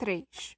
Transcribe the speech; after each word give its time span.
3. 0.00 0.56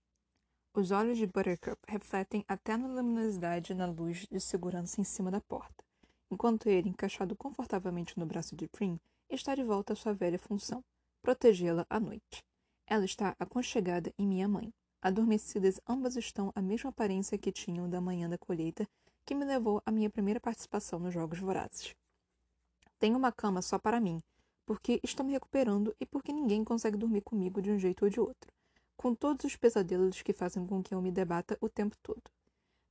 Os 0.73 0.93
olhos 0.93 1.19
de 1.19 1.27
Buttercup 1.27 1.77
refletem 1.89 2.45
a 2.47 2.57
tênue 2.57 2.87
luminosidade 2.87 3.75
na 3.75 3.87
luz 3.87 4.25
de 4.31 4.39
segurança 4.39 5.01
em 5.01 5.05
cima 5.05 5.33
da 5.33 5.41
porta, 5.41 5.85
enquanto 6.31 6.69
ele, 6.69 6.91
encaixado 6.91 7.35
confortavelmente 7.35 8.17
no 8.17 8.25
braço 8.25 8.55
de 8.55 8.69
Prim, 8.69 9.01
está 9.29 9.57
de 9.57 9.65
volta 9.65 9.95
à 9.95 9.97
sua 9.97 10.15
velha 10.15 10.39
função, 10.39 10.81
protegê-la 11.21 11.85
à 11.91 11.99
noite. 11.99 12.45
Ela 12.87 13.05
está 13.05 13.35
aconchegada 13.37 14.15
em 14.17 14.29
minha 14.29 14.47
mãe. 14.47 14.73
Adormecidas, 15.03 15.81
ambas 15.89 16.15
estão 16.15 16.53
a 16.55 16.63
mesma 16.63 16.91
aparência 16.91 17.37
que 17.37 17.51
tinham 17.51 17.91
da 17.91 18.01
manhã 18.01 18.29
da 18.29 18.39
colheita 18.39 18.87
que 19.27 19.35
me 19.35 19.45
levou 19.45 19.83
à 19.85 19.91
minha 19.91 20.09
primeira 20.09 20.39
participação 20.39 21.01
nos 21.01 21.13
Jogos 21.13 21.41
Vorazes. 21.41 21.97
Tenho 22.97 23.19
uma 23.19 23.33
cama 23.33 23.61
só 23.61 23.77
para 23.77 24.01
mim, 24.01 24.21
porque 24.65 25.01
estou 25.03 25.27
me 25.27 25.33
recuperando 25.33 25.93
e 25.99 26.07
porque 26.07 26.33
ninguém 26.33 26.63
consegue 26.63 26.97
dormir 26.97 27.23
comigo 27.23 27.61
de 27.61 27.73
um 27.73 27.79
jeito 27.81 28.05
ou 28.05 28.09
de 28.09 28.21
outro, 28.21 28.53
com 28.97 29.15
todos 29.15 29.45
os 29.45 29.57
pesadelos 29.57 30.23
que 30.23 30.33
fazem 30.33 30.67
com 30.67 30.83
que 30.83 30.95
eu 30.95 31.03
me 31.03 31.11
debata 31.11 31.57
o 31.61 31.69
tempo 31.69 31.97
todo. 32.03 32.23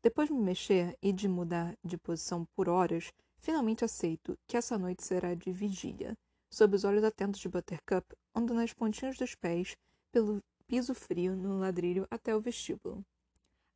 Depois 0.02 0.27
de 0.27 0.34
me 0.34 0.41
mexer 0.41 0.98
e 1.02 1.14
de 1.14 1.27
mudar 1.27 1.77
de 1.84 1.98
posição 1.98 2.46
por 2.55 2.68
horas, 2.68 3.12
finalmente 3.38 3.86
aceito 3.86 4.38
que 4.48 4.58
essa 4.58 4.77
noite 4.77 5.04
será 5.04 5.34
de 5.34 5.52
vigília, 5.52 6.18
sob 6.50 6.76
os 6.76 6.84
olhos 6.84 7.04
atentos 7.04 7.40
de 7.40 7.48
Buttercup, 7.48 8.16
ando 8.36 8.54
nas 8.54 8.74
pontinhas 8.74 9.18
dos 9.18 9.36
pés 9.36 9.77
pelo 10.12 10.41
piso 10.68 10.94
frio 10.94 11.36
no 11.36 11.60
ladrilho 11.60 12.08
até 12.10 12.36
o 12.36 12.41
vestíbulo. 12.41 13.05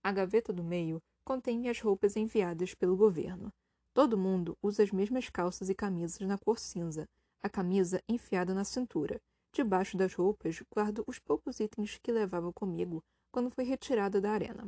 A 0.03 0.11
gaveta 0.11 0.53
do 0.53 0.63
meio 0.63 1.01
contém 1.23 1.59
minhas 1.59 1.79
roupas 1.79 2.15
enviadas 2.15 2.73
pelo 2.73 2.95
governo. 2.95 3.51
Todo 3.93 4.17
mundo 4.17 4.57
usa 4.61 4.83
as 4.83 4.91
mesmas 4.91 5.29
calças 5.29 5.69
e 5.69 5.75
camisas 5.75 6.27
na 6.27 6.37
cor 6.37 6.59
cinza, 6.59 7.07
a 7.41 7.49
camisa 7.49 8.01
enfiada 8.07 8.53
na 8.53 8.63
cintura. 8.63 9.21
Debaixo 9.55 9.95
das 9.95 10.13
roupas 10.13 10.61
guardo 10.69 11.01
os 11.07 11.17
poucos 11.17 11.61
itens 11.61 11.97
que 12.03 12.11
levava 12.11 12.51
comigo 12.51 13.01
quando 13.31 13.49
fui 13.49 13.63
retirada 13.63 14.19
da 14.19 14.31
arena. 14.31 14.67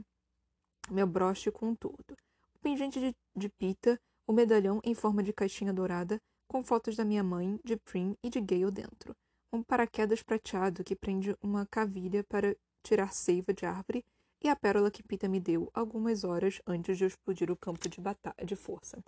Meu 0.89 1.05
broche 1.05 1.51
com 1.51 1.75
tudo, 1.75 2.15
o 2.55 2.59
pingente 2.59 2.97
de, 2.97 3.13
de 3.35 3.49
pita, 3.49 3.99
o 4.25 4.31
medalhão 4.31 4.79
em 4.85 4.95
forma 4.95 5.21
de 5.21 5.33
caixinha 5.33 5.73
dourada, 5.73 6.21
com 6.47 6.63
fotos 6.63 6.95
da 6.95 7.03
minha 7.03 7.21
mãe, 7.21 7.59
de 7.65 7.75
Prim 7.75 8.15
e 8.23 8.29
de 8.29 8.39
Gale 8.39 8.71
dentro, 8.71 9.13
um 9.51 9.61
paraquedas 9.61 10.23
prateado 10.23 10.85
que 10.85 10.95
prende 10.95 11.35
uma 11.41 11.65
cavilha 11.65 12.23
para 12.23 12.55
tirar 12.81 13.11
seiva 13.11 13.53
de 13.53 13.65
árvore 13.65 14.05
e 14.41 14.47
a 14.47 14.55
pérola 14.55 14.89
que 14.89 15.03
Pita 15.03 15.27
me 15.27 15.41
deu 15.41 15.69
algumas 15.73 16.23
horas 16.23 16.61
antes 16.65 16.97
de 16.97 17.03
eu 17.03 17.09
explodir 17.09 17.51
o 17.51 17.57
campo 17.57 17.89
de 17.89 17.99
batalha 17.99 18.45
de 18.45 18.55
força. 18.55 19.03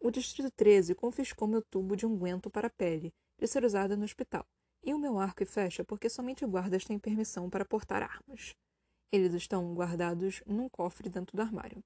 O 0.00 0.10
Distrito 0.10 0.50
13 0.50 0.96
confiscou 0.96 1.46
meu 1.46 1.62
tubo 1.62 1.94
de 1.94 2.04
unguento 2.04 2.50
para 2.50 2.66
a 2.66 2.70
pele, 2.70 3.14
de 3.38 3.46
ser 3.46 3.64
usada 3.64 3.96
no 3.96 4.04
hospital, 4.04 4.44
e 4.84 4.92
o 4.92 4.98
meu 4.98 5.18
arco 5.18 5.42
e 5.42 5.46
flecha 5.46 5.82
porque 5.84 6.08
somente 6.08 6.44
guardas 6.44 6.84
têm 6.84 6.98
permissão 6.98 7.48
para 7.48 7.64
portar 7.64 8.02
armas. 8.02 8.54
Eles 9.10 9.32
estão 9.34 9.74
guardados 9.74 10.42
num 10.46 10.68
cofre 10.68 11.08
dentro 11.08 11.36
do 11.36 11.42
armário. 11.42 11.82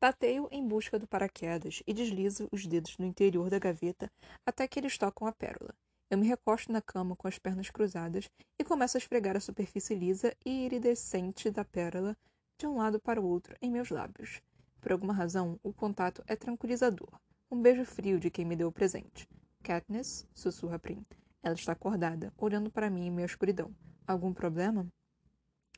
Tateio 0.00 0.48
em 0.50 0.66
busca 0.66 0.98
do 0.98 1.06
paraquedas 1.06 1.82
e 1.86 1.92
deslizo 1.92 2.48
os 2.52 2.66
dedos 2.66 2.96
no 2.98 3.06
interior 3.06 3.50
da 3.50 3.58
gaveta 3.58 4.10
até 4.46 4.66
que 4.66 4.78
eles 4.78 4.96
tocam 4.96 5.26
a 5.26 5.32
pérola. 5.32 5.74
Eu 6.10 6.16
me 6.16 6.26
recosto 6.26 6.72
na 6.72 6.80
cama 6.80 7.14
com 7.14 7.28
as 7.28 7.38
pernas 7.38 7.68
cruzadas 7.68 8.30
e 8.58 8.64
começo 8.64 8.96
a 8.96 9.00
esfregar 9.00 9.36
a 9.36 9.40
superfície 9.40 9.94
lisa 9.94 10.34
e 10.44 10.64
iridescente 10.64 11.50
da 11.50 11.64
pérola 11.64 12.16
de 12.58 12.66
um 12.66 12.76
lado 12.78 12.98
para 12.98 13.20
o 13.20 13.26
outro 13.26 13.56
em 13.60 13.70
meus 13.70 13.90
lábios. 13.90 14.40
Por 14.80 14.92
alguma 14.92 15.12
razão, 15.12 15.58
o 15.62 15.72
contato 15.72 16.22
é 16.26 16.34
tranquilizador. 16.34 17.10
Um 17.50 17.60
beijo 17.60 17.84
frio 17.84 18.18
de 18.18 18.30
quem 18.30 18.44
me 18.44 18.56
deu 18.56 18.68
o 18.68 18.72
presente. 18.72 19.28
Katniss, 19.62 20.26
sussurra 20.32 20.78
Prim. 20.78 21.04
Ela 21.42 21.54
está 21.54 21.72
acordada, 21.72 22.32
olhando 22.36 22.70
para 22.70 22.90
mim 22.90 23.06
em 23.06 23.10
minha 23.10 23.26
escuridão. 23.26 23.74
Algum 24.06 24.32
problema? 24.32 24.86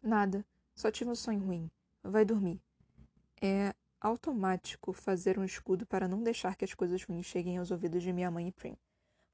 Nada. 0.02 0.44
Só 0.74 0.90
tive 0.90 1.10
um 1.10 1.14
sonho 1.14 1.40
ruim. 1.40 1.70
Vai 2.02 2.24
dormir. 2.24 2.60
É 3.40 3.74
automático 4.00 4.92
fazer 4.92 5.38
um 5.38 5.44
escudo 5.44 5.86
para 5.86 6.08
não 6.08 6.22
deixar 6.22 6.56
que 6.56 6.64
as 6.64 6.72
coisas 6.72 7.02
ruins 7.04 7.26
cheguem 7.26 7.58
aos 7.58 7.70
ouvidos 7.70 8.02
de 8.02 8.12
minha 8.12 8.30
mãe 8.30 8.48
e 8.48 8.52
Prim. 8.52 8.76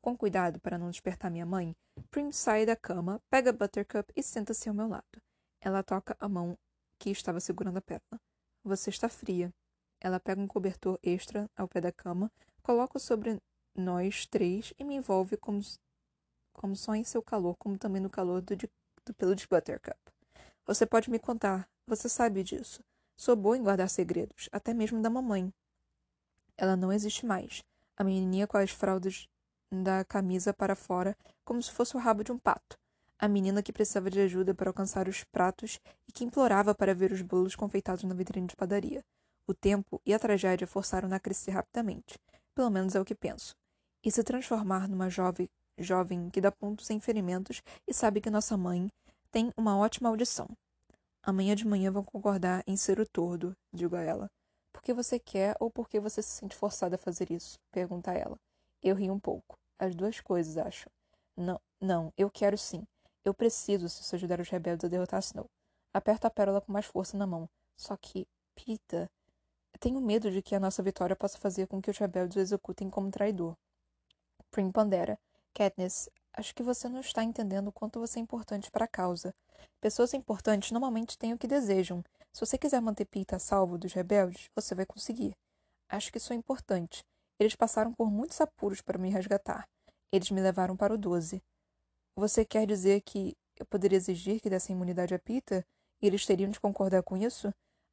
Com 0.00 0.16
cuidado 0.16 0.60
para 0.60 0.78
não 0.78 0.90
despertar 0.90 1.30
minha 1.30 1.46
mãe, 1.46 1.74
Prim 2.10 2.32
sai 2.32 2.66
da 2.66 2.76
cama, 2.76 3.22
pega 3.30 3.52
Buttercup 3.52 4.12
e 4.16 4.22
senta-se 4.22 4.68
ao 4.68 4.74
meu 4.74 4.88
lado. 4.88 5.22
Ela 5.60 5.82
toca 5.82 6.16
a 6.18 6.28
mão 6.28 6.58
que 6.98 7.10
estava 7.10 7.40
segurando 7.40 7.78
a 7.78 7.82
pérola. 7.82 8.20
Você 8.64 8.90
está 8.90 9.08
fria. 9.08 9.52
Ela 10.00 10.20
pega 10.20 10.40
um 10.40 10.46
cobertor 10.46 10.98
extra 11.02 11.48
ao 11.56 11.68
pé 11.68 11.80
da 11.80 11.92
cama, 11.92 12.30
coloca 12.62 12.98
sobre 12.98 13.40
nós 13.74 14.26
três 14.26 14.72
e 14.78 14.84
me 14.84 14.94
envolve 14.94 15.36
como, 15.36 15.60
como 16.56 16.74
só 16.74 16.94
em 16.94 17.04
seu 17.04 17.22
calor, 17.22 17.56
como 17.58 17.78
também 17.78 18.00
no 18.00 18.10
calor 18.10 18.40
do, 18.40 18.56
do 18.56 19.14
pelo 19.14 19.36
de 19.36 19.46
Buttercup. 19.46 19.98
Você 20.66 20.84
pode 20.84 21.10
me 21.10 21.18
contar, 21.18 21.68
você 21.86 22.08
sabe 22.08 22.42
disso. 22.42 22.82
Sou 23.16 23.36
boa 23.36 23.56
em 23.56 23.62
guardar 23.62 23.88
segredos, 23.88 24.48
até 24.50 24.74
mesmo 24.74 25.00
da 25.00 25.08
mamãe. 25.08 25.52
Ela 26.56 26.76
não 26.76 26.92
existe 26.92 27.24
mais. 27.24 27.62
A 27.96 28.04
menininha 28.04 28.46
com 28.46 28.56
as 28.56 28.70
fraldas 28.70 29.28
da 29.70 30.04
camisa 30.04 30.52
para 30.52 30.74
fora, 30.74 31.16
como 31.44 31.62
se 31.62 31.70
fosse 31.70 31.96
o 31.96 32.00
rabo 32.00 32.24
de 32.24 32.32
um 32.32 32.38
pato. 32.38 32.76
A 33.18 33.28
menina 33.28 33.62
que 33.62 33.72
precisava 33.72 34.10
de 34.10 34.20
ajuda 34.20 34.54
para 34.54 34.68
alcançar 34.68 35.08
os 35.08 35.24
pratos 35.24 35.80
e 36.06 36.12
que 36.12 36.24
implorava 36.24 36.74
para 36.74 36.94
ver 36.94 37.12
os 37.12 37.22
bolos 37.22 37.54
confeitados 37.54 38.04
na 38.04 38.14
vitrine 38.14 38.46
de 38.46 38.56
padaria. 38.56 39.02
O 39.46 39.54
tempo 39.54 40.00
e 40.04 40.12
a 40.12 40.18
tragédia 40.18 40.66
forçaram-na 40.66 41.16
a 41.16 41.20
crescer 41.20 41.52
rapidamente, 41.52 42.18
pelo 42.54 42.68
menos 42.68 42.94
é 42.94 43.00
o 43.00 43.04
que 43.04 43.14
penso, 43.14 43.54
e 44.04 44.10
se 44.10 44.24
transformar 44.24 44.88
numa 44.88 45.08
jovem, 45.08 45.48
jovem 45.78 46.30
que 46.30 46.40
dá 46.40 46.50
pontos 46.50 46.90
em 46.90 47.00
ferimentos 47.00 47.62
e 47.86 47.92
sabe 47.92 48.20
que 48.20 48.30
nossa 48.30 48.56
mãe 48.56 48.90
tem 49.30 49.52
uma 49.56 49.76
ótima 49.76 50.08
audição. 50.08 50.48
Amanhã 51.22 51.54
de 51.54 51.66
manhã 51.66 51.90
vão 51.90 52.04
concordar 52.04 52.62
em 52.66 52.76
ser 52.76 53.00
o 53.00 53.06
tordo, 53.08 53.56
digo 53.72 53.96
a 53.96 54.02
ela. 54.02 54.30
Por 54.72 54.82
que 54.82 54.92
você 54.92 55.18
quer 55.18 55.56
ou 55.58 55.70
por 55.70 55.88
que 55.88 55.98
você 55.98 56.22
se 56.22 56.30
sente 56.30 56.54
forçada 56.54 56.94
a 56.94 56.98
fazer 56.98 57.30
isso? 57.30 57.58
Pergunta 57.70 58.12
ela. 58.12 58.38
Eu 58.82 58.94
rio 58.94 59.12
um 59.12 59.18
pouco. 59.18 59.58
As 59.78 59.94
duas 59.94 60.20
coisas, 60.20 60.56
acho. 60.56 60.88
Não, 61.36 61.60
não, 61.80 62.12
eu 62.16 62.30
quero 62.30 62.56
sim. 62.56 62.86
Eu 63.24 63.34
preciso 63.34 63.88
se 63.88 64.02
isso 64.02 64.14
ajudar 64.14 64.40
os 64.40 64.48
rebeldes 64.48 64.84
a 64.84 64.88
derrotar 64.88 65.20
Snow. 65.20 65.50
Aperto 65.92 66.26
a 66.26 66.30
pérola 66.30 66.60
com 66.60 66.72
mais 66.72 66.86
força 66.86 67.16
na 67.16 67.26
mão. 67.26 67.48
Só 67.76 67.96
que, 67.96 68.26
Pita, 68.54 69.10
tenho 69.80 70.00
medo 70.00 70.30
de 70.30 70.40
que 70.40 70.54
a 70.54 70.60
nossa 70.60 70.82
vitória 70.82 71.16
possa 71.16 71.38
fazer 71.38 71.66
com 71.66 71.82
que 71.82 71.90
os 71.90 71.98
rebeldes 71.98 72.36
o 72.36 72.40
executem 72.40 72.88
como 72.88 73.10
traidor. 73.10 73.56
Prim 74.50 74.70
pondera. 74.70 75.18
Katniss, 75.56 76.10
acho 76.34 76.54
que 76.54 76.62
você 76.62 76.86
não 76.86 77.00
está 77.00 77.24
entendendo 77.24 77.68
o 77.68 77.72
quanto 77.72 77.98
você 77.98 78.18
é 78.18 78.22
importante 78.22 78.70
para 78.70 78.84
a 78.84 78.88
causa. 78.88 79.34
Pessoas 79.80 80.12
importantes 80.12 80.70
normalmente 80.70 81.16
têm 81.16 81.32
o 81.32 81.38
que 81.38 81.46
desejam. 81.46 82.04
Se 82.30 82.44
você 82.44 82.58
quiser 82.58 82.82
manter 82.82 83.06
Pita 83.06 83.36
a 83.36 83.38
salvo 83.38 83.78
dos 83.78 83.94
rebeldes, 83.94 84.50
você 84.54 84.74
vai 84.74 84.84
conseguir. 84.84 85.34
Acho 85.88 86.12
que 86.12 86.20
sou 86.20 86.36
importante. 86.36 87.02
Eles 87.40 87.56
passaram 87.56 87.90
por 87.94 88.10
muitos 88.10 88.38
apuros 88.38 88.82
para 88.82 88.98
me 88.98 89.08
resgatar. 89.08 89.66
Eles 90.12 90.30
me 90.30 90.42
levaram 90.42 90.76
para 90.76 90.92
o 90.92 90.98
doze. 90.98 91.42
Você 92.14 92.44
quer 92.44 92.66
dizer 92.66 93.00
que 93.00 93.34
eu 93.58 93.64
poderia 93.64 93.96
exigir 93.96 94.40
que 94.42 94.50
dessem 94.50 94.76
imunidade 94.76 95.14
a 95.14 95.18
Pita? 95.18 95.64
E 96.02 96.06
eles 96.06 96.26
teriam 96.26 96.50
de 96.50 96.60
concordar 96.60 97.02
com 97.02 97.16
isso? 97.16 97.50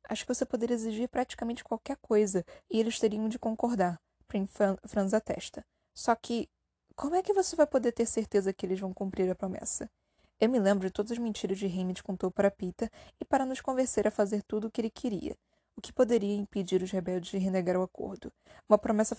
Acho 0.10 0.26
que 0.26 0.34
você 0.34 0.46
poderia 0.46 0.74
exigir 0.74 1.08
praticamente 1.08 1.64
qualquer 1.64 1.96
coisa 2.02 2.44
e 2.70 2.78
eles 2.78 3.00
teriam 3.00 3.30
de 3.30 3.40
concordar. 3.40 3.98
Prim 4.28 4.46
franza 4.46 5.18
a 5.18 5.22
testa. 5.22 5.64
Só 5.96 6.14
que, 6.16 6.50
como 6.96 7.16
é 7.16 7.24
que 7.24 7.34
você 7.34 7.56
vai 7.56 7.68
poder 7.68 7.92
ter 7.92 8.06
certeza 8.06 8.54
que 8.54 8.66
eles 8.66 8.80
vão 8.80 8.94
cumprir 8.94 9.30
a 9.30 9.36
promessa? 9.36 9.90
Eu 10.40 10.50
me 10.50 10.60
lembro 10.60 10.88
de 10.88 10.94
todas 10.94 11.12
as 11.12 11.18
mentiras 11.18 11.60
que 11.60 11.66
Hammond 11.66 12.02
contou 12.04 12.32
para 12.32 12.52
Pita 12.52 12.90
e 13.20 13.26
para 13.26 13.46
nos 13.46 13.62
convencer 13.62 14.08
a 14.08 14.12
fazer 14.12 14.44
tudo 14.44 14.68
o 14.68 14.72
que 14.72 14.82
ele 14.82 14.90
queria. 14.90 15.36
O 15.76 15.82
que 15.82 15.94
poderia 15.94 16.36
impedir 16.36 16.84
os 16.84 16.92
rebeldes 16.92 17.32
de 17.32 17.38
renegar 17.38 17.78
o 17.78 17.84
acordo? 17.84 18.32
Uma 18.70 18.78
promessa 18.78 19.18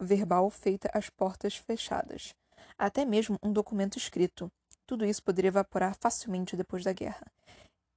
verbal 0.00 0.50
feita 0.50 0.90
às 0.92 1.08
portas 1.08 1.56
fechadas. 1.56 2.34
Até 2.76 3.04
mesmo 3.04 3.38
um 3.42 3.52
documento 3.52 3.96
escrito. 3.96 4.50
Tudo 4.86 5.06
isso 5.06 5.22
poderia 5.22 5.48
evaporar 5.48 5.96
facilmente 5.98 6.56
depois 6.56 6.84
da 6.84 6.92
guerra 6.92 7.24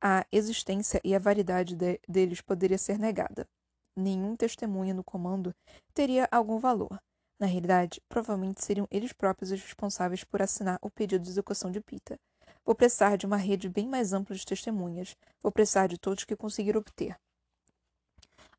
a 0.02 0.26
existência 0.32 1.02
e 1.04 1.16
a 1.16 1.20
validade 1.20 1.76
de, 1.76 2.00
deles 2.08 2.42
poderia 2.42 2.78
ser 2.78 3.00
negada. 3.00 3.48
Nenhum 3.96 4.36
testemunha 4.36 4.94
no 4.94 5.04
comando 5.04 5.54
teria 5.94 6.28
algum 6.32 6.60
valor. 6.60 7.00
Na 7.40 7.46
realidade, 7.46 8.02
provavelmente 8.10 8.64
seriam 8.64 8.88
eles 8.90 9.14
próprios 9.14 9.52
os 9.52 9.62
responsáveis 9.62 10.24
por 10.24 10.42
assinar 10.42 10.80
o 10.82 10.90
pedido 10.90 11.24
de 11.24 11.30
execução 11.30 11.72
de 11.72 11.80
Pita. 11.80 12.20
Vou 12.66 12.76
precisar 12.76 13.16
de 13.16 13.26
uma 13.26 13.38
rede 13.38 13.70
bem 13.70 13.88
mais 13.88 14.12
ampla 14.12 14.36
de 14.36 14.46
testemunhas. 14.46 15.16
Vou 15.42 15.52
precisar 15.52 15.88
de 15.88 15.98
todos 15.98 16.26
que 16.26 16.36
conseguir 16.36 16.76
obter. 16.76 17.18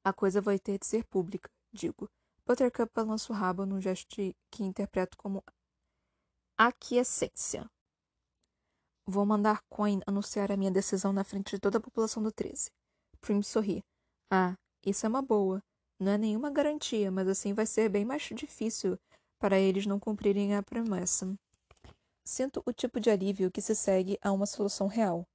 A 0.02 0.12
coisa 0.12 0.40
vai 0.40 0.58
ter 0.58 0.78
de 0.78 0.86
ser 0.86 1.04
pública, 1.04 1.50
digo. 1.72 2.08
Buttercup 2.46 2.90
balança 2.94 3.32
o 3.32 3.36
rabo 3.36 3.66
num 3.66 3.80
gesto 3.80 4.16
que 4.50 4.62
interpreto 4.62 5.18
como 5.18 5.44
aquiescência. 6.56 7.68
Vou 9.04 9.26
mandar 9.26 9.62
Coin 9.68 10.00
anunciar 10.06 10.50
a 10.50 10.56
minha 10.56 10.70
decisão 10.70 11.12
na 11.12 11.24
frente 11.24 11.56
de 11.56 11.58
toda 11.58 11.78
a 11.78 11.80
população 11.80 12.22
do 12.22 12.32
13. 12.32 12.70
Prim 13.20 13.42
sorri. 13.42 13.84
Ah, 14.30 14.54
isso 14.84 15.04
é 15.04 15.08
uma 15.08 15.20
boa. 15.20 15.62
Não 16.00 16.12
é 16.12 16.18
nenhuma 16.18 16.50
garantia, 16.50 17.10
mas 17.10 17.26
assim 17.26 17.52
vai 17.52 17.66
ser 17.66 17.88
bem 17.88 18.04
mais 18.04 18.22
difícil 18.22 18.98
para 19.38 19.58
eles 19.58 19.86
não 19.86 19.98
cumprirem 19.98 20.54
a 20.54 20.62
promessa. 20.62 21.34
Sinto 22.24 22.62
o 22.66 22.72
tipo 22.72 23.00
de 23.00 23.10
alívio 23.10 23.50
que 23.50 23.60
se 23.60 23.74
segue 23.74 24.18
a 24.22 24.30
uma 24.32 24.46
solução 24.46 24.86
real. 24.86 25.26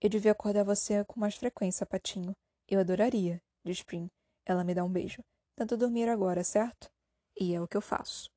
Eu 0.00 0.08
devia 0.08 0.32
acordar 0.32 0.64
você 0.64 1.04
com 1.04 1.20
mais 1.20 1.34
frequência, 1.34 1.84
Patinho. 1.84 2.34
Eu 2.68 2.80
adoraria, 2.80 3.40
diz 3.64 3.82
Prim. 3.82 4.08
Ela 4.46 4.64
me 4.64 4.74
dá 4.74 4.84
um 4.84 4.90
beijo. 4.90 5.22
Tento 5.56 5.76
dormir 5.76 6.08
agora, 6.08 6.42
certo? 6.42 6.88
E 7.38 7.54
é 7.54 7.60
o 7.60 7.68
que 7.68 7.76
eu 7.76 7.80
faço. 7.80 8.30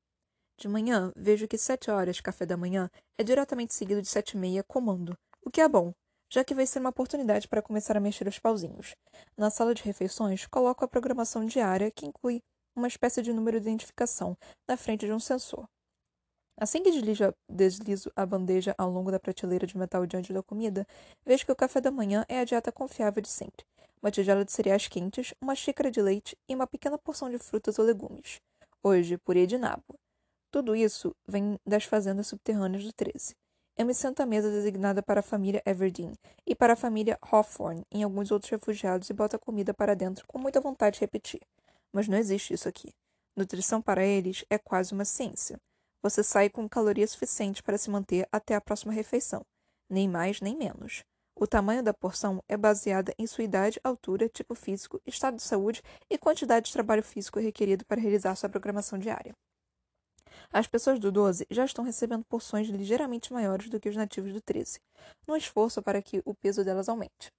De 0.58 0.68
manhã, 0.68 1.12
vejo 1.16 1.48
que 1.48 1.56
sete 1.56 1.90
horas, 1.90 2.20
café 2.20 2.44
da 2.44 2.56
manhã, 2.56 2.90
é 3.16 3.24
diretamente 3.24 3.74
seguido 3.74 4.02
de 4.02 4.08
sete 4.08 4.32
e 4.32 4.36
meia, 4.36 4.62
comando. 4.62 5.16
O 5.44 5.50
que 5.50 5.60
é 5.60 5.68
bom, 5.68 5.92
já 6.32 6.42
que 6.42 6.54
vai 6.54 6.64
ser 6.64 6.78
uma 6.78 6.88
oportunidade 6.88 7.46
para 7.46 7.60
começar 7.60 7.94
a 7.94 8.00
mexer 8.00 8.26
os 8.26 8.38
pauzinhos. 8.38 8.96
Na 9.36 9.50
sala 9.50 9.74
de 9.74 9.82
refeições, 9.82 10.46
coloco 10.46 10.82
a 10.82 10.88
programação 10.88 11.44
diária, 11.44 11.90
que 11.90 12.06
inclui 12.06 12.40
uma 12.74 12.88
espécie 12.88 13.20
de 13.20 13.34
número 13.34 13.60
de 13.60 13.68
identificação 13.68 14.34
na 14.66 14.78
frente 14.78 15.04
de 15.04 15.12
um 15.12 15.20
sensor. 15.20 15.68
Assim 16.56 16.82
que 16.82 16.90
deslizo, 17.50 18.10
a 18.16 18.24
bandeja 18.24 18.74
ao 18.78 18.88
longo 18.88 19.10
da 19.10 19.20
prateleira 19.20 19.66
de 19.66 19.76
metal 19.76 20.06
diante 20.06 20.32
da 20.32 20.42
comida, 20.42 20.86
vejo 21.22 21.44
que 21.44 21.52
o 21.52 21.56
café 21.56 21.82
da 21.82 21.90
manhã 21.90 22.24
é 22.30 22.40
a 22.40 22.44
dieta 22.44 22.72
confiável 22.72 23.20
de 23.20 23.28
sempre. 23.28 23.66
Uma 24.02 24.10
tigela 24.10 24.42
de 24.42 24.52
cereais 24.52 24.88
quentes, 24.88 25.34
uma 25.38 25.54
xícara 25.54 25.90
de 25.90 26.00
leite 26.00 26.34
e 26.48 26.54
uma 26.54 26.66
pequena 26.66 26.96
porção 26.96 27.28
de 27.28 27.38
frutas 27.38 27.78
ou 27.78 27.84
legumes. 27.84 28.40
Hoje, 28.82 29.18
purê 29.18 29.46
de 29.46 29.58
nabo. 29.58 29.98
Tudo 30.50 30.74
isso 30.74 31.14
vem 31.28 31.58
das 31.66 31.84
fazendas 31.84 32.26
subterrâneas 32.26 32.84
do 32.84 32.92
13. 32.92 33.34
Eu 33.74 33.86
me 33.86 33.94
sento 33.94 34.20
à 34.20 34.26
mesa 34.26 34.50
designada 34.50 35.02
para 35.02 35.20
a 35.20 35.22
família 35.22 35.62
Everdeen 35.64 36.12
e 36.46 36.54
para 36.54 36.74
a 36.74 36.76
família 36.76 37.18
Hawthorne 37.22 37.86
em 37.90 38.02
alguns 38.02 38.30
outros 38.30 38.50
refugiados 38.50 39.08
e 39.08 39.14
boto 39.14 39.36
a 39.36 39.38
comida 39.38 39.72
para 39.72 39.96
dentro 39.96 40.26
com 40.26 40.38
muita 40.38 40.60
vontade 40.60 40.96
de 40.96 41.00
repetir. 41.00 41.40
Mas 41.90 42.06
não 42.06 42.18
existe 42.18 42.52
isso 42.52 42.68
aqui. 42.68 42.92
Nutrição 43.34 43.80
para 43.80 44.04
eles 44.04 44.44
é 44.50 44.58
quase 44.58 44.92
uma 44.92 45.06
ciência. 45.06 45.58
Você 46.02 46.22
sai 46.22 46.50
com 46.50 46.68
calorias 46.68 47.12
suficientes 47.12 47.62
para 47.62 47.78
se 47.78 47.88
manter 47.88 48.28
até 48.30 48.54
a 48.54 48.60
próxima 48.60 48.92
refeição, 48.92 49.42
nem 49.88 50.06
mais 50.06 50.40
nem 50.42 50.54
menos. 50.56 51.02
O 51.34 51.46
tamanho 51.46 51.82
da 51.82 51.94
porção 51.94 52.42
é 52.46 52.58
baseada 52.58 53.14
em 53.18 53.26
sua 53.26 53.44
idade, 53.44 53.80
altura, 53.82 54.28
tipo 54.28 54.54
físico, 54.54 55.00
estado 55.06 55.36
de 55.36 55.42
saúde 55.42 55.82
e 56.10 56.18
quantidade 56.18 56.66
de 56.66 56.72
trabalho 56.72 57.02
físico 57.02 57.40
requerido 57.40 57.86
para 57.86 58.00
realizar 58.00 58.34
sua 58.34 58.50
programação 58.50 58.98
diária. 58.98 59.34
As 60.54 60.66
pessoas 60.66 60.98
do 60.98 61.10
12 61.10 61.46
já 61.50 61.64
estão 61.64 61.82
recebendo 61.82 62.24
porções 62.24 62.68
ligeiramente 62.68 63.32
maiores 63.32 63.70
do 63.70 63.80
que 63.80 63.88
os 63.88 63.96
nativos 63.96 64.34
do 64.34 64.40
13, 64.42 64.80
num 65.26 65.34
esforço 65.34 65.80
para 65.80 66.02
que 66.02 66.20
o 66.26 66.34
peso 66.34 66.62
delas 66.62 66.90
aumente. 66.90 67.32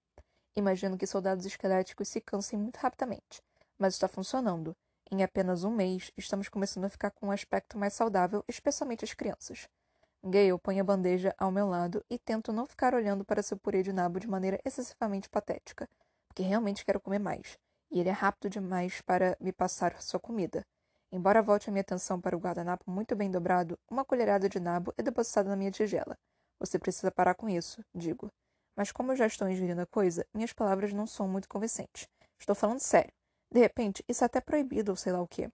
Imagino 0.55 0.97
que 0.97 1.05
soldados 1.05 1.45
esqueléticos 1.45 2.07
se 2.07 2.19
cansem 2.19 2.57
muito 2.57 2.77
rapidamente, 2.77 3.39
mas 3.77 3.93
está 3.93 4.07
funcionando. 4.07 4.75
Em 5.11 5.21
apenas 5.21 5.63
um 5.63 5.69
mês, 5.69 6.11
estamos 6.17 6.49
começando 6.49 6.85
a 6.85 6.89
ficar 6.89 7.11
com 7.11 7.27
um 7.27 7.31
aspecto 7.31 7.77
mais 7.77 7.93
saudável, 7.93 8.43
especialmente 8.47 9.05
as 9.05 9.13
crianças. 9.13 9.67
Gale 10.23 10.57
põe 10.57 10.79
a 10.79 10.83
bandeja 10.83 11.35
ao 11.37 11.51
meu 11.51 11.67
lado 11.67 12.03
e 12.09 12.17
tento 12.17 12.51
não 12.51 12.65
ficar 12.65 12.95
olhando 12.95 13.23
para 13.23 13.43
seu 13.43 13.57
purê 13.57 13.83
de 13.83 13.93
nabo 13.93 14.19
de 14.19 14.27
maneira 14.27 14.59
excessivamente 14.65 15.29
patética, 15.29 15.87
porque 16.27 16.41
realmente 16.41 16.83
quero 16.83 16.99
comer 16.99 17.19
mais, 17.19 17.59
e 17.91 17.99
ele 17.99 18.09
é 18.09 18.13
rápido 18.13 18.49
demais 18.49 19.01
para 19.01 19.37
me 19.39 19.51
passar 19.51 20.01
sua 20.01 20.19
comida. 20.19 20.65
Embora 21.13 21.43
volte 21.43 21.69
a 21.69 21.71
minha 21.71 21.81
atenção 21.81 22.19
para 22.19 22.35
o 22.35 22.39
guardanapo 22.39 22.89
muito 22.89 23.15
bem 23.15 23.29
dobrado, 23.29 23.77
uma 23.87 24.03
colherada 24.03 24.49
de 24.49 24.59
nabo 24.59 24.91
é 24.97 25.03
depositada 25.03 25.47
na 25.47 25.55
minha 25.55 25.69
tigela. 25.69 26.17
Você 26.59 26.79
precisa 26.79 27.11
parar 27.11 27.35
com 27.35 27.47
isso, 27.47 27.85
digo. 27.93 28.31
Mas 28.75 28.91
como 28.91 29.11
eu 29.11 29.15
já 29.15 29.27
estou 29.27 29.47
ingerindo 29.47 29.79
a 29.79 29.85
coisa, 29.85 30.25
minhas 30.33 30.53
palavras 30.53 30.91
não 30.91 31.05
são 31.05 31.27
muito 31.27 31.47
convincentes. 31.47 32.07
Estou 32.39 32.55
falando 32.55 32.79
sério. 32.79 33.13
De 33.51 33.59
repente, 33.59 34.03
isso 34.09 34.23
é 34.23 34.25
até 34.25 34.41
proibido 34.41 34.91
ou 34.91 34.95
sei 34.95 35.13
lá 35.13 35.21
o 35.21 35.27
quê. 35.27 35.51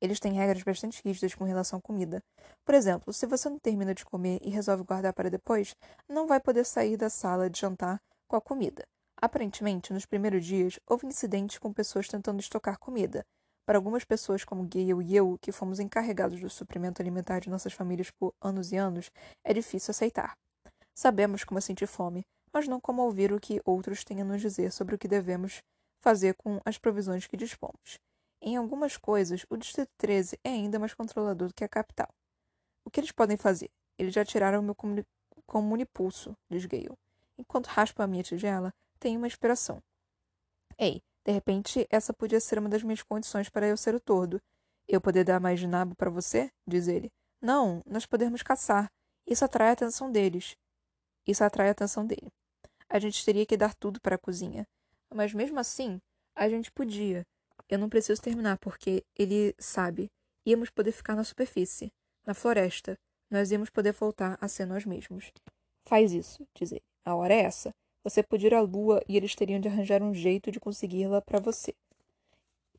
Eles 0.00 0.18
têm 0.18 0.32
regras 0.32 0.62
bastante 0.62 1.02
rígidas 1.04 1.34
com 1.34 1.44
relação 1.44 1.78
à 1.78 1.82
comida. 1.82 2.24
Por 2.64 2.74
exemplo, 2.74 3.12
se 3.12 3.26
você 3.26 3.50
não 3.50 3.58
termina 3.58 3.94
de 3.94 4.06
comer 4.06 4.38
e 4.40 4.48
resolve 4.48 4.84
guardar 4.84 5.12
para 5.12 5.28
depois, 5.28 5.76
não 6.08 6.26
vai 6.26 6.40
poder 6.40 6.64
sair 6.64 6.96
da 6.96 7.10
sala 7.10 7.50
de 7.50 7.60
jantar 7.60 8.00
com 8.26 8.36
a 8.36 8.40
comida. 8.40 8.86
Aparentemente, 9.20 9.92
nos 9.92 10.06
primeiros 10.06 10.46
dias, 10.46 10.80
houve 10.86 11.06
incidentes 11.06 11.58
com 11.58 11.70
pessoas 11.74 12.08
tentando 12.08 12.40
estocar 12.40 12.78
comida, 12.78 13.22
para 13.66 13.78
algumas 13.78 14.04
pessoas 14.04 14.44
como 14.44 14.68
Gale 14.68 15.04
e 15.04 15.16
eu, 15.16 15.38
que 15.40 15.52
fomos 15.52 15.80
encarregados 15.80 16.40
do 16.40 16.50
suprimento 16.50 17.00
alimentar 17.00 17.40
de 17.40 17.50
nossas 17.50 17.72
famílias 17.72 18.10
por 18.10 18.34
anos 18.40 18.72
e 18.72 18.76
anos, 18.76 19.10
é 19.42 19.52
difícil 19.54 19.90
aceitar. 19.90 20.36
Sabemos 20.94 21.44
como 21.44 21.60
sentir 21.60 21.86
fome, 21.86 22.24
mas 22.52 22.68
não 22.68 22.80
como 22.80 23.02
ouvir 23.02 23.32
o 23.32 23.40
que 23.40 23.60
outros 23.64 24.04
têm 24.04 24.20
a 24.20 24.24
nos 24.24 24.40
dizer 24.40 24.70
sobre 24.70 24.94
o 24.94 24.98
que 24.98 25.08
devemos 25.08 25.62
fazer 26.00 26.34
com 26.34 26.60
as 26.64 26.78
provisões 26.78 27.26
que 27.26 27.36
dispomos. 27.36 27.98
Em 28.40 28.56
algumas 28.56 28.96
coisas, 28.98 29.46
o 29.48 29.56
Distrito 29.56 29.90
13 29.96 30.38
é 30.44 30.50
ainda 30.50 30.78
mais 30.78 30.92
controlador 30.92 31.48
do 31.48 31.54
que 31.54 31.64
a 31.64 31.68
capital. 31.68 32.08
O 32.84 32.90
que 32.90 33.00
eles 33.00 33.10
podem 33.10 33.38
fazer? 33.38 33.70
Eles 33.98 34.12
já 34.12 34.24
tiraram 34.24 34.60
o 34.60 34.62
meu 34.62 34.74
comuni 34.74 35.04
comunipulso, 35.46 36.36
diz 36.50 36.64
Gale. 36.66 36.96
Enquanto 37.38 37.66
raspa 37.66 38.04
a 38.04 38.06
minha 38.06 38.22
tigela, 38.22 38.72
tenho 38.98 39.18
uma 39.18 39.26
inspiração. 39.26 39.82
Ei, 40.78 41.02
de 41.24 41.32
repente, 41.32 41.86
essa 41.88 42.12
podia 42.12 42.38
ser 42.38 42.58
uma 42.58 42.68
das 42.68 42.82
minhas 42.82 43.02
condições 43.02 43.48
para 43.48 43.66
eu 43.66 43.76
ser 43.76 43.94
o 43.94 44.00
tordo. 44.00 44.40
Eu 44.86 45.00
poder 45.00 45.24
dar 45.24 45.40
mais 45.40 45.62
nabo 45.62 45.94
para 45.94 46.10
você? 46.10 46.50
diz 46.66 46.86
ele. 46.86 47.10
Não, 47.40 47.82
nós 47.86 48.04
podemos 48.04 48.42
caçar. 48.42 48.90
Isso 49.26 49.44
atrai 49.44 49.70
a 49.70 49.72
atenção 49.72 50.12
deles. 50.12 50.54
Isso 51.26 51.42
atrai 51.42 51.68
a 51.68 51.72
atenção 51.72 52.06
dele. 52.06 52.30
A 52.88 52.98
gente 52.98 53.24
teria 53.24 53.46
que 53.46 53.56
dar 53.56 53.74
tudo 53.74 54.00
para 54.00 54.16
a 54.16 54.18
cozinha. 54.18 54.66
Mas 55.12 55.32
mesmo 55.32 55.58
assim, 55.58 55.98
a 56.34 56.48
gente 56.48 56.70
podia. 56.70 57.26
Eu 57.68 57.78
não 57.78 57.88
preciso 57.88 58.20
terminar, 58.20 58.58
porque 58.58 59.02
ele 59.16 59.54
sabe. 59.58 60.10
Íamos 60.44 60.68
poder 60.68 60.92
ficar 60.92 61.14
na 61.14 61.24
superfície, 61.24 61.90
na 62.26 62.34
floresta. 62.34 62.98
Nós 63.30 63.50
íamos 63.50 63.70
poder 63.70 63.92
voltar 63.92 64.36
a 64.38 64.46
ser 64.46 64.66
nós 64.66 64.84
mesmos. 64.84 65.32
Faz 65.86 66.12
isso, 66.12 66.46
diz 66.54 66.72
ele. 66.72 66.84
A 67.02 67.14
hora 67.14 67.32
é 67.32 67.40
essa. 67.40 67.74
Você 68.04 68.22
pode 68.22 68.46
ir 68.46 68.52
à 68.52 68.60
lua 68.60 69.02
e 69.08 69.16
eles 69.16 69.34
teriam 69.34 69.58
de 69.58 69.66
arranjar 69.66 70.02
um 70.02 70.12
jeito 70.12 70.50
de 70.50 70.60
consegui-la 70.60 71.22
para 71.22 71.40
você. 71.40 71.74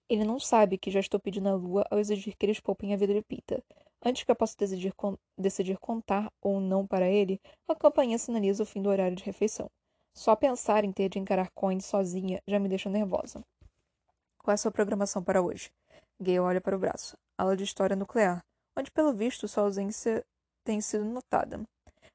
Ele 0.08 0.24
não 0.24 0.40
sabe 0.40 0.78
que 0.78 0.92
já 0.92 1.00
estou 1.00 1.20
pedindo 1.20 1.50
à 1.50 1.56
lua 1.56 1.84
ao 1.90 1.98
exigir 1.98 2.36
que 2.38 2.46
eles 2.46 2.60
poupem 2.60 2.94
a 2.94 2.98
vida 2.98 3.12
de 3.12 3.24
Pita. 3.24 3.64
Antes 4.04 4.24
que 4.24 4.30
eu 4.30 4.36
possa 4.36 4.56
decidir, 4.56 4.94
con 4.94 5.18
decidir 5.36 5.80
contar 5.80 6.32
ou 6.40 6.62
não 6.62 6.86
para 6.86 7.10
ele, 7.10 7.42
a 7.68 7.74
campainha 7.74 8.20
sinaliza 8.20 8.62
o 8.62 8.66
fim 8.68 8.84
do 8.84 8.90
horário 8.90 9.18
de 9.18 9.24
refeição. 9.24 9.68
Só 10.14 10.36
pensar 10.36 10.84
em 10.84 10.92
ter 10.92 11.10
de 11.10 11.18
encarar 11.18 11.50
Coin 11.56 11.80
sozinha 11.80 12.40
já 12.48 12.60
me 12.60 12.70
deixa 12.70 12.88
nervosa. 12.88 13.44
Qual 14.38 14.52
é 14.52 14.54
a 14.54 14.58
sua 14.58 14.72
programação 14.72 15.24
para 15.24 15.42
hoje? 15.42 15.72
Gay 16.22 16.40
olha 16.40 16.62
para 16.62 16.76
o 16.76 16.80
braço. 16.80 17.18
Aula 17.36 17.58
de 17.58 17.64
História 17.64 17.96
Nuclear, 17.96 18.46
onde, 18.78 18.92
pelo 18.92 19.12
visto, 19.12 19.48
sua 19.48 19.64
ausência 19.64 20.24
tem 20.64 20.80
sido 20.82 21.04
notada. 21.04 21.68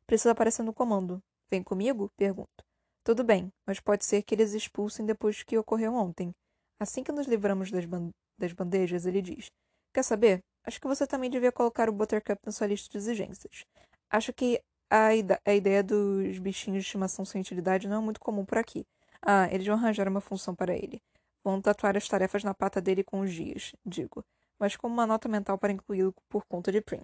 Precisa 0.07 0.31
aparecer 0.31 0.63
no 0.63 0.73
comando. 0.73 1.21
Vem 1.51 1.61
comigo? 1.61 2.09
Pergunto. 2.17 2.70
Tudo 3.03 3.25
bem, 3.25 3.51
mas 3.67 3.81
pode 3.81 4.05
ser 4.05 4.23
que 4.23 4.35
eles 4.35 4.53
expulsem 4.53 5.07
depois 5.07 5.43
que 5.43 5.57
ocorreu 5.57 5.95
ontem. 5.95 6.33
Assim 6.79 7.03
que 7.03 7.13
nos 7.13 7.27
livramos 7.27 7.71
das, 7.71 7.85
ban 7.85 8.11
das 8.39 8.53
bandejas, 8.53 9.07
ele 9.07 9.23
diz: 9.23 9.51
Quer 9.93 10.03
saber? 10.03 10.41
Acho 10.65 10.81
que 10.81 10.87
você 10.87 11.07
também 11.07 11.31
devia 11.31 11.51
colocar 11.51 11.89
o 11.89 11.93
Buttercup 11.93 12.39
na 12.45 12.53
sua 12.53 12.67
lista 12.67 12.91
de 12.91 12.99
exigências. 12.99 13.65
Acho 14.11 14.33
que 14.33 14.61
a, 14.91 15.09
a 15.47 15.55
ideia 15.55 15.83
dos 15.83 16.39
bichinhos 16.39 16.83
de 16.83 16.87
estimação 16.87 17.25
sem 17.25 17.41
utilidade 17.41 17.89
não 17.89 18.03
é 18.03 18.05
muito 18.05 18.21
comum 18.21 18.45
por 18.45 18.59
aqui. 18.59 18.87
Ah, 19.23 19.49
eles 19.51 19.67
vão 19.67 19.77
arranjar 19.77 20.09
uma 20.09 20.21
função 20.21 20.55
para 20.55 20.75
ele. 20.75 21.01
Vão 21.43 21.61
tatuar 21.61 21.97
as 21.97 22.07
tarefas 22.07 22.45
na 22.45 22.53
pata 22.55 22.81
dele 22.81 23.03
com 23.03 23.21
os 23.21 23.33
dias, 23.33 23.73
digo, 23.85 24.23
mas 24.59 24.77
como 24.77 24.93
uma 24.93 25.07
nota 25.07 25.29
mental 25.29 25.57
para 25.57 25.73
incluí-lo 25.73 26.15
por 26.29 26.45
conta 26.45 26.71
de 26.71 26.83
Prim. 26.83 27.01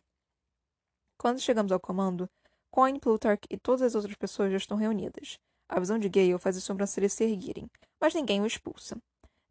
Quando 1.18 1.40
chegamos 1.40 1.72
ao 1.72 1.80
comando, 1.80 2.28
Coin, 2.70 2.98
Plutarch 2.98 3.46
e 3.50 3.56
todas 3.56 3.80
as 3.82 3.94
outras 3.94 4.14
pessoas 4.16 4.50
já 4.50 4.58
estão 4.58 4.76
reunidas. 4.76 5.38
A 5.68 5.80
visão 5.80 5.99
de 5.99 6.08
Gale 6.08 6.38
faz 6.38 6.56
as 6.56 6.64
sobrancelhas 6.64 7.12
se 7.12 7.25
erguerem, 7.25 7.68
mas 8.00 8.14
ninguém 8.14 8.40
o 8.40 8.46
expulsa. 8.46 8.96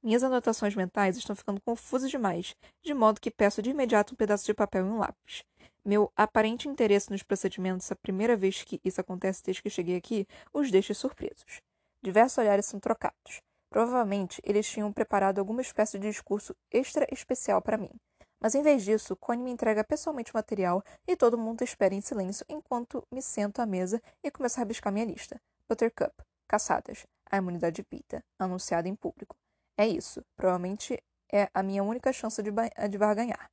Minhas 0.02 0.24
anotações 0.24 0.76
mentais 0.76 1.18
estão 1.18 1.36
ficando 1.36 1.60
confusas 1.62 2.12
demais, 2.12 2.56
de 2.84 2.94
modo 2.94 3.20
que 3.20 3.32
peço 3.32 3.62
de 3.62 3.72
imediato 3.72 4.14
um 4.14 4.16
pedaço 4.16 4.46
de 4.46 4.54
papel 4.54 4.86
e 4.86 4.90
um 4.90 5.00
lápis. 5.00 5.44
Meu 5.84 6.12
aparente 6.16 6.70
interesse 6.70 7.12
nos 7.12 7.24
procedimentos, 7.24 7.92
a 7.92 7.96
primeira 7.96 8.36
vez 8.36 8.64
que 8.64 8.80
isso 8.84 9.02
acontece 9.02 9.44
desde 9.44 9.62
que 9.62 9.70
cheguei 9.70 9.96
aqui, 9.96 10.28
os 10.54 10.72
deixa 10.72 10.94
surpresos. 10.94 11.62
Diversos 12.02 12.38
olhares 12.38 12.66
são 12.66 12.80
trocados. 12.80 13.42
Provavelmente 13.70 14.42
eles 14.46 14.70
tinham 14.70 14.94
preparado 14.94 15.40
alguma 15.40 15.62
espécie 15.62 16.00
de 16.00 16.08
discurso 16.08 16.56
extra 16.72 17.06
especial 17.12 17.62
para 17.62 17.78
mim. 17.78 17.92
Mas 18.40 18.56
em 18.56 18.62
vez 18.62 18.84
disso, 18.84 19.16
Connie 19.16 19.44
me 19.44 19.52
entrega 19.52 19.84
pessoalmente 19.84 20.32
o 20.32 20.38
material 20.38 20.84
e 21.08 21.16
todo 21.16 21.38
mundo 21.38 21.64
espera 21.64 21.96
em 21.96 22.02
silêncio 22.02 22.46
enquanto 22.48 23.04
me 23.12 23.22
sento 23.22 23.60
à 23.60 23.66
mesa 23.66 24.02
e 24.24 24.30
começo 24.30 24.58
a 24.58 24.62
rabiscar 24.62 24.94
minha 24.94 25.06
lista. 25.06 25.42
Buttercup, 25.68 26.14
caçadas, 26.48 27.06
a 27.30 27.38
imunidade 27.38 27.78
de 27.78 27.84
Pita, 27.84 28.24
anunciada 28.40 28.88
em 28.88 28.96
público. 28.96 29.36
É 29.78 29.88
isso. 29.88 30.24
Provavelmente 30.36 31.02
é 31.32 31.50
a 31.54 31.64
minha 31.64 31.84
única 31.84 32.14
chance 32.14 32.42
de, 32.42 32.52
de 32.52 32.98
barganhar. 32.98 33.50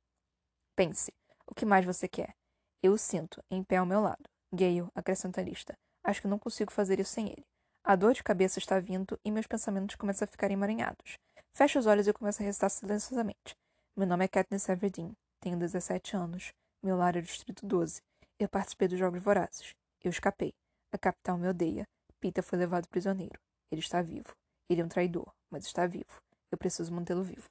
Pense. 0.75 1.11
O 1.47 1.53
que 1.53 1.65
mais 1.65 1.85
você 1.85 2.07
quer? 2.07 2.35
Eu 2.81 2.93
o 2.93 2.97
sinto, 2.97 3.43
em 3.49 3.63
pé 3.63 3.77
ao 3.77 3.85
meu 3.85 3.99
lado. 3.99 4.23
Gale, 4.53 4.87
acrescenta 4.93 5.41
lista. 5.41 5.73
Acho 6.03 6.21
que 6.21 6.27
não 6.27 6.37
consigo 6.37 6.71
fazer 6.71 6.99
isso 6.99 7.13
sem 7.13 7.27
ele. 7.27 7.45
A 7.83 7.95
dor 7.95 8.13
de 8.13 8.23
cabeça 8.23 8.59
está 8.59 8.79
vindo 8.79 9.19
e 9.25 9.31
meus 9.31 9.47
pensamentos 9.47 9.95
começam 9.95 10.25
a 10.25 10.27
ficar 10.27 10.51
emaranhados. 10.51 11.17
Fecho 11.53 11.79
os 11.79 11.85
olhos 11.85 12.07
e 12.07 12.13
começo 12.13 12.41
a 12.41 12.45
recitar 12.45 12.69
silenciosamente. 12.69 13.55
Meu 13.95 14.07
nome 14.07 14.25
é 14.25 14.27
Katniss 14.27 14.69
Everdeen. 14.69 15.13
Tenho 15.39 15.57
17 15.57 16.15
anos. 16.15 16.53
Meu 16.81 16.95
lar 16.95 17.15
é 17.15 17.19
o 17.19 17.21
Distrito 17.21 17.65
12. 17.65 18.01
Eu 18.39 18.47
participei 18.47 18.87
dos 18.87 18.99
Jogos 18.99 19.21
Vorazes. 19.21 19.73
Eu 20.01 20.09
escapei. 20.09 20.53
A 20.91 20.97
capital 20.97 21.37
me 21.37 21.47
odeia. 21.47 21.85
Peter 22.23 22.41
foi 22.41 22.57
levado 22.57 22.87
prisioneiro. 22.87 23.37
Ele 23.69 23.81
está 23.81 24.01
vivo. 24.01 24.33
Ele 24.69 24.79
é 24.79 24.85
um 24.85 24.87
traidor, 24.87 25.29
mas 25.51 25.65
está 25.65 25.85
vivo. 25.85 26.21
Eu 26.49 26.57
preciso 26.57 26.93
mantê-lo 26.93 27.21
vivo. 27.21 27.49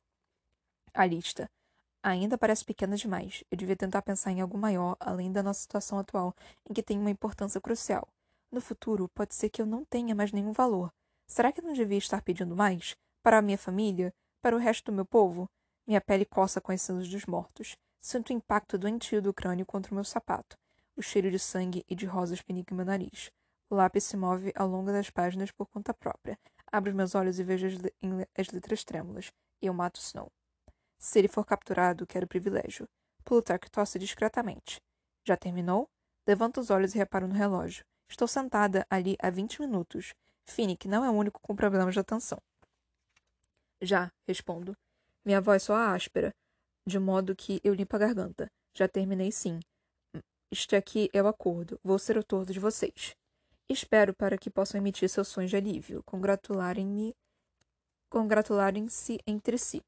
A 0.94 1.04
lista 1.04 1.46
ainda 2.02 2.38
parece 2.38 2.64
pequena 2.64 2.96
demais. 2.96 3.44
Eu 3.50 3.58
devia 3.58 3.76
tentar 3.76 4.00
pensar 4.00 4.30
em 4.30 4.40
algo 4.40 4.56
maior, 4.56 4.96
além 4.98 5.30
da 5.30 5.42
nossa 5.42 5.60
situação 5.60 5.98
atual, 5.98 6.34
em 6.66 6.72
que 6.72 6.82
tem 6.82 6.98
uma 6.98 7.10
importância 7.10 7.60
crucial. 7.60 8.08
No 8.50 8.62
futuro, 8.62 9.10
pode 9.10 9.34
ser 9.34 9.50
que 9.50 9.60
eu 9.60 9.66
não 9.66 9.84
tenha 9.84 10.14
mais 10.14 10.32
nenhum 10.32 10.52
valor. 10.52 10.90
Será 11.26 11.52
que 11.52 11.60
eu 11.60 11.66
não 11.66 11.74
devia 11.74 11.98
estar 11.98 12.22
pedindo 12.22 12.56
mais? 12.56 12.96
Para 13.22 13.36
a 13.36 13.42
minha 13.42 13.58
família? 13.58 14.10
Para 14.40 14.56
o 14.56 14.58
resto 14.58 14.86
do 14.86 14.94
meu 14.94 15.04
povo? 15.04 15.50
Minha 15.86 16.00
pele 16.00 16.24
coça 16.24 16.62
com 16.62 16.72
as 16.72 16.80
cinzas 16.80 17.10
dos 17.10 17.26
mortos. 17.26 17.76
Sinto 18.00 18.30
o 18.30 18.32
impacto 18.32 18.78
doentio 18.78 19.20
do 19.20 19.34
crânio 19.34 19.66
contra 19.66 19.92
o 19.92 19.94
meu 19.94 20.04
sapato. 20.04 20.56
O 20.96 21.02
cheiro 21.02 21.30
de 21.30 21.38
sangue 21.38 21.84
e 21.86 21.94
de 21.94 22.06
rosas 22.06 22.40
pinica 22.40 22.74
meu 22.74 22.86
nariz. 22.86 23.30
O 23.72 23.74
lápis 23.74 24.04
se 24.04 24.18
move 24.18 24.52
ao 24.54 24.68
longo 24.68 24.92
das 24.92 25.08
páginas 25.08 25.50
por 25.50 25.66
conta 25.66 25.94
própria. 25.94 26.38
Abro 26.70 26.90
os 26.90 26.94
meus 26.94 27.14
olhos 27.14 27.38
e 27.38 27.42
vejo 27.42 27.68
as, 27.68 27.72
as 28.36 28.50
letras 28.52 28.84
trêmulas. 28.84 29.32
Eu 29.62 29.72
mato 29.72 29.98
Snow. 29.98 30.30
Se 30.98 31.18
ele 31.18 31.26
for 31.26 31.42
capturado, 31.42 32.06
quero 32.06 32.28
privilégio. 32.28 32.86
Plutarch 33.24 33.70
tosse 33.70 33.98
discretamente. 33.98 34.78
Já 35.26 35.38
terminou? 35.38 35.88
Levanto 36.26 36.60
os 36.60 36.68
olhos 36.68 36.94
e 36.94 36.98
reparo 36.98 37.26
no 37.26 37.32
relógio. 37.32 37.82
Estou 38.10 38.28
sentada 38.28 38.86
ali 38.90 39.16
há 39.18 39.30
vinte 39.30 39.58
minutos. 39.58 40.12
Finnick 40.44 40.86
não 40.86 41.02
é 41.02 41.08
o 41.08 41.14
único 41.14 41.40
com 41.40 41.56
problemas 41.56 41.94
de 41.94 42.00
atenção. 42.00 42.42
Já, 43.80 44.12
respondo. 44.28 44.76
Minha 45.24 45.40
voz 45.40 45.62
soa 45.62 45.94
áspera, 45.94 46.30
de 46.86 46.98
modo 46.98 47.34
que 47.34 47.58
eu 47.64 47.72
limpo 47.72 47.96
a 47.96 48.00
garganta. 48.00 48.50
Já 48.76 48.86
terminei 48.86 49.32
sim. 49.32 49.60
Este 50.50 50.76
aqui 50.76 51.08
é 51.14 51.22
o 51.22 51.26
acordo. 51.26 51.80
Vou 51.82 51.98
ser 51.98 52.18
o 52.18 52.22
tordo 52.22 52.52
de 52.52 52.60
vocês. 52.60 53.16
Espero 53.72 54.12
para 54.12 54.36
que 54.36 54.50
possam 54.50 54.78
emitir 54.78 55.08
seus 55.08 55.28
sons 55.28 55.48
de 55.48 55.56
alívio, 55.56 56.02
congratularem-me, 56.04 57.16
congratularem-se 58.10 59.18
entre 59.26 59.56
si 59.56 59.82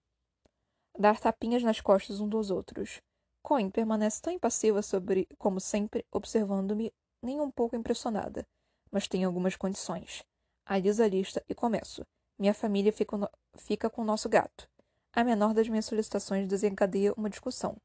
dar 0.99 1.21
tapinhas 1.21 1.63
nas 1.63 1.83
costas 1.83 2.19
um 2.19 2.27
dos 2.27 2.51
outros. 2.51 3.03
Coin 3.43 3.69
permanece 3.69 4.23
tão 4.23 4.33
impassiva 4.33 4.81
sobre, 4.81 5.29
como 5.37 5.61
sempre, 5.61 6.03
observando-me, 6.11 6.95
nem 7.23 7.43
um 7.43 7.51
pouco 7.51 7.77
impressionada. 7.77 8.47
Mas 8.91 9.07
tem 9.07 9.23
algumas 9.23 9.55
condições. 9.55 10.23
Aliso 10.65 11.03
a 11.03 11.09
lista 11.09 11.45
e 11.47 11.55
começo. 11.55 12.07
Minha 12.39 12.55
família 12.55 12.91
fica, 12.91 13.19
no... 13.19 13.29
fica 13.55 13.91
com 13.91 14.01
o 14.01 14.05
nosso 14.07 14.31
gato. 14.31 14.67
A 15.13 15.23
menor 15.23 15.53
das 15.53 15.69
minhas 15.69 15.85
solicitações 15.85 16.49
desencadeia 16.49 17.13
uma 17.19 17.29
discussão. 17.29 17.77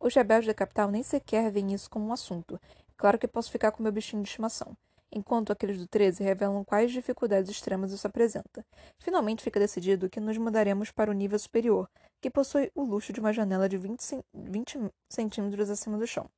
Os 0.00 0.16
rebeldes 0.16 0.48
da 0.48 0.54
capital 0.54 0.90
nem 0.90 1.04
sequer 1.04 1.48
veem 1.52 1.74
isso 1.74 1.88
como 1.88 2.06
um 2.06 2.12
assunto. 2.12 2.60
Claro 2.96 3.20
que 3.20 3.28
posso 3.28 3.52
ficar 3.52 3.70
com 3.70 3.84
meu 3.84 3.92
bichinho 3.92 4.20
de 4.20 4.28
estimação 4.28 4.76
enquanto 5.14 5.52
aqueles 5.52 5.78
do 5.78 5.86
13 5.86 6.22
revelam 6.22 6.64
quais 6.64 6.90
dificuldades 6.90 7.50
extremas 7.50 7.92
isso 7.92 8.06
apresenta. 8.06 8.66
Finalmente 8.98 9.42
fica 9.42 9.60
decidido 9.60 10.10
que 10.10 10.20
nos 10.20 10.36
mudaremos 10.36 10.90
para 10.90 11.10
o 11.10 11.14
nível 11.14 11.38
superior, 11.38 11.88
que 12.20 12.30
possui 12.30 12.70
o 12.74 12.82
luxo 12.82 13.12
de 13.12 13.20
uma 13.20 13.32
janela 13.32 13.68
de 13.68 13.78
20, 13.78 14.24
20 14.34 14.90
centímetros 15.08 15.70
acima 15.70 15.96
do 15.96 16.06
chão. 16.06 16.28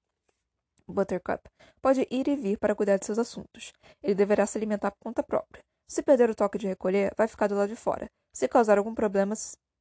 Buttercup 0.87 1.49
pode 1.83 2.07
ir 2.11 2.29
e 2.29 2.37
vir 2.37 2.59
para 2.59 2.75
cuidar 2.75 2.99
de 2.99 3.07
seus 3.07 3.19
assuntos. 3.19 3.73
Ele 4.03 4.15
deverá 4.15 4.47
se 4.47 4.57
alimentar 4.57 4.91
por 4.93 5.03
conta 5.03 5.23
própria. 5.23 5.63
Se 5.89 6.03
perder 6.03 6.31
o 6.31 6.35
toque 6.35 6.59
de 6.59 6.67
recolher, 6.67 7.13
vai 7.17 7.27
ficar 7.27 7.47
do 7.49 7.57
lado 7.57 7.71
de 7.71 7.77
fora. 7.77 8.09
Se 8.33 8.47
causar 8.47 8.79
algum 8.79 8.95
problema 8.95 9.35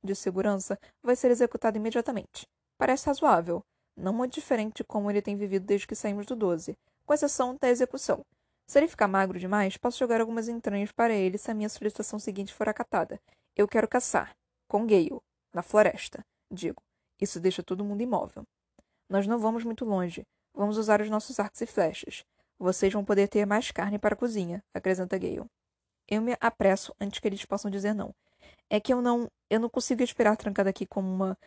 de 0.04 0.16
segurança, 0.16 0.80
vai 1.04 1.16
ser 1.16 1.30
executado 1.30 1.78
imediatamente. 1.78 2.48
Parece 2.78 3.08
razoável. 3.08 3.62
Não 3.98 4.14
muito 4.14 4.34
diferente 4.34 4.78
de 4.78 4.84
como 4.84 5.10
ele 5.10 5.22
tem 5.22 5.36
vivido 5.36 5.66
desde 5.66 5.88
que 5.88 5.96
saímos 5.96 6.26
do 6.26 6.36
12, 6.36 6.76
com 7.06 7.14
exceção 7.14 7.56
da 7.60 7.70
execução, 7.70 8.26
se 8.68 8.80
ele 8.80 8.88
ficar 8.88 9.08
magro 9.08 9.38
demais, 9.38 9.78
posso 9.78 10.00
jogar 10.00 10.20
algumas 10.20 10.48
entranhas 10.48 10.92
para 10.92 11.14
ele 11.14 11.38
se 11.38 11.52
a 11.52 11.54
minha 11.54 11.70
solicitação 11.70 12.18
seguinte 12.18 12.54
for 12.54 12.68
acatada. 12.68 13.20
Eu 13.56 13.68
quero 13.68 13.88
caçar. 13.88 14.36
Com 14.68 14.88
Gale. 14.88 15.22
Na 15.54 15.62
floresta. 15.62 16.26
Digo. 16.52 16.82
Isso 17.22 17.40
deixa 17.40 17.64
todo 17.64 17.86
mundo 17.86 18.02
imóvel. 18.02 18.44
Nós 19.08 19.28
não 19.28 19.38
vamos 19.38 19.64
muito 19.64 19.86
longe. 19.86 20.26
Vamos 20.54 20.78
usar 20.78 21.00
os 21.00 21.10
nossos 21.10 21.40
arcos 21.40 21.62
e 21.62 21.66
flechas. 21.66 22.24
Vocês 22.58 22.92
vão 22.92 23.06
poder 23.06 23.28
ter 23.28 23.46
mais 23.46 23.70
carne 23.70 24.00
para 24.00 24.16
a 24.16 24.18
cozinha, 24.18 24.64
acrescenta 24.74 25.18
Gale. 25.18 25.46
Eu 26.08 26.22
me 26.22 26.36
apresso 26.40 26.94
antes 27.00 27.20
que 27.20 27.28
eles 27.28 27.46
possam 27.46 27.70
dizer 27.70 27.94
não. 27.94 28.14
É 28.70 28.80
que 28.80 28.94
eu 28.94 29.02
não. 29.02 29.30
Eu 29.50 29.60
não 29.60 29.70
consigo 29.70 30.02
esperar 30.02 30.36
trancada 30.38 30.70
aqui 30.70 30.86
como 30.86 31.08
uma. 31.08 31.38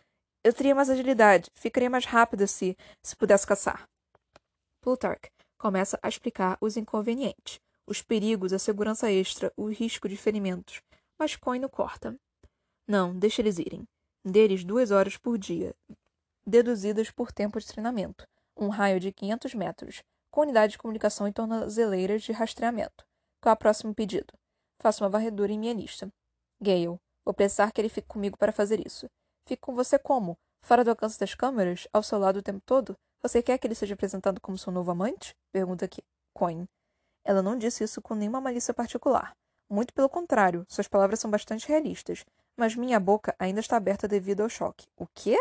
Eu 0.43 0.53
teria 0.53 0.75
mais 0.75 0.89
agilidade. 0.89 1.49
Ficaria 1.53 1.89
mais 1.89 2.05
rápida 2.05 2.47
se. 2.47 2.77
se 3.03 3.15
pudesse 3.15 3.45
caçar. 3.45 3.87
Plutarch 4.81 5.29
começa 5.59 5.99
a 6.01 6.07
explicar 6.07 6.57
os 6.61 6.77
inconvenientes, 6.77 7.59
os 7.85 8.01
perigos, 8.01 8.53
a 8.53 8.57
segurança 8.57 9.11
extra, 9.11 9.51
o 9.57 9.69
risco 9.69 10.07
de 10.07 10.15
ferimentos. 10.15 10.81
Mas 11.17 11.35
Coin 11.35 11.63
o 11.65 11.69
corta. 11.69 12.15
Não, 12.87 13.13
deixa 13.13 13.41
eles 13.41 13.59
irem. 13.59 13.85
Deles 14.23 14.63
duas 14.63 14.89
horas 14.89 15.17
por 15.17 15.37
dia, 15.37 15.75
deduzidas 16.45 17.11
por 17.11 17.31
tempo 17.31 17.59
de 17.59 17.67
treinamento, 17.67 18.27
um 18.57 18.69
raio 18.69 18.99
de 18.99 19.11
500 19.11 19.53
metros, 19.53 20.03
com 20.31 20.41
unidade 20.41 20.73
de 20.73 20.77
comunicação 20.77 21.27
e 21.27 21.33
tornozeleiras 21.33 22.23
de 22.23 22.31
rastreamento. 22.31 23.05
Qual 23.41 23.51
é 23.51 23.55
o 23.55 23.57
próximo 23.57 23.93
pedido? 23.93 24.33
Faça 24.81 25.03
uma 25.03 25.09
varredura 25.09 25.51
em 25.51 25.59
minha 25.59 25.73
lista. 25.73 26.09
Gale, 26.61 26.99
vou 27.25 27.33
precisar 27.33 27.71
que 27.71 27.79
ele 27.79 27.89
fique 27.89 28.07
comigo 28.07 28.37
para 28.37 28.51
fazer 28.51 28.85
isso. 28.85 29.07
Fique 29.45 29.61
com 29.61 29.73
você 29.73 29.97
como? 29.99 30.37
Fora 30.61 30.83
do 30.83 30.89
alcance 30.89 31.19
das 31.19 31.33
câmeras? 31.33 31.87
Ao 31.93 32.03
seu 32.03 32.19
lado 32.19 32.39
o 32.39 32.43
tempo 32.43 32.61
todo? 32.65 32.97
Você 33.21 33.43
quer 33.43 33.57
que 33.57 33.67
ele 33.67 33.75
seja 33.75 33.95
apresentado 33.95 34.39
como 34.39 34.57
seu 34.57 34.71
novo 34.71 34.91
amante? 34.91 35.35
Pergunta 35.51 35.89
Coin. 36.33 36.65
Ela 37.25 37.41
não 37.41 37.57
disse 37.57 37.83
isso 37.83 38.01
com 38.01 38.15
nenhuma 38.15 38.39
malícia 38.39 38.73
particular. 38.73 39.35
Muito 39.69 39.93
pelo 39.93 40.07
contrário, 40.07 40.65
suas 40.69 40.87
palavras 40.87 41.19
são 41.19 41.29
bastante 41.29 41.67
realistas. 41.67 42.23
Mas 42.55 42.75
minha 42.75 42.99
boca 42.99 43.35
ainda 43.37 43.59
está 43.59 43.75
aberta 43.75 44.07
devido 44.07 44.41
ao 44.41 44.49
choque. 44.49 44.87
O 44.97 45.05
quê? 45.13 45.37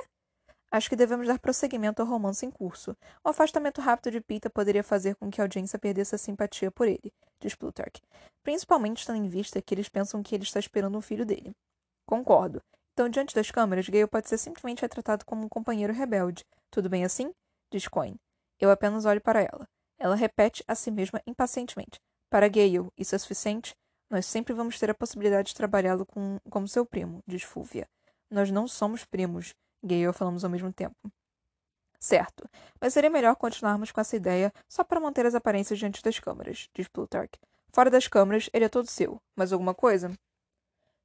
Acho 0.70 0.90
que 0.90 0.96
devemos 0.96 1.26
dar 1.26 1.38
prosseguimento 1.38 2.02
ao 2.02 2.08
romance 2.08 2.44
em 2.44 2.50
curso. 2.50 2.96
O 3.24 3.28
afastamento 3.30 3.80
rápido 3.80 4.10
de 4.10 4.20
Pita 4.20 4.50
poderia 4.50 4.82
fazer 4.82 5.14
com 5.14 5.30
que 5.30 5.40
a 5.40 5.44
audiência 5.44 5.78
perdesse 5.78 6.14
a 6.14 6.18
simpatia 6.18 6.70
por 6.70 6.86
ele, 6.86 7.12
diz 7.40 7.54
Plutarch. 7.54 8.02
Principalmente 8.42 9.06
tendo 9.06 9.16
em 9.18 9.28
vista 9.28 9.62
que 9.62 9.72
eles 9.72 9.88
pensam 9.88 10.22
que 10.22 10.34
ele 10.34 10.44
está 10.44 10.58
esperando 10.60 10.98
um 10.98 11.00
filho 11.00 11.24
dele. 11.24 11.52
Concordo. 12.04 12.60
Então, 12.92 13.08
diante 13.08 13.34
das 13.34 13.50
câmeras, 13.50 13.88
Gale 13.88 14.08
pode 14.08 14.28
ser 14.28 14.36
simplesmente 14.36 14.82
retratado 14.82 15.24
como 15.24 15.44
um 15.44 15.48
companheiro 15.48 15.92
rebelde. 15.92 16.44
Tudo 16.70 16.90
bem 16.90 17.04
assim? 17.04 17.32
Diz 17.70 17.88
Coin. 17.88 18.16
Eu 18.60 18.70
apenas 18.70 19.04
olho 19.04 19.20
para 19.20 19.40
ela. 19.40 19.68
Ela 19.98 20.14
repete 20.14 20.64
a 20.66 20.74
si 20.74 20.90
mesma 20.90 21.20
impacientemente. 21.26 22.00
Para 22.30 22.48
Gale, 22.48 22.88
isso 22.96 23.14
é 23.14 23.18
suficiente? 23.18 23.74
Nós 24.10 24.26
sempre 24.26 24.54
vamos 24.54 24.78
ter 24.78 24.90
a 24.90 24.94
possibilidade 24.94 25.48
de 25.48 25.54
trabalhá-lo 25.54 26.06
com, 26.06 26.38
como 26.50 26.68
seu 26.68 26.84
primo, 26.84 27.22
diz 27.26 27.42
Fúvia. 27.42 27.88
Nós 28.30 28.50
não 28.50 28.66
somos 28.66 29.04
primos, 29.04 29.54
Gale 29.82 30.00
e 30.00 30.04
eu 30.04 30.12
falamos 30.12 30.44
ao 30.44 30.50
mesmo 30.50 30.72
tempo. 30.72 30.96
Certo, 32.00 32.48
mas 32.80 32.92
seria 32.92 33.10
melhor 33.10 33.34
continuarmos 33.34 33.90
com 33.90 34.00
essa 34.00 34.14
ideia 34.16 34.52
só 34.68 34.84
para 34.84 35.00
manter 35.00 35.26
as 35.26 35.34
aparências 35.34 35.78
diante 35.78 36.02
das 36.02 36.18
câmeras, 36.18 36.68
diz 36.72 36.86
Plutarch. 36.86 37.38
Fora 37.72 37.90
das 37.90 38.06
câmeras, 38.06 38.48
ele 38.52 38.64
é 38.64 38.68
todo 38.68 38.86
seu. 38.86 39.20
Mais 39.36 39.52
alguma 39.52 39.74
coisa? 39.74 40.10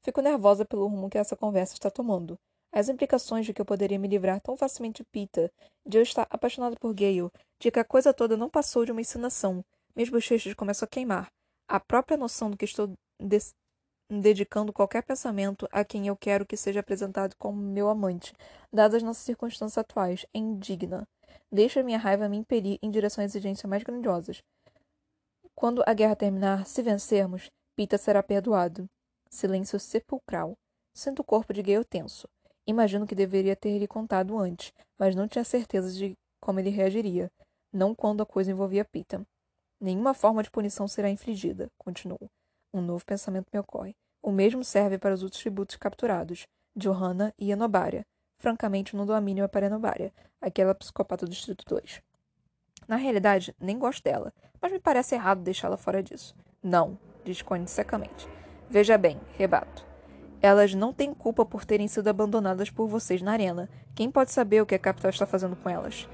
Fico 0.02 0.22
nervosa 0.22 0.66
pelo 0.66 0.88
rumo 0.88 1.10
que 1.10 1.18
essa 1.18 1.36
conversa 1.36 1.74
está 1.74 1.90
tomando. 1.90 2.38
As 2.76 2.90
implicações 2.90 3.46
de 3.46 3.54
que 3.54 3.62
eu 3.62 3.66
poderia 3.66 4.00
me 4.00 4.08
livrar 4.08 4.42
tão 4.42 4.58
facilmente 4.58 5.04
de 5.04 5.10
Pita, 5.12 5.52
de 5.86 6.00
eu 6.00 6.02
estar 6.02 6.26
apaixonado 6.28 6.76
por 6.80 6.92
Gale, 6.92 7.30
de 7.60 7.70
que 7.70 7.80
a 7.80 7.86
coisa 7.86 8.12
toda 8.12 8.36
não 8.36 8.50
passou 8.50 8.84
de 8.84 8.92
uma 8.92 9.00
ensinação. 9.00 9.64
Meus 9.96 10.10
bochechos 10.10 10.56
começam 10.56 10.88
a 10.88 10.90
queimar. 10.90 11.32
A 11.68 11.80
própria 11.80 12.18
noção 12.18 12.50
do 12.50 12.58
que 12.58 12.66
estou 12.66 12.92
dedicando 14.10 14.74
qualquer 14.74 15.04
pensamento 15.04 15.68
a 15.72 15.86
quem 15.86 16.08
eu 16.08 16.18
quero 16.18 16.48
que 16.48 16.58
seja 16.58 16.80
apresentado 16.80 17.36
como 17.38 17.62
meu 17.62 17.90
amante, 17.90 18.34
dadas 18.72 19.04
nossas 19.04 19.24
circunstâncias 19.24 19.78
atuais, 19.78 20.26
é 20.34 20.40
indigna. 20.40 21.08
Deixa 21.52 21.84
minha 21.84 22.00
raiva 22.00 22.28
me 22.28 22.38
impelir 22.38 22.80
em 22.82 22.90
direção 22.90 23.22
a 23.22 23.26
exigências 23.26 23.70
mais 23.70 23.84
grandiosas. 23.84 24.42
Quando 25.54 25.84
a 25.86 25.94
guerra 25.94 26.16
terminar, 26.16 26.66
se 26.66 26.82
vencermos, 26.82 27.52
Pita 27.76 28.00
será 28.00 28.24
perdoado. 28.24 28.90
Silêncio 29.30 29.80
sepulcral. 29.80 30.58
Sinto 30.96 31.20
o 31.20 31.24
corpo 31.24 31.54
de 31.54 31.62
Gale 31.62 31.86
tenso. 31.86 32.28
Imagino 32.66 33.06
que 33.06 33.16
deveria 33.16 33.56
ter 33.56 33.78
lhe 33.78 33.88
contado 33.88 34.38
antes, 34.38 34.74
mas 34.98 35.16
não 35.16 35.28
tinha 35.28 35.44
certeza 35.44 35.92
de 35.92 36.18
como 36.40 36.60
ele 36.60 36.70
reagiria, 36.70 37.32
não 37.72 37.94
quando 37.96 38.22
a 38.24 38.26
coisa 38.26 38.52
envolvia 38.52 38.86
Pita. 38.86 39.26
Nenhuma 39.80 40.14
forma 40.14 40.42
de 40.44 40.52
punição 40.52 40.88
será 40.88 41.10
infligida, 41.10 41.70
continuou. 41.78 42.30
Um 42.74 42.82
novo 42.82 43.06
pensamento 43.06 43.48
me 43.52 43.60
ocorre. 43.60 43.96
O 44.22 44.32
mesmo 44.32 44.64
serve 44.64 44.98
para 44.98 45.14
os 45.14 45.24
outros 45.24 45.42
tributos 45.42 45.76
capturados, 45.76 46.48
Johanna 46.76 47.34
e 47.38 47.52
Enobaria. 47.52 48.06
Francamente, 48.40 48.96
não 48.96 49.06
dou 49.06 49.16
a 49.16 49.22
mínima 49.22 49.50
para 49.50 49.66
Enobaria, 49.66 50.14
aquela 50.42 50.74
psicopata 50.74 51.26
do 51.26 51.32
Distrito 51.32 51.66
2. 51.68 52.02
Na 52.88 52.96
realidade, 52.96 53.54
nem 53.60 53.78
gosto 53.78 54.04
dela, 54.04 54.34
mas 54.62 54.72
me 54.72 54.80
parece 54.80 55.16
errado 55.16 55.42
deixá-la 55.42 55.78
fora 55.78 56.02
disso. 56.02 56.36
Não, 56.62 56.98
diz 57.24 57.42
Connie 57.42 57.68
secamente. 57.68 58.28
Veja 58.70 58.98
bem, 58.98 59.20
rebato. 59.38 59.93
Elas 60.44 60.74
não 60.74 60.92
têm 60.92 61.14
culpa 61.14 61.46
por 61.46 61.64
terem 61.64 61.88
sido 61.88 62.10
abandonadas 62.10 62.70
por 62.70 62.86
vocês 62.86 63.22
na 63.22 63.32
arena. 63.32 63.70
Quem 63.96 64.12
pode 64.12 64.34
saber 64.34 64.62
o 64.62 64.66
que 64.66 64.76
a 64.76 64.80
capital 64.80 65.10
está 65.10 65.26
fazendo 65.26 65.56
com 65.56 65.70
elas? 65.70 66.06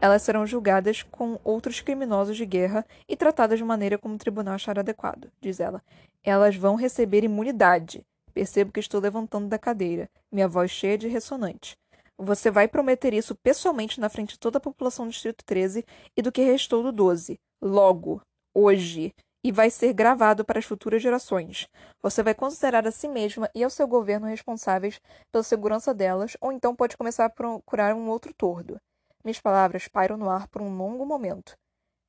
Elas 0.00 0.22
serão 0.22 0.46
julgadas 0.46 1.02
com 1.02 1.36
outros 1.42 1.80
criminosos 1.80 2.36
de 2.36 2.46
guerra 2.46 2.86
e 3.08 3.16
tratadas 3.16 3.58
de 3.58 3.64
maneira 3.64 3.98
como 3.98 4.14
o 4.14 4.18
tribunal 4.18 4.54
achar 4.54 4.78
adequado, 4.78 5.32
diz 5.40 5.58
ela. 5.58 5.82
Elas 6.22 6.54
vão 6.54 6.76
receber 6.76 7.24
imunidade. 7.24 8.06
Percebo 8.32 8.70
que 8.70 8.78
estou 8.78 9.00
levantando 9.00 9.48
da 9.48 9.58
cadeira, 9.58 10.08
minha 10.30 10.46
voz 10.46 10.70
cheia 10.70 10.96
de 10.96 11.08
ressonante. 11.08 11.76
Você 12.16 12.52
vai 12.52 12.68
prometer 12.68 13.12
isso 13.12 13.34
pessoalmente 13.34 13.98
na 13.98 14.08
frente 14.08 14.34
de 14.34 14.38
toda 14.38 14.58
a 14.58 14.60
população 14.60 15.06
do 15.06 15.10
Distrito 15.10 15.44
13 15.44 15.84
e 16.16 16.22
do 16.22 16.30
que 16.30 16.42
restou 16.42 16.84
do 16.84 16.92
12. 16.92 17.36
Logo. 17.60 18.22
Hoje. 18.54 19.12
E 19.44 19.50
vai 19.50 19.70
ser 19.70 19.92
gravado 19.92 20.44
para 20.44 20.58
as 20.58 20.64
futuras 20.64 21.02
gerações. 21.02 21.68
Você 22.00 22.22
vai 22.22 22.34
considerar 22.34 22.86
a 22.86 22.92
si 22.92 23.08
mesma 23.08 23.50
e 23.54 23.64
ao 23.64 23.70
seu 23.70 23.88
governo 23.88 24.26
responsáveis 24.26 25.00
pela 25.32 25.42
segurança 25.42 25.92
delas, 25.92 26.36
ou 26.40 26.52
então 26.52 26.76
pode 26.76 26.96
começar 26.96 27.24
a 27.24 27.30
procurar 27.30 27.94
um 27.94 28.08
outro 28.08 28.32
tordo. 28.32 28.80
Minhas 29.24 29.40
palavras 29.40 29.88
pairam 29.88 30.16
no 30.16 30.30
ar 30.30 30.46
por 30.48 30.62
um 30.62 30.76
longo 30.76 31.04
momento. 31.04 31.56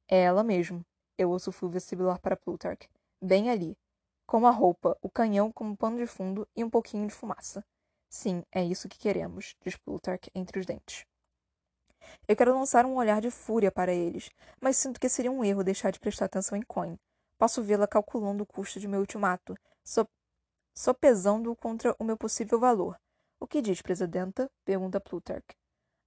É 0.07 0.21
ela 0.21 0.43
mesmo. 0.43 0.85
Eu 1.17 1.31
ouço 1.31 1.49
o 1.49 1.53
fio 1.53 1.69
vestibular 1.69 2.19
para 2.19 2.35
Plutarch. 2.35 2.87
Bem 3.21 3.49
ali. 3.49 3.75
Com 4.27 4.45
a 4.45 4.51
roupa, 4.51 4.97
o 5.01 5.09
canhão 5.09 5.51
como 5.51 5.75
pano 5.75 5.97
de 5.97 6.07
fundo 6.07 6.47
e 6.55 6.63
um 6.63 6.69
pouquinho 6.69 7.07
de 7.07 7.13
fumaça. 7.13 7.63
Sim, 8.09 8.43
é 8.51 8.63
isso 8.63 8.87
que 8.87 8.97
queremos, 8.97 9.55
diz 9.63 9.75
Plutarch 9.75 10.29
entre 10.35 10.59
os 10.59 10.65
dentes. 10.65 11.05
Eu 12.27 12.35
quero 12.35 12.53
lançar 12.53 12.85
um 12.85 12.95
olhar 12.95 13.21
de 13.21 13.31
fúria 13.31 13.71
para 13.71 13.93
eles, 13.93 14.29
mas 14.61 14.77
sinto 14.77 14.99
que 14.99 15.09
seria 15.09 15.31
um 15.31 15.43
erro 15.43 15.63
deixar 15.63 15.91
de 15.91 15.99
prestar 15.99 16.25
atenção 16.25 16.57
em 16.57 16.61
Coin. 16.61 16.97
Posso 17.43 17.61
vê-la 17.61 17.85
calculando 17.85 18.43
o 18.43 18.45
custo 18.45 18.79
de 18.79 18.87
meu 18.87 19.01
ultimato, 19.01 19.53
so 19.83 20.07
sopesando-o 20.73 21.53
contra 21.53 21.93
o 21.99 22.03
meu 22.05 22.15
possível 22.15 22.57
valor. 22.57 22.97
O 23.37 23.45
que 23.45 23.61
diz, 23.61 23.81
presidenta? 23.81 24.49
pergunta 24.63 24.97
Plutarch. 25.01 25.53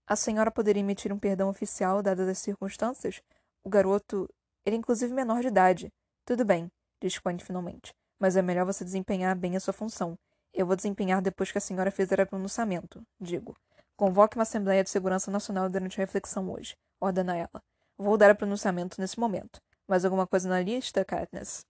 A 0.06 0.16
senhora 0.16 0.50
poderia 0.50 0.80
emitir 0.80 1.12
um 1.12 1.18
perdão 1.18 1.50
oficial, 1.50 2.00
dadas 2.00 2.26
as 2.26 2.38
circunstâncias? 2.38 3.20
O 3.62 3.68
garoto. 3.68 4.26
Ele 4.64 4.76
é 4.76 4.78
inclusive 4.78 5.12
menor 5.12 5.42
de 5.42 5.48
idade. 5.48 5.92
Tudo 6.24 6.42
bem, 6.42 6.72
diz 7.02 7.20
finalmente. 7.42 7.92
Mas 8.18 8.34
é 8.34 8.40
melhor 8.40 8.64
você 8.64 8.82
desempenhar 8.82 9.36
bem 9.36 9.58
a 9.58 9.60
sua 9.60 9.74
função. 9.74 10.18
Eu 10.54 10.64
vou 10.64 10.74
desempenhar 10.74 11.20
depois 11.20 11.52
que 11.52 11.58
a 11.58 11.60
senhora 11.60 11.90
fizer 11.90 12.18
o 12.18 12.26
pronunciamento, 12.26 13.02
digo. 13.20 13.54
Convoque 13.94 14.38
uma 14.38 14.44
Assembleia 14.44 14.82
de 14.82 14.88
Segurança 14.88 15.30
Nacional 15.30 15.68
durante 15.68 16.00
a 16.00 16.02
reflexão 16.02 16.50
hoje, 16.50 16.74
ordena 16.98 17.36
ela. 17.36 17.62
Vou 17.98 18.16
dar 18.16 18.30
o 18.30 18.36
pronunciamento 18.36 18.98
nesse 18.98 19.20
momento. 19.20 19.60
Mais 19.88 20.04
alguma 20.04 20.26
coisa 20.26 20.48
na 20.48 20.60
lista, 20.60 21.04
Katniss? 21.04 21.64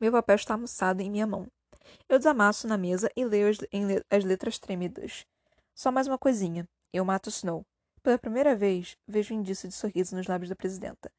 Meu 0.00 0.12
papel 0.12 0.36
está 0.36 0.54
amassado 0.54 1.02
em 1.02 1.10
minha 1.10 1.26
mão. 1.26 1.48
Eu 2.08 2.18
desamasso 2.18 2.68
na 2.68 2.78
mesa 2.78 3.10
e 3.16 3.24
leio 3.24 3.48
as, 3.48 3.58
as 4.10 4.24
letras 4.24 4.58
trêmidas. 4.58 5.26
Só 5.74 5.90
mais 5.90 6.06
uma 6.06 6.18
coisinha. 6.18 6.68
Eu 6.92 7.04
mato 7.04 7.28
Snow. 7.28 7.64
Pela 8.02 8.18
primeira 8.18 8.54
vez, 8.54 8.96
vejo 9.06 9.34
um 9.34 9.40
indício 9.40 9.68
de 9.68 9.74
sorriso 9.74 10.14
nos 10.14 10.26
lábios 10.26 10.48
da 10.48 10.56
presidenta. 10.56 11.10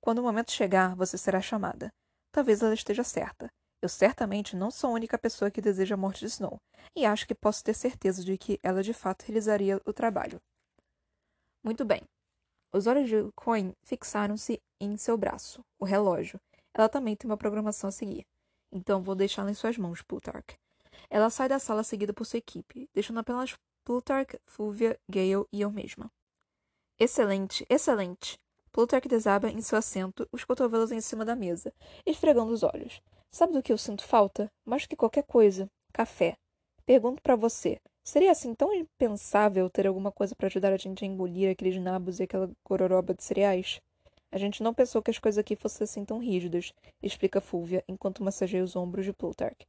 Quando 0.00 0.18
o 0.18 0.22
momento 0.22 0.50
chegar, 0.50 0.96
você 0.96 1.18
será 1.18 1.40
chamada. 1.40 1.92
Talvez 2.32 2.62
ela 2.62 2.74
esteja 2.74 3.04
certa. 3.04 3.50
Eu 3.82 3.88
certamente 3.88 4.56
não 4.56 4.70
sou 4.70 4.90
a 4.90 4.92
única 4.94 5.18
pessoa 5.18 5.50
que 5.50 5.60
deseja 5.60 5.94
a 5.94 5.98
morte 5.98 6.20
de 6.20 6.26
Snow, 6.26 6.58
e 6.96 7.04
acho 7.04 7.26
que 7.26 7.34
posso 7.34 7.62
ter 7.62 7.74
certeza 7.74 8.24
de 8.24 8.38
que 8.38 8.58
ela 8.62 8.82
de 8.82 8.94
fato 8.94 9.24
realizaria 9.26 9.78
o 9.84 9.92
trabalho. 9.92 10.40
Muito 11.62 11.84
bem. 11.84 12.02
Os 12.74 12.88
olhos 12.88 13.08
de 13.08 13.30
Coin 13.36 13.72
fixaram-se 13.84 14.60
em 14.80 14.96
seu 14.96 15.16
braço, 15.16 15.64
o 15.78 15.84
relógio. 15.84 16.40
Ela 16.74 16.88
também 16.88 17.14
tem 17.14 17.30
uma 17.30 17.36
programação 17.36 17.86
a 17.86 17.92
seguir. 17.92 18.26
Então 18.72 19.00
vou 19.00 19.14
deixá-la 19.14 19.52
em 19.52 19.54
suas 19.54 19.78
mãos, 19.78 20.02
Plutarch. 20.02 20.56
Ela 21.08 21.30
sai 21.30 21.48
da 21.48 21.60
sala 21.60 21.84
seguida 21.84 22.12
por 22.12 22.26
sua 22.26 22.38
equipe, 22.38 22.90
deixando 22.92 23.20
apenas 23.20 23.56
Plutarch, 23.84 24.40
Fúvia, 24.44 24.98
Gale 25.08 25.46
e 25.52 25.60
eu 25.60 25.70
mesma. 25.70 26.10
Excelente, 26.98 27.64
excelente! 27.70 28.40
Plutarch 28.72 29.06
desaba 29.06 29.48
em 29.48 29.62
seu 29.62 29.78
assento, 29.78 30.28
os 30.32 30.42
cotovelos 30.42 30.90
em 30.90 31.00
cima 31.00 31.24
da 31.24 31.36
mesa, 31.36 31.72
esfregando 32.04 32.50
os 32.52 32.64
olhos. 32.64 33.00
Sabe 33.30 33.52
do 33.52 33.62
que 33.62 33.72
eu 33.72 33.78
sinto 33.78 34.02
falta? 34.02 34.50
Mais 34.64 34.84
que 34.84 34.96
qualquer 34.96 35.22
coisa. 35.22 35.70
Café. 35.92 36.36
Pergunto 36.84 37.22
para 37.22 37.36
você. 37.36 37.80
Seria 38.06 38.32
assim 38.32 38.54
tão 38.54 38.74
impensável 38.74 39.70
ter 39.70 39.86
alguma 39.86 40.12
coisa 40.12 40.34
para 40.36 40.46
ajudar 40.46 40.74
a 40.74 40.76
gente 40.76 41.02
a 41.02 41.08
engolir 41.08 41.50
aqueles 41.50 41.80
nabos 41.80 42.20
e 42.20 42.24
aquela 42.24 42.50
gororoba 42.62 43.14
de 43.14 43.24
cereais? 43.24 43.80
A 44.30 44.36
gente 44.36 44.62
não 44.62 44.74
pensou 44.74 45.02
que 45.02 45.10
as 45.10 45.18
coisas 45.18 45.38
aqui 45.38 45.56
fossem 45.56 45.84
assim 45.84 46.04
tão 46.04 46.18
rígidas, 46.18 46.74
explica 47.02 47.40
Fúvia, 47.40 47.82
enquanto 47.88 48.22
massageia 48.22 48.62
os 48.62 48.76
ombros 48.76 49.06
de 49.06 49.12
Plutarch. 49.14 49.66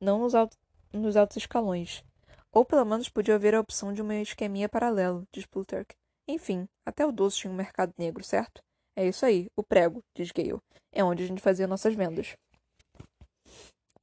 Não 0.00 0.20
nos, 0.20 0.32
alto, 0.34 0.56
nos 0.92 1.16
altos 1.16 1.38
escalões. 1.38 2.04
Ou 2.52 2.64
pelo 2.64 2.84
menos 2.84 3.08
podia 3.08 3.34
haver 3.34 3.56
a 3.56 3.60
opção 3.60 3.92
de 3.92 4.00
uma 4.00 4.14
esqueminha 4.14 4.68
paralelo, 4.68 5.26
diz 5.32 5.44
Plutarch. 5.44 5.96
Enfim, 6.28 6.68
até 6.84 7.04
o 7.04 7.10
doce 7.10 7.38
tinha 7.38 7.52
um 7.52 7.56
mercado 7.56 7.92
negro, 7.98 8.22
certo? 8.22 8.62
É 8.94 9.08
isso 9.08 9.26
aí, 9.26 9.48
o 9.56 9.62
prego, 9.64 10.04
diz 10.14 10.30
Gale. 10.30 10.60
É 10.92 11.02
onde 11.02 11.24
a 11.24 11.26
gente 11.26 11.42
fazia 11.42 11.66
nossas 11.66 11.94
vendas. 11.94 12.36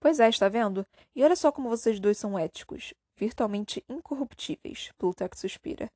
Pois 0.02 0.20
é, 0.20 0.28
está 0.28 0.50
vendo? 0.50 0.86
E 1.16 1.24
olha 1.24 1.36
só 1.36 1.50
como 1.50 1.70
vocês 1.70 1.98
dois 1.98 2.18
são 2.18 2.38
éticos. 2.38 2.94
Virtualmente 3.24 3.82
incorruptíveis. 3.88 4.92
Plutarch 4.98 5.40
suspira. 5.40 5.90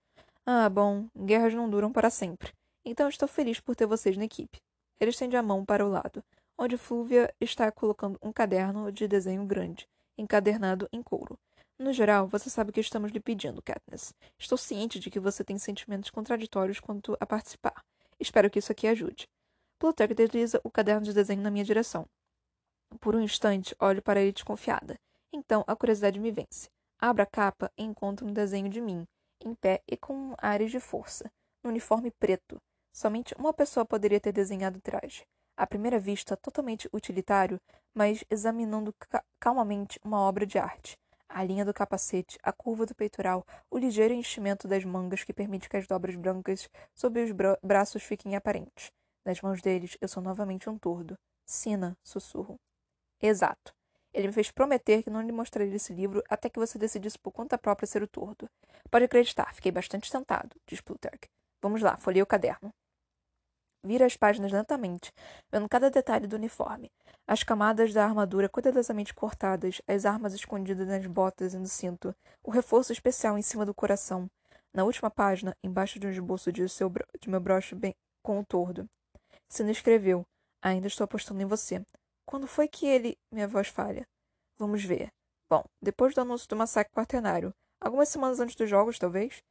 Ah, 0.45 0.69
bom, 0.69 1.07
guerras 1.13 1.53
não 1.53 1.69
duram 1.69 1.91
para 1.91 2.09
sempre. 2.09 2.53
Então 2.85 3.09
estou 3.09 3.27
feliz 3.27 3.59
por 3.59 3.75
ter 3.75 3.85
vocês 3.85 4.15
na 4.15 4.23
equipe. 4.23 4.59
Ele 4.97 5.11
estende 5.11 5.35
a 5.35 5.43
mão 5.43 5.65
para 5.65 5.85
o 5.85 5.89
lado, 5.89 6.23
onde 6.57 6.77
Flúvia 6.77 7.29
está 7.41 7.69
colocando 7.69 8.17
um 8.23 8.31
caderno 8.31 8.89
de 8.93 9.09
desenho 9.09 9.45
grande, 9.45 9.85
encadernado 10.17 10.87
em 10.89 11.03
couro. 11.03 11.37
No 11.77 11.91
geral, 11.91 12.29
você 12.29 12.49
sabe 12.49 12.69
o 12.69 12.73
que 12.73 12.79
estamos 12.79 13.11
lhe 13.11 13.19
pedindo, 13.19 13.61
Katniss. 13.61 14.13
Estou 14.39 14.57
ciente 14.57 14.97
de 14.97 15.09
que 15.09 15.19
você 15.19 15.43
tem 15.43 15.57
sentimentos 15.57 16.09
contraditórios 16.09 16.79
quanto 16.79 17.17
a 17.19 17.25
participar. 17.25 17.83
Espero 18.17 18.49
que 18.49 18.59
isso 18.59 18.71
aqui 18.71 18.87
ajude. 18.87 19.27
Plutarch 19.77 20.13
desliza 20.13 20.61
o 20.63 20.71
caderno 20.71 21.01
de 21.01 21.11
desenho 21.11 21.41
na 21.41 21.51
minha 21.51 21.65
direção. 21.65 22.05
Por 23.01 23.17
um 23.17 23.21
instante, 23.21 23.75
olho 23.81 24.01
para 24.01 24.21
ele 24.21 24.31
desconfiada. 24.31 24.97
Então, 25.33 25.65
a 25.67 25.75
curiosidade 25.75 26.21
me 26.21 26.31
vence. 26.31 26.69
Abro 26.99 27.21
a 27.21 27.25
capa 27.27 27.71
e 27.77 27.83
encontro 27.83 28.25
um 28.25 28.33
desenho 28.33 28.69
de 28.69 28.81
mim, 28.81 29.05
em 29.45 29.53
pé 29.53 29.83
e 29.87 29.95
com 29.95 30.33
ares 30.37 30.71
de 30.71 30.79
força, 30.79 31.31
no 31.63 31.69
uniforme 31.69 32.09
preto. 32.09 32.57
Somente 32.91 33.35
uma 33.37 33.53
pessoa 33.53 33.85
poderia 33.85 34.19
ter 34.19 34.31
desenhado 34.31 34.79
o 34.79 34.81
traje. 34.81 35.23
À 35.55 35.67
primeira 35.67 35.99
vista, 35.99 36.35
totalmente 36.35 36.89
utilitário, 36.91 37.59
mas 37.93 38.23
examinando 38.31 38.91
ca 38.97 39.23
calmamente 39.39 39.99
uma 40.03 40.19
obra 40.19 40.45
de 40.45 40.57
arte. 40.57 40.97
A 41.29 41.43
linha 41.43 41.63
do 41.63 41.73
capacete, 41.73 42.39
a 42.41 42.51
curva 42.51 42.85
do 42.85 42.95
peitoral, 42.95 43.45
o 43.69 43.77
ligeiro 43.77 44.13
enchimento 44.13 44.67
das 44.67 44.83
mangas 44.83 45.23
que 45.23 45.33
permite 45.33 45.69
que 45.69 45.77
as 45.77 45.85
dobras 45.85 46.15
brancas 46.15 46.67
sob 46.95 47.21
os 47.21 47.31
bra 47.31 47.59
braços 47.61 48.01
fiquem 48.01 48.35
aparentes. 48.35 48.91
Nas 49.23 49.39
mãos 49.41 49.61
deles, 49.61 49.97
eu 50.01 50.07
sou 50.07 50.23
novamente 50.23 50.67
um 50.67 50.79
tordo. 50.79 51.15
Sina, 51.45 51.95
sussurro. 52.03 52.55
Exato. 53.21 53.76
Ele 54.17 54.25
me 54.25 54.33
fez 54.33 54.49
prometer 54.49 55.03
que 55.03 55.11
não 55.11 55.21
lhe 55.21 55.31
mostraria 55.31 55.75
esse 55.75 55.93
livro 55.93 56.23
até 56.27 56.49
que 56.49 56.57
você 56.57 56.79
decidisse 56.79 57.19
por 57.19 57.31
conta 57.31 57.55
própria 57.55 57.85
ser 57.85 58.01
o 58.01 58.07
tordo. 58.07 58.49
Pode 58.89 59.05
acreditar, 59.05 59.53
fiquei 59.53 59.71
bastante 59.71 60.11
tentado, 60.11 60.55
diz 60.65 60.81
Plutarch. 60.81 61.29
Vamos 61.61 61.83
lá, 61.83 61.97
folhei 61.97 62.23
o 62.23 62.25
caderno. 62.25 62.73
Vira 63.83 64.07
as 64.07 64.17
páginas 64.17 64.51
lentamente, 64.51 65.13
vendo 65.51 65.69
cada 65.69 65.91
detalhe 65.91 66.25
do 66.25 66.35
uniforme. 66.35 66.91
As 67.27 67.43
camadas 67.43 67.93
da 67.93 68.05
armadura 68.05 68.49
cuidadosamente 68.49 69.13
cortadas, 69.13 69.83
as 69.87 70.03
armas 70.03 70.33
escondidas 70.33 70.87
nas 70.87 71.05
botas 71.05 71.53
e 71.53 71.57
no 71.59 71.67
cinto, 71.67 72.11
o 72.43 72.49
reforço 72.49 72.91
especial 72.91 73.37
em 73.37 73.43
cima 73.43 73.67
do 73.67 73.73
coração. 73.73 74.27
Na 74.73 74.83
última 74.83 75.11
página, 75.11 75.55
embaixo 75.63 75.99
de 75.99 76.07
um 76.07 76.09
esboço 76.09 76.51
de, 76.51 76.67
seu, 76.67 76.91
de 77.21 77.29
meu 77.29 77.39
broche 77.39 77.75
bem, 77.75 77.93
com 78.23 78.39
o 78.39 78.43
tordo. 78.43 78.89
Sina 79.47 79.69
escreveu: 79.69 80.25
Ainda 80.59 80.87
estou 80.87 81.05
apostando 81.05 81.39
em 81.39 81.45
você. 81.45 81.85
Quando 82.27 82.45
foi 82.45 82.67
que 82.67 82.85
ele. 82.85 83.17
Minha 83.31 83.47
voz 83.47 83.69
falha. 83.69 84.05
Vamos 84.57 84.83
ver. 84.83 85.09
Bom, 85.49 85.63
depois 85.81 86.13
do 86.13 86.19
anúncio 86.19 86.47
do 86.49 86.57
massacre 86.57 86.93
quaternário. 86.93 87.53
Algumas 87.79 88.09
semanas 88.09 88.41
antes 88.41 88.55
dos 88.55 88.69
jogos, 88.69 88.99
talvez? 88.99 89.41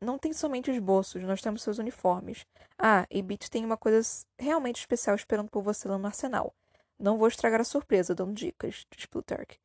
Não 0.00 0.18
tem 0.18 0.32
somente 0.32 0.70
esboços, 0.70 1.22
nós 1.22 1.42
temos 1.42 1.62
seus 1.62 1.78
uniformes. 1.78 2.46
Ah, 2.78 3.06
e 3.10 3.20
Beat 3.22 3.50
tem 3.50 3.62
uma 3.62 3.76
coisa 3.76 4.00
realmente 4.38 4.80
especial 4.80 5.14
esperando 5.14 5.50
por 5.50 5.62
você 5.62 5.86
lá 5.86 5.98
no 5.98 6.06
arsenal. 6.06 6.54
Não 6.98 7.18
vou 7.18 7.28
estragar 7.28 7.60
a 7.60 7.64
surpresa 7.64 8.14
dando 8.14 8.32
dicas, 8.32 8.86
diz 8.90 9.04
Plutarch. 9.04 9.58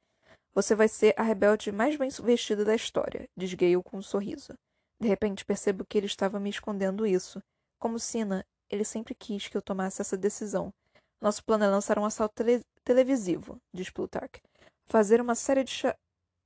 Você 0.54 0.76
vai 0.76 0.90
ser 0.90 1.14
a 1.16 1.24
rebelde 1.24 1.72
mais 1.72 1.96
bem 1.96 2.10
vestida 2.10 2.66
da 2.66 2.76
história, 2.76 3.30
diz 3.38 3.54
Gale 3.54 3.82
com 3.84 3.98
um 3.98 4.02
sorriso. 4.02 4.54
De 5.00 5.08
repente 5.08 5.46
percebo 5.46 5.86
que 5.86 5.98
ele 5.98 6.08
estava 6.08 6.42
me 6.42 6.50
escondendo 6.50 7.08
isso. 7.08 7.42
Como 7.80 8.00
Sina, 8.00 8.46
ele 8.70 8.84
sempre 8.84 9.16
quis 9.16 9.48
que 9.48 9.56
eu 9.56 9.62
tomasse 9.62 10.02
essa 10.02 10.18
decisão, 10.18 10.74
nosso 11.22 11.44
plano 11.44 11.66
é 11.66 11.68
lançar 11.68 12.00
um 12.00 12.06
assalto 12.06 12.36
tele 12.36 12.64
televisivo, 12.84 13.60
diz 13.74 13.90
Plutarch. 13.90 14.42
Fazer 14.88 15.20
uma 15.20 15.36
série 15.36 15.64
de 15.64 15.74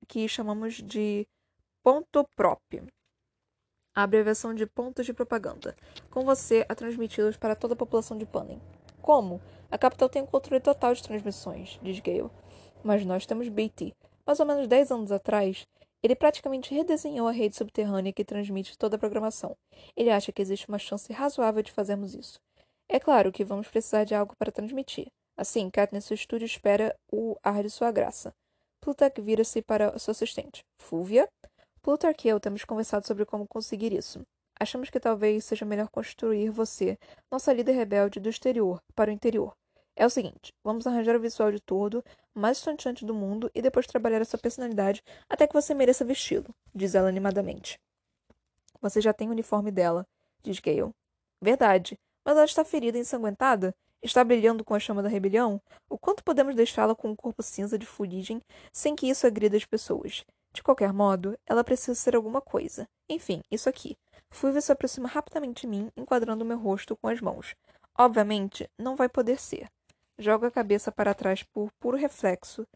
que 0.07 0.27
chamamos 0.27 0.75
de 0.81 1.27
pontoprop. 1.83 2.59
A 3.95 4.03
abreviação 4.03 4.53
de 4.55 4.65
pontos 4.65 5.05
de 5.05 5.13
propaganda. 5.13 5.75
Com 6.09 6.25
você 6.25 6.65
a 6.67 6.73
transmiti-los 6.73 7.37
para 7.37 7.55
toda 7.55 7.75
a 7.75 7.77
população 7.77 8.17
de 8.17 8.25
Panem. 8.25 8.59
Como? 9.01 9.39
A 9.69 9.77
capital 9.77 10.09
tem 10.09 10.23
um 10.23 10.25
controle 10.25 10.59
total 10.59 10.93
de 10.93 11.03
transmissões, 11.03 11.79
diz 11.83 11.99
Gale. 11.99 12.31
Mas 12.83 13.05
nós 13.05 13.25
temos 13.25 13.47
BT. 13.49 13.93
Mais 14.25 14.39
ou 14.39 14.45
menos 14.45 14.67
10 14.67 14.91
anos 14.91 15.11
atrás, 15.11 15.67
Ele 16.01 16.15
praticamente 16.15 16.73
redesenhou 16.73 17.27
a 17.27 17.31
rede 17.31 17.55
subterrânea 17.55 18.11
que 18.11 18.25
transmite 18.25 18.77
toda 18.77 18.95
a 18.95 18.99
programação. 18.99 19.55
Ele 19.95 20.09
acha 20.09 20.31
que 20.31 20.41
existe 20.41 20.67
uma 20.67 20.79
chance 20.79 21.13
razoável 21.13 21.61
de 21.61 21.71
fazermos 21.71 22.15
isso. 22.15 22.39
É 22.89 22.99
claro 22.99 23.31
que 23.31 23.43
vamos 23.43 23.67
precisar 23.67 24.03
de 24.03 24.13
algo 24.13 24.35
para 24.37 24.51
transmitir. 24.51 25.07
Assim, 25.35 25.69
Katniss 25.69 26.05
seu 26.05 26.15
estúdio 26.15 26.45
espera 26.45 26.95
o 27.11 27.35
ar 27.41 27.63
de 27.63 27.69
sua 27.69 27.91
graça. 27.91 28.33
Plutarch 28.81 29.19
vira-se 29.21 29.61
para 29.61 29.97
sua 29.97 30.11
assistente. 30.11 30.63
Fúvia? 30.77 31.27
Plutarch 31.81 32.25
e 32.25 32.29
eu 32.29 32.39
temos 32.39 32.63
conversado 32.63 33.07
sobre 33.07 33.25
como 33.25 33.47
conseguir 33.47 33.93
isso. 33.93 34.21
Achamos 34.59 34.89
que 34.89 34.99
talvez 34.99 35.45
seja 35.45 35.65
melhor 35.65 35.89
construir 35.89 36.49
você, 36.49 36.97
nossa 37.31 37.51
líder 37.51 37.73
rebelde, 37.73 38.19
do 38.19 38.29
exterior 38.29 38.79
para 38.93 39.09
o 39.09 39.13
interior. 39.13 39.53
É 39.95 40.05
o 40.05 40.09
seguinte, 40.09 40.51
vamos 40.63 40.87
arranjar 40.87 41.15
o 41.15 41.19
visual 41.19 41.51
de 41.51 41.59
todo, 41.59 42.03
mais 42.33 42.57
estonteante 42.57 43.05
do 43.05 43.13
mundo, 43.13 43.49
e 43.53 43.61
depois 43.61 43.85
trabalhar 43.85 44.21
a 44.21 44.25
sua 44.25 44.39
personalidade 44.39 45.03
até 45.29 45.47
que 45.47 45.53
você 45.53 45.73
mereça 45.73 46.05
vesti-lo, 46.05 46.53
diz 46.73 46.95
ela 46.95 47.09
animadamente. 47.09 47.79
Você 48.81 49.01
já 49.01 49.13
tem 49.13 49.27
o 49.27 49.31
uniforme 49.31 49.71
dela, 49.71 50.05
diz 50.41 50.59
Gale. 50.59 50.91
Verdade, 51.41 51.97
mas 52.25 52.35
ela 52.35 52.45
está 52.45 52.63
ferida 52.63 52.97
e 52.97 53.01
ensanguentada? 53.01 53.75
Está 54.01 54.23
brilhando 54.23 54.65
com 54.65 54.73
a 54.73 54.79
chama 54.79 55.01
da 55.01 55.09
rebelião? 55.09 55.61
O 55.89 55.97
quanto 55.97 56.23
podemos 56.23 56.55
deixá-la 56.55 56.93
com 56.93 57.09
um 57.09 57.15
corpo 57.15 57.41
cinza 57.41 57.77
de 57.77 57.85
fuligem 57.85 58.41
sem 58.71 58.95
que 58.95 59.07
isso 59.07 59.25
agrida 59.25 59.55
as 59.55 59.65
pessoas? 59.65 60.25
De 60.51 60.61
qualquer 60.61 60.91
modo, 60.93 61.37
ela 61.45 61.63
precisa 61.63 61.95
ser 61.95 62.15
alguma 62.15 62.41
coisa. 62.41 62.87
Enfim, 63.09 63.41
isso 63.49 63.69
aqui. 63.69 63.97
Fulvia 64.29 64.61
se 64.61 64.71
aproxima 64.71 65.07
rapidamente 65.07 65.61
de 65.61 65.67
mim, 65.67 65.89
enquadrando 65.95 66.43
meu 66.43 66.57
rosto 66.59 66.95
com 66.97 67.07
as 67.07 67.21
mãos. 67.21 67.55
Obviamente, 67.97 68.69
não 68.77 68.95
vai 68.95 69.07
poder 69.07 69.39
ser. 69.39 69.69
Joga 70.17 70.47
a 70.47 70.51
cabeça 70.51 70.91
para 70.91 71.13
trás 71.13 71.43
por 71.43 71.71
puro 71.79 71.97
reflexo, 71.97 72.67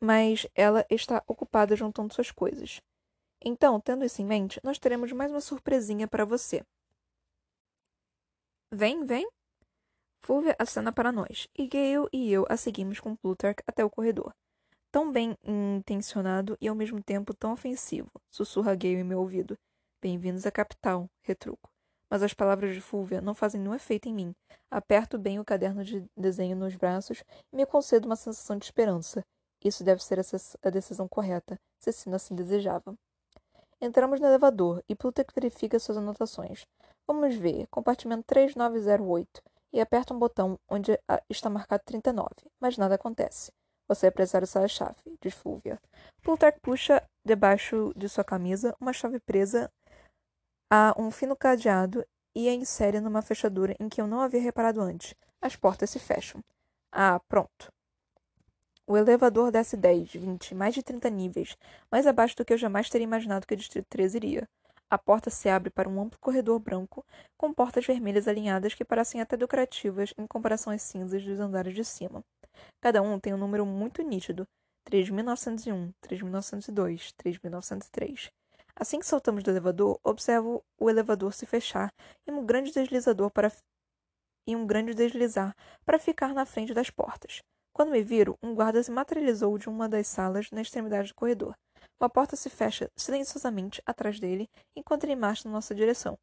mas 0.00 0.46
ela 0.54 0.86
está 0.90 1.22
ocupada 1.26 1.74
juntando 1.74 2.14
suas 2.14 2.30
coisas. 2.30 2.80
Então, 3.44 3.80
tendo 3.80 4.04
isso 4.04 4.22
em 4.22 4.24
mente, 4.24 4.60
nós 4.62 4.78
teremos 4.78 5.12
mais 5.12 5.30
uma 5.30 5.40
surpresinha 5.40 6.06
para 6.08 6.24
você. 6.24 6.62
Vem, 8.78 9.06
vem. 9.06 9.26
Fulvia 10.22 10.54
acena 10.58 10.92
para 10.92 11.10
nós, 11.10 11.48
e 11.56 11.66
Gale 11.66 12.10
e 12.12 12.30
eu 12.30 12.44
a 12.46 12.58
seguimos 12.58 13.00
com 13.00 13.16
Plutarch 13.16 13.62
até 13.66 13.82
o 13.82 13.88
corredor. 13.88 14.34
Tão 14.92 15.10
bem 15.10 15.34
intencionado 15.42 16.58
e 16.60 16.68
ao 16.68 16.74
mesmo 16.74 17.02
tempo 17.02 17.32
tão 17.32 17.54
ofensivo, 17.54 18.10
sussurra 18.30 18.74
Gale 18.74 18.96
em 18.96 19.02
meu 19.02 19.20
ouvido. 19.20 19.56
Bem-vindos 20.02 20.44
à 20.44 20.50
capital, 20.50 21.06
retruco 21.22 21.70
mas 22.10 22.22
as 22.22 22.34
palavras 22.34 22.74
de 22.74 22.82
Fúvia 22.82 23.22
não 23.22 23.34
fazem 23.34 23.58
nenhum 23.58 23.74
efeito 23.74 24.10
em 24.10 24.14
mim. 24.14 24.34
Aperto 24.70 25.18
bem 25.18 25.40
o 25.40 25.44
caderno 25.44 25.82
de 25.82 26.04
desenho 26.14 26.54
nos 26.54 26.76
braços 26.76 27.24
e 27.50 27.56
me 27.56 27.64
concedo 27.64 28.06
uma 28.06 28.14
sensação 28.14 28.58
de 28.58 28.66
esperança. 28.66 29.24
Isso 29.64 29.82
deve 29.82 30.04
ser 30.04 30.20
a 30.62 30.68
decisão 30.68 31.08
correta, 31.08 31.58
se 31.80 31.92
Sina 31.92 32.16
assim 32.16 32.34
desejava. 32.34 32.94
Entramos 33.80 34.20
no 34.20 34.26
elevador 34.26 34.84
e 34.86 34.94
Plutarch 34.94 35.32
verifica 35.34 35.78
suas 35.78 35.96
anotações. 35.96 36.66
Vamos 37.08 37.34
ver, 37.36 37.66
compartimento 37.68 38.24
3908, 38.26 39.42
e 39.72 39.80
aperta 39.80 40.12
um 40.12 40.18
botão 40.18 40.58
onde 40.68 40.98
está 41.30 41.48
marcado 41.48 41.82
39, 41.84 42.28
mas 42.60 42.76
nada 42.76 42.96
acontece. 42.96 43.52
Você 43.88 44.08
é 44.08 44.10
precisar 44.10 44.42
usar 44.42 44.64
a 44.64 44.68
chave, 44.68 45.16
diz 45.20 45.34
Fúvia. 45.34 45.80
Plutarch 46.22 46.58
puxa 46.60 47.02
debaixo 47.24 47.92
de 47.96 48.08
sua 48.08 48.24
camisa 48.24 48.74
uma 48.80 48.92
chave 48.92 49.20
presa 49.20 49.70
Há 50.68 50.92
um 50.98 51.12
fino 51.12 51.36
cadeado 51.36 52.04
e 52.34 52.48
a 52.48 52.52
insere 52.52 52.98
numa 52.98 53.22
fechadura 53.22 53.76
em 53.78 53.88
que 53.88 54.00
eu 54.00 54.06
não 54.08 54.20
havia 54.20 54.40
reparado 54.40 54.80
antes. 54.80 55.14
As 55.40 55.54
portas 55.54 55.90
se 55.90 56.00
fecham. 56.00 56.42
Ah, 56.90 57.20
pronto. 57.28 57.72
O 58.84 58.96
elevador 58.96 59.52
desce 59.52 59.76
10, 59.76 60.12
20, 60.12 60.54
mais 60.56 60.74
de 60.74 60.82
30 60.82 61.08
níveis, 61.08 61.56
mais 61.90 62.04
abaixo 62.04 62.36
do 62.36 62.44
que 62.44 62.52
eu 62.52 62.58
jamais 62.58 62.90
teria 62.90 63.04
imaginado 63.04 63.46
que 63.46 63.54
o 63.54 63.56
Distrito 63.56 63.86
13 63.88 64.16
iria. 64.16 64.48
A 64.88 64.96
porta 64.96 65.30
se 65.30 65.48
abre 65.48 65.68
para 65.68 65.88
um 65.88 66.00
amplo 66.00 66.18
corredor 66.20 66.60
branco, 66.60 67.04
com 67.36 67.52
portas 67.52 67.84
vermelhas 67.84 68.28
alinhadas 68.28 68.72
que 68.72 68.84
parecem 68.84 69.20
até 69.20 69.36
decorativas 69.36 70.14
em 70.16 70.26
comparação 70.28 70.72
às 70.72 70.82
cinzas 70.82 71.24
dos 71.24 71.40
andares 71.40 71.74
de 71.74 71.84
cima. 71.84 72.24
Cada 72.80 73.02
um 73.02 73.18
tem 73.18 73.34
um 73.34 73.38
número 73.38 73.66
muito 73.66 74.00
nítido: 74.02 74.46
3901, 74.84 75.92
3902, 76.00 77.12
3903. 77.16 78.30
Assim 78.76 79.00
que 79.00 79.06
saltamos 79.06 79.42
do 79.42 79.50
elevador, 79.50 79.98
observo 80.04 80.62
o 80.78 80.88
elevador 80.88 81.32
se 81.32 81.46
fechar 81.46 81.92
e 82.24 82.30
um 82.30 82.46
grande 82.46 82.70
deslizador 82.72 83.30
para 83.30 83.50
e 84.46 84.54
um 84.54 84.64
grande 84.64 84.94
deslizar 84.94 85.52
para 85.84 85.98
ficar 85.98 86.32
na 86.32 86.46
frente 86.46 86.72
das 86.72 86.90
portas. 86.90 87.42
Quando 87.72 87.90
me 87.90 88.02
viro, 88.02 88.38
um 88.40 88.54
guarda 88.54 88.80
se 88.82 88.92
materializou 88.92 89.58
de 89.58 89.68
uma 89.68 89.88
das 89.88 90.06
salas 90.06 90.50
na 90.52 90.62
extremidade 90.62 91.08
do 91.08 91.14
corredor. 91.14 91.56
Uma 92.00 92.10
porta 92.10 92.36
se 92.36 92.50
fecha 92.50 92.90
silenciosamente 92.96 93.82
atrás 93.86 94.20
dele 94.20 94.48
enquanto 94.76 95.04
ele 95.04 95.16
marcha 95.16 95.48
na 95.48 95.54
nossa 95.54 95.74
direção. 95.74 96.18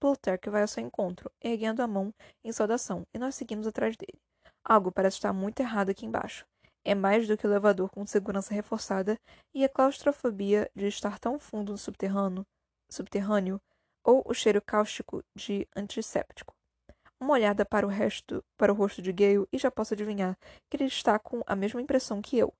Plutarch 0.00 0.48
vai 0.50 0.62
ao 0.62 0.68
seu 0.68 0.82
encontro, 0.82 1.30
erguendo 1.40 1.80
a 1.80 1.86
mão 1.86 2.12
em 2.42 2.50
saudação, 2.50 3.06
e 3.14 3.18
nós 3.18 3.34
seguimos 3.34 3.66
atrás 3.66 3.96
dele. 3.96 4.20
Algo 4.64 4.90
parece 4.90 5.18
estar 5.18 5.32
muito 5.32 5.60
errado 5.60 5.90
aqui 5.90 6.06
embaixo. 6.06 6.44
É 6.84 6.94
mais 6.94 7.28
do 7.28 7.36
que 7.36 7.46
o 7.46 7.50
elevador 7.50 7.88
com 7.90 8.04
segurança 8.04 8.52
reforçada 8.52 9.16
e 9.54 9.64
a 9.64 9.68
claustrofobia 9.68 10.68
de 10.74 10.88
estar 10.88 11.18
tão 11.18 11.38
fundo 11.38 11.72
no 11.72 11.78
subterrâneo, 11.78 12.44
subterrâneo 12.90 13.60
ou 14.04 14.22
o 14.26 14.34
cheiro 14.34 14.60
cáustico 14.60 15.22
de 15.36 15.68
antisséptico. 15.76 16.52
Uma 17.20 17.34
olhada 17.34 17.64
para 17.64 17.86
o 17.86 17.88
resto, 17.88 18.42
para 18.56 18.72
o 18.72 18.74
rosto 18.74 19.00
de 19.00 19.12
Gale 19.12 19.46
e 19.52 19.58
já 19.58 19.70
posso 19.70 19.94
adivinhar 19.94 20.36
que 20.68 20.76
ele 20.76 20.86
está 20.86 21.18
com 21.18 21.42
a 21.46 21.54
mesma 21.54 21.80
impressão 21.80 22.20
que 22.20 22.36
eu. 22.36 22.52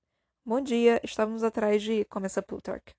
Bom 0.45 0.59
dia, 0.59 0.99
estávamos 1.05 1.41
atrás 1.41 1.81
de. 1.81 2.03
começa 2.03 2.41
Plutarch. 2.41 2.93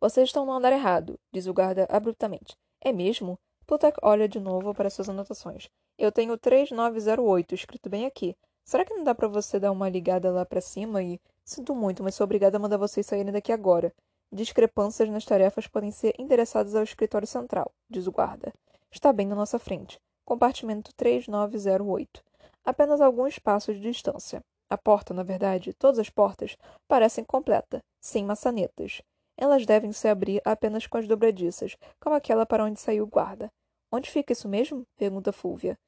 Vocês 0.00 0.30
estão 0.30 0.46
no 0.46 0.52
andar 0.52 0.72
errado, 0.72 1.20
diz 1.30 1.46
o 1.46 1.52
guarda 1.52 1.86
abruptamente. 1.90 2.56
É 2.80 2.90
mesmo? 2.90 3.38
Plutarch 3.66 3.98
olha 4.00 4.26
de 4.26 4.40
novo 4.40 4.72
para 4.72 4.88
suas 4.88 5.10
anotações. 5.10 5.68
Eu 5.98 6.10
tenho 6.10 6.38
3908 6.38 7.54
escrito 7.54 7.90
bem 7.90 8.06
aqui. 8.06 8.34
Será 8.64 8.82
que 8.82 8.94
não 8.94 9.04
dá 9.04 9.14
para 9.14 9.28
você 9.28 9.60
dar 9.60 9.70
uma 9.70 9.90
ligada 9.90 10.30
lá 10.30 10.46
para 10.46 10.62
cima 10.62 11.02
e. 11.02 11.20
Sinto 11.44 11.74
muito, 11.74 12.02
mas 12.02 12.14
sou 12.14 12.24
obrigada 12.24 12.56
a 12.56 12.60
mandar 12.60 12.78
vocês 12.78 13.04
saírem 13.04 13.30
daqui 13.30 13.52
agora. 13.52 13.92
Discrepâncias 14.32 15.10
nas 15.10 15.26
tarefas 15.26 15.66
podem 15.66 15.90
ser 15.90 16.14
endereçadas 16.18 16.74
ao 16.74 16.82
escritório 16.82 17.28
central, 17.28 17.70
diz 17.90 18.06
o 18.06 18.10
guarda. 18.10 18.54
Está 18.90 19.12
bem 19.12 19.26
na 19.26 19.34
nossa 19.34 19.58
frente. 19.58 20.00
Compartimento 20.24 20.94
3908. 20.96 22.24
Apenas 22.64 23.02
alguns 23.02 23.38
passos 23.38 23.76
de 23.76 23.82
distância. 23.82 24.42
A 24.68 24.76
porta, 24.76 25.14
na 25.14 25.22
verdade, 25.22 25.72
todas 25.72 25.98
as 25.98 26.10
portas, 26.10 26.56
parecem 26.88 27.24
completa, 27.24 27.82
sem 28.00 28.24
maçanetas. 28.24 29.00
Elas 29.36 29.64
devem 29.66 29.92
se 29.92 30.08
abrir 30.08 30.40
apenas 30.44 30.86
com 30.86 30.98
as 30.98 31.06
dobradiças, 31.06 31.76
como 32.00 32.16
aquela 32.16 32.46
para 32.46 32.64
onde 32.64 32.80
saiu 32.80 33.04
o 33.04 33.08
guarda. 33.08 33.50
Onde 33.92 34.10
fica 34.10 34.32
isso 34.32 34.48
mesmo? 34.48 34.84
pergunta 34.96 35.32
Fúvia. 35.32 35.78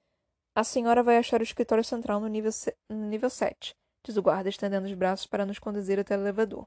A 0.55 0.63
senhora 0.63 1.03
vai 1.03 1.17
achar 1.17 1.41
o 1.41 1.45
escritório 1.45 1.85
central 1.85 2.21
no 2.21 2.29
nível, 2.29 2.51
no 2.89 3.07
nível 3.07 3.31
7, 3.31 3.75
diz 4.05 4.17
o 4.17 4.23
guarda, 4.23 4.49
estendendo 4.49 4.87
os 4.87 4.95
braços 4.95 5.27
para 5.27 5.47
nos 5.47 5.59
conduzir 5.59 5.99
até 5.99 6.17
o 6.17 6.21
elevador. 6.21 6.67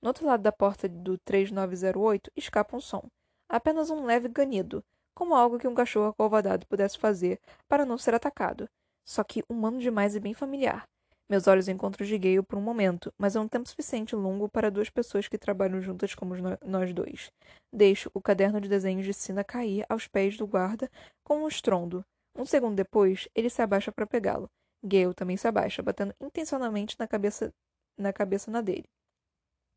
No 0.00 0.08
outro 0.10 0.26
lado 0.26 0.42
da 0.42 0.52
porta 0.52 0.88
do 0.88 1.18
3908 1.18 2.30
escapa 2.36 2.76
um 2.76 2.80
som. 2.80 3.02
Apenas 3.48 3.90
um 3.90 4.04
leve 4.04 4.28
ganido, 4.28 4.84
como 5.14 5.34
algo 5.34 5.58
que 5.58 5.66
um 5.66 5.74
cachorro 5.74 6.08
acovardado 6.08 6.66
pudesse 6.66 6.98
fazer 6.98 7.40
para 7.66 7.84
não 7.84 7.98
ser 7.98 8.14
atacado. 8.14 8.68
Só 9.04 9.24
que 9.24 9.42
humano 9.48 9.80
demais 9.80 10.14
e 10.14 10.20
bem 10.20 10.34
familiar. 10.34 10.86
Meus 11.30 11.46
olhos 11.46 11.68
encontram 11.68 12.06
Gale 12.08 12.42
por 12.42 12.58
um 12.58 12.62
momento, 12.62 13.12
mas 13.18 13.36
é 13.36 13.40
um 13.40 13.46
tempo 13.46 13.68
suficiente 13.68 14.16
longo 14.16 14.48
para 14.48 14.70
duas 14.70 14.88
pessoas 14.88 15.28
que 15.28 15.36
trabalham 15.36 15.80
juntas 15.80 16.14
como 16.14 16.34
nós 16.64 16.94
dois. 16.94 17.30
Deixo 17.70 18.10
o 18.14 18.20
caderno 18.20 18.60
de 18.60 18.68
desenhos 18.68 19.04
de 19.04 19.12
Sina 19.12 19.44
cair 19.44 19.84
aos 19.90 20.08
pés 20.08 20.38
do 20.38 20.46
guarda 20.46 20.90
com 21.22 21.44
um 21.44 21.48
estrondo. 21.48 22.02
Um 22.34 22.46
segundo 22.46 22.76
depois, 22.76 23.28
ele 23.34 23.50
se 23.50 23.60
abaixa 23.60 23.92
para 23.92 24.06
pegá-lo. 24.06 24.48
Gale 24.82 25.12
também 25.12 25.36
se 25.36 25.46
abaixa, 25.46 25.82
batendo 25.82 26.14
intencionalmente 26.18 26.96
na 26.98 27.06
cabeça 27.06 27.52
na 27.98 28.12
cabeça 28.12 28.50
na 28.50 28.60
dele. 28.60 28.88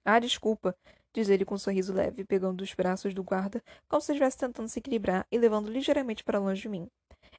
Ah, 0.05 0.19
desculpa, 0.19 0.75
diz 1.13 1.27
ele 1.27 1.43
com 1.43 1.55
um 1.55 1.57
sorriso 1.57 1.93
leve, 1.93 2.23
pegando 2.23 2.61
os 2.61 2.73
braços 2.73 3.13
do 3.13 3.23
guarda, 3.23 3.61
como 3.89 4.01
se 4.01 4.11
estivesse 4.11 4.37
tentando 4.37 4.69
se 4.69 4.79
equilibrar 4.79 5.25
e 5.31 5.37
levando 5.37 5.69
ligeiramente 5.69 6.23
para 6.23 6.39
longe 6.39 6.61
de 6.61 6.69
mim. 6.69 6.87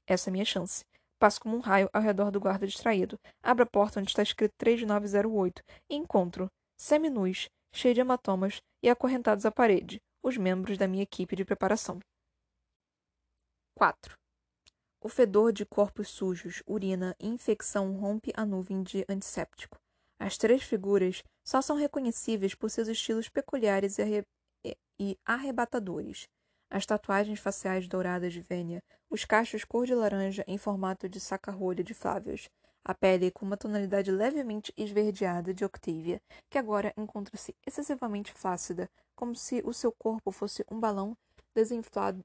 Essa 0.07 0.29
é 0.29 0.33
minha 0.33 0.44
chance. 0.44 0.85
Passo 1.22 1.40
como 1.40 1.56
um 1.56 1.61
raio 1.61 1.88
ao 1.92 2.02
redor 2.02 2.32
do 2.32 2.40
guarda 2.40 2.66
distraído, 2.66 3.16
abro 3.40 3.62
a 3.62 3.66
porta 3.66 4.00
onde 4.00 4.11
está 4.11 4.24
escrito 4.24 4.54
3908 4.58 5.62
e 5.88 5.94
encontro, 5.94 6.50
seminus, 6.76 7.48
cheio 7.72 7.94
de 7.94 8.00
hematomas 8.00 8.61
e 8.82 8.90
acorrentados 8.90 9.46
à 9.46 9.52
parede, 9.52 10.02
os 10.20 10.37
membros 10.37 10.76
da 10.76 10.88
minha 10.88 11.04
equipe 11.04 11.37
de 11.37 11.44
preparação. 11.44 12.00
4. 13.76 14.18
O 15.00 15.08
fedor 15.08 15.52
de 15.52 15.64
corpos 15.64 16.08
sujos, 16.08 16.61
urina 16.66 17.14
e 17.20 17.28
infecção 17.28 17.92
rompe 17.92 18.32
a 18.35 18.44
nuvem 18.44 18.82
de 18.82 19.04
antisséptico. 19.08 19.78
As 20.18 20.37
três 20.37 20.64
figuras 20.64 21.22
só 21.46 21.62
são 21.62 21.76
reconhecíveis 21.76 22.52
por 22.56 22.68
seus 22.68 22.88
estilos 22.88 23.28
peculiares 23.28 23.96
e, 23.96 24.02
arre 24.02 24.26
e 24.98 25.16
arrebatadores. 25.24 26.26
As 26.74 26.87
tatuagens 26.87 27.38
faciais 27.38 27.87
douradas 27.87 28.32
de 28.32 28.40
Vênia, 28.40 28.82
os 29.11 29.26
cachos 29.26 29.62
cor 29.62 29.85
de 29.85 29.94
laranja 29.94 30.42
em 30.48 30.56
formato 30.56 31.06
de 31.06 31.20
saca-rolha 31.20 31.85
de 31.85 31.92
Flávios, 31.92 32.48
a 32.82 32.94
pele 32.94 33.30
com 33.30 33.44
uma 33.44 33.58
tonalidade 33.58 34.11
levemente 34.11 34.72
esverdeada 34.74 35.52
de 35.52 35.66
Octavia, 35.66 36.18
que 36.48 36.56
agora 36.56 36.90
encontra-se 36.96 37.54
excessivamente 37.66 38.32
flácida, 38.32 38.88
como 39.14 39.37
se 39.37 39.61
o 39.66 39.74
seu 39.74 39.92
corpo 39.92 40.32
fosse 40.32 40.64
um 40.70 40.80
balão 40.80 41.14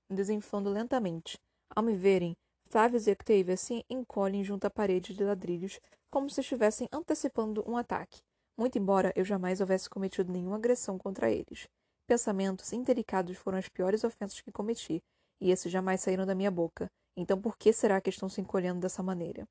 desinflando 0.09 0.69
lentamente. 0.69 1.37
Ao 1.69 1.83
me 1.83 1.97
verem, 1.97 2.33
Flavius 2.69 3.05
e 3.05 3.11
Octavia 3.11 3.57
se 3.57 3.83
encolhem 3.89 4.45
junto 4.45 4.63
à 4.63 4.69
parede 4.69 5.13
de 5.13 5.25
ladrilhos, 5.25 5.77
como 6.09 6.29
se 6.29 6.39
estivessem 6.39 6.87
antecipando 6.89 7.69
um 7.69 7.75
ataque, 7.75 8.21
muito 8.57 8.77
embora 8.77 9.11
eu 9.13 9.25
jamais 9.25 9.59
houvesse 9.59 9.89
cometido 9.89 10.31
nenhuma 10.31 10.55
agressão 10.55 10.97
contra 10.97 11.29
eles. 11.29 11.67
Pensamentos 12.07 12.71
indelicados 12.71 13.35
foram 13.35 13.57
as 13.57 13.67
piores 13.67 14.05
ofensas 14.05 14.39
que 14.39 14.51
cometi, 14.51 15.03
e 15.41 15.51
esses 15.51 15.69
jamais 15.69 15.99
saíram 15.99 16.25
da 16.25 16.33
minha 16.33 16.49
boca. 16.49 16.89
Então 17.17 17.39
por 17.39 17.57
que 17.57 17.73
será 17.73 17.99
que 17.99 18.09
estão 18.09 18.29
se 18.29 18.39
encolhendo 18.39 18.79
dessa 18.79 19.03
maneira? 19.03 19.45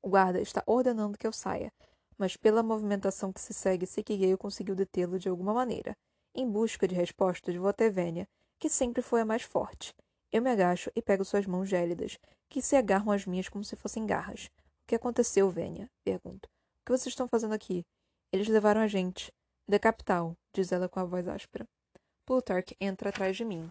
O 0.00 0.08
guarda 0.08 0.40
está 0.40 0.62
ordenando 0.66 1.18
que 1.18 1.26
eu 1.26 1.32
saia, 1.32 1.70
mas 2.16 2.36
pela 2.36 2.62
movimentação 2.62 3.32
que 3.32 3.40
se 3.40 3.52
segue, 3.52 3.86
Gale 4.08 4.36
conseguiu 4.38 4.74
detê-lo 4.74 5.18
de 5.18 5.28
alguma 5.28 5.52
maneira. 5.52 5.94
Em 6.34 6.50
busca 6.50 6.88
de 6.88 6.94
respostas, 6.94 7.54
vou 7.54 7.68
até 7.68 7.90
Vênia, 7.90 8.26
que 8.58 8.70
sempre 8.70 9.02
foi 9.02 9.20
a 9.20 9.24
mais 9.24 9.42
forte. 9.42 9.92
Eu 10.32 10.40
me 10.40 10.50
agacho 10.50 10.90
e 10.96 11.02
pego 11.02 11.24
suas 11.24 11.44
mãos 11.44 11.68
gélidas, 11.68 12.18
que 12.48 12.62
se 12.62 12.76
agarram 12.76 13.12
às 13.12 13.26
minhas 13.26 13.50
como 13.50 13.62
se 13.62 13.76
fossem 13.76 14.06
garras. 14.06 14.46
O 14.46 14.86
que 14.86 14.94
aconteceu, 14.94 15.50
Vênia? 15.50 15.90
Pergunto. 16.02 16.46
O 16.46 16.86
que 16.86 16.92
vocês 16.92 17.12
estão 17.12 17.28
fazendo 17.28 17.52
aqui? 17.52 17.84
Eles 18.32 18.48
levaram 18.48 18.80
a 18.80 18.86
gente. 18.86 19.30
Da 19.68 19.78
capital, 19.78 20.36
diz 20.52 20.72
ela 20.72 20.88
com 20.88 20.98
a 20.98 21.04
voz 21.04 21.26
áspera. 21.28 21.68
Plutarch 22.26 22.76
entra 22.80 23.10
atrás 23.10 23.36
de 23.36 23.44
mim. 23.44 23.70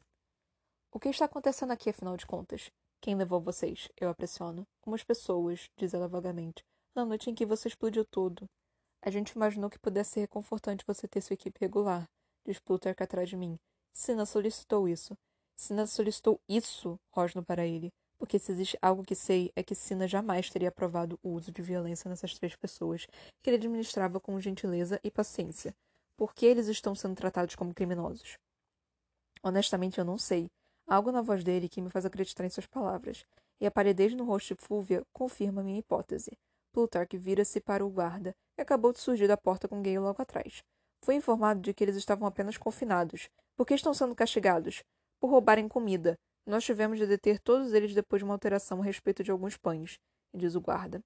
O 0.92 1.00
que 1.00 1.10
está 1.10 1.26
acontecendo 1.26 1.72
aqui, 1.72 1.90
afinal 1.90 2.16
de 2.16 2.26
contas? 2.26 2.72
Quem 3.02 3.16
levou 3.16 3.42
vocês? 3.42 3.90
Eu 3.98 4.10
a 4.10 4.16
pressiono. 4.16 4.66
Umas 4.86 5.04
pessoas, 5.04 5.70
diz 5.78 5.94
ela 5.94 6.08
vagamente. 6.08 6.64
Na 6.96 7.06
noite 7.06 7.30
em 7.30 7.36
que 7.36 7.46
você 7.46 7.68
explodiu 7.68 8.06
tudo. 8.06 8.50
A 9.02 9.10
gente 9.10 9.32
imaginou 9.32 9.70
que 9.70 9.80
pudesse 9.80 10.12
ser 10.12 10.20
reconfortante 10.22 10.86
você 10.86 11.08
ter 11.08 11.22
sua 11.22 11.34
equipe 11.34 11.60
regular, 11.60 12.08
diz 12.46 12.60
Plutarch 12.60 13.02
atrás 13.02 13.28
de 13.30 13.36
mim. 13.36 13.60
Sina 13.92 14.26
solicitou 14.26 14.88
isso. 14.88 15.18
Sina 15.56 15.88
solicitou 15.88 16.40
isso, 16.48 17.00
rosno 17.12 17.44
para 17.44 17.66
ele. 17.66 17.92
Porque 18.22 18.38
se 18.38 18.52
existe 18.52 18.78
algo 18.84 19.02
que 19.02 19.16
sei 19.16 19.52
é 19.56 19.64
que 19.64 19.74
Sina 19.74 20.08
jamais 20.08 20.48
teria 20.48 20.70
aprovado 20.70 21.20
o 21.24 21.30
uso 21.30 21.52
de 21.52 21.60
violência 21.60 22.08
nessas 22.08 22.36
três 22.36 22.56
pessoas, 22.56 23.08
que 23.42 23.50
ele 23.50 23.58
administrava 23.58 24.20
com 24.20 24.40
gentileza 24.40 25.00
e 25.04 25.10
paciência. 25.10 25.74
Por 26.16 26.32
que 26.36 26.46
eles 26.46 26.68
estão 26.68 26.94
sendo 26.94 27.16
tratados 27.16 27.56
como 27.56 27.74
criminosos? 27.74 28.38
Honestamente, 29.42 29.98
eu 29.98 30.06
não 30.06 30.20
sei. 30.20 30.46
Algo 30.88 31.12
na 31.12 31.24
voz 31.24 31.44
dele 31.44 31.68
que 31.68 31.82
me 31.82 31.90
faz 31.90 32.06
acreditar 32.06 32.46
em 32.46 32.50
suas 32.52 32.68
palavras, 32.68 33.26
e 33.60 33.66
a 33.66 33.72
palidez 33.72 34.14
no 34.14 34.24
rosto 34.24 34.54
de 34.54 34.62
Fúvia 34.62 35.02
confirma 35.12 35.64
minha 35.64 35.80
hipótese. 35.80 36.38
Plutarch 36.72 37.18
vira-se 37.18 37.60
para 37.60 37.84
o 37.84 37.90
guarda, 37.90 38.36
que 38.54 38.62
acabou 38.62 38.94
de 38.94 39.00
surgir 39.00 39.28
da 39.28 39.36
porta 39.36 39.68
com 39.68 39.82
Gale 39.82 39.98
logo 39.98 40.22
atrás. 40.22 40.62
Foi 41.04 41.16
informado 41.16 41.60
de 41.60 41.74
que 41.74 41.84
eles 41.84 41.96
estavam 41.96 42.28
apenas 42.28 42.56
confinados. 42.56 43.30
Por 43.58 43.66
que 43.66 43.74
estão 43.74 43.96
sendo 43.96 44.14
castigados? 44.14 44.84
Por 45.20 45.32
roubarem 45.32 45.68
comida. 45.68 46.16
Nós 46.46 46.64
tivemos 46.64 46.98
de 46.98 47.06
deter 47.06 47.40
todos 47.40 47.74
eles 47.74 47.94
depois 47.94 48.20
de 48.20 48.24
uma 48.24 48.34
alteração 48.34 48.82
a 48.82 48.86
respeito 48.86 49.24
de 49.24 49.32
alguns 49.32 49.58
pães, 49.58 50.00
diz 50.34 50.56
o 50.56 50.62
guarda. 50.62 51.02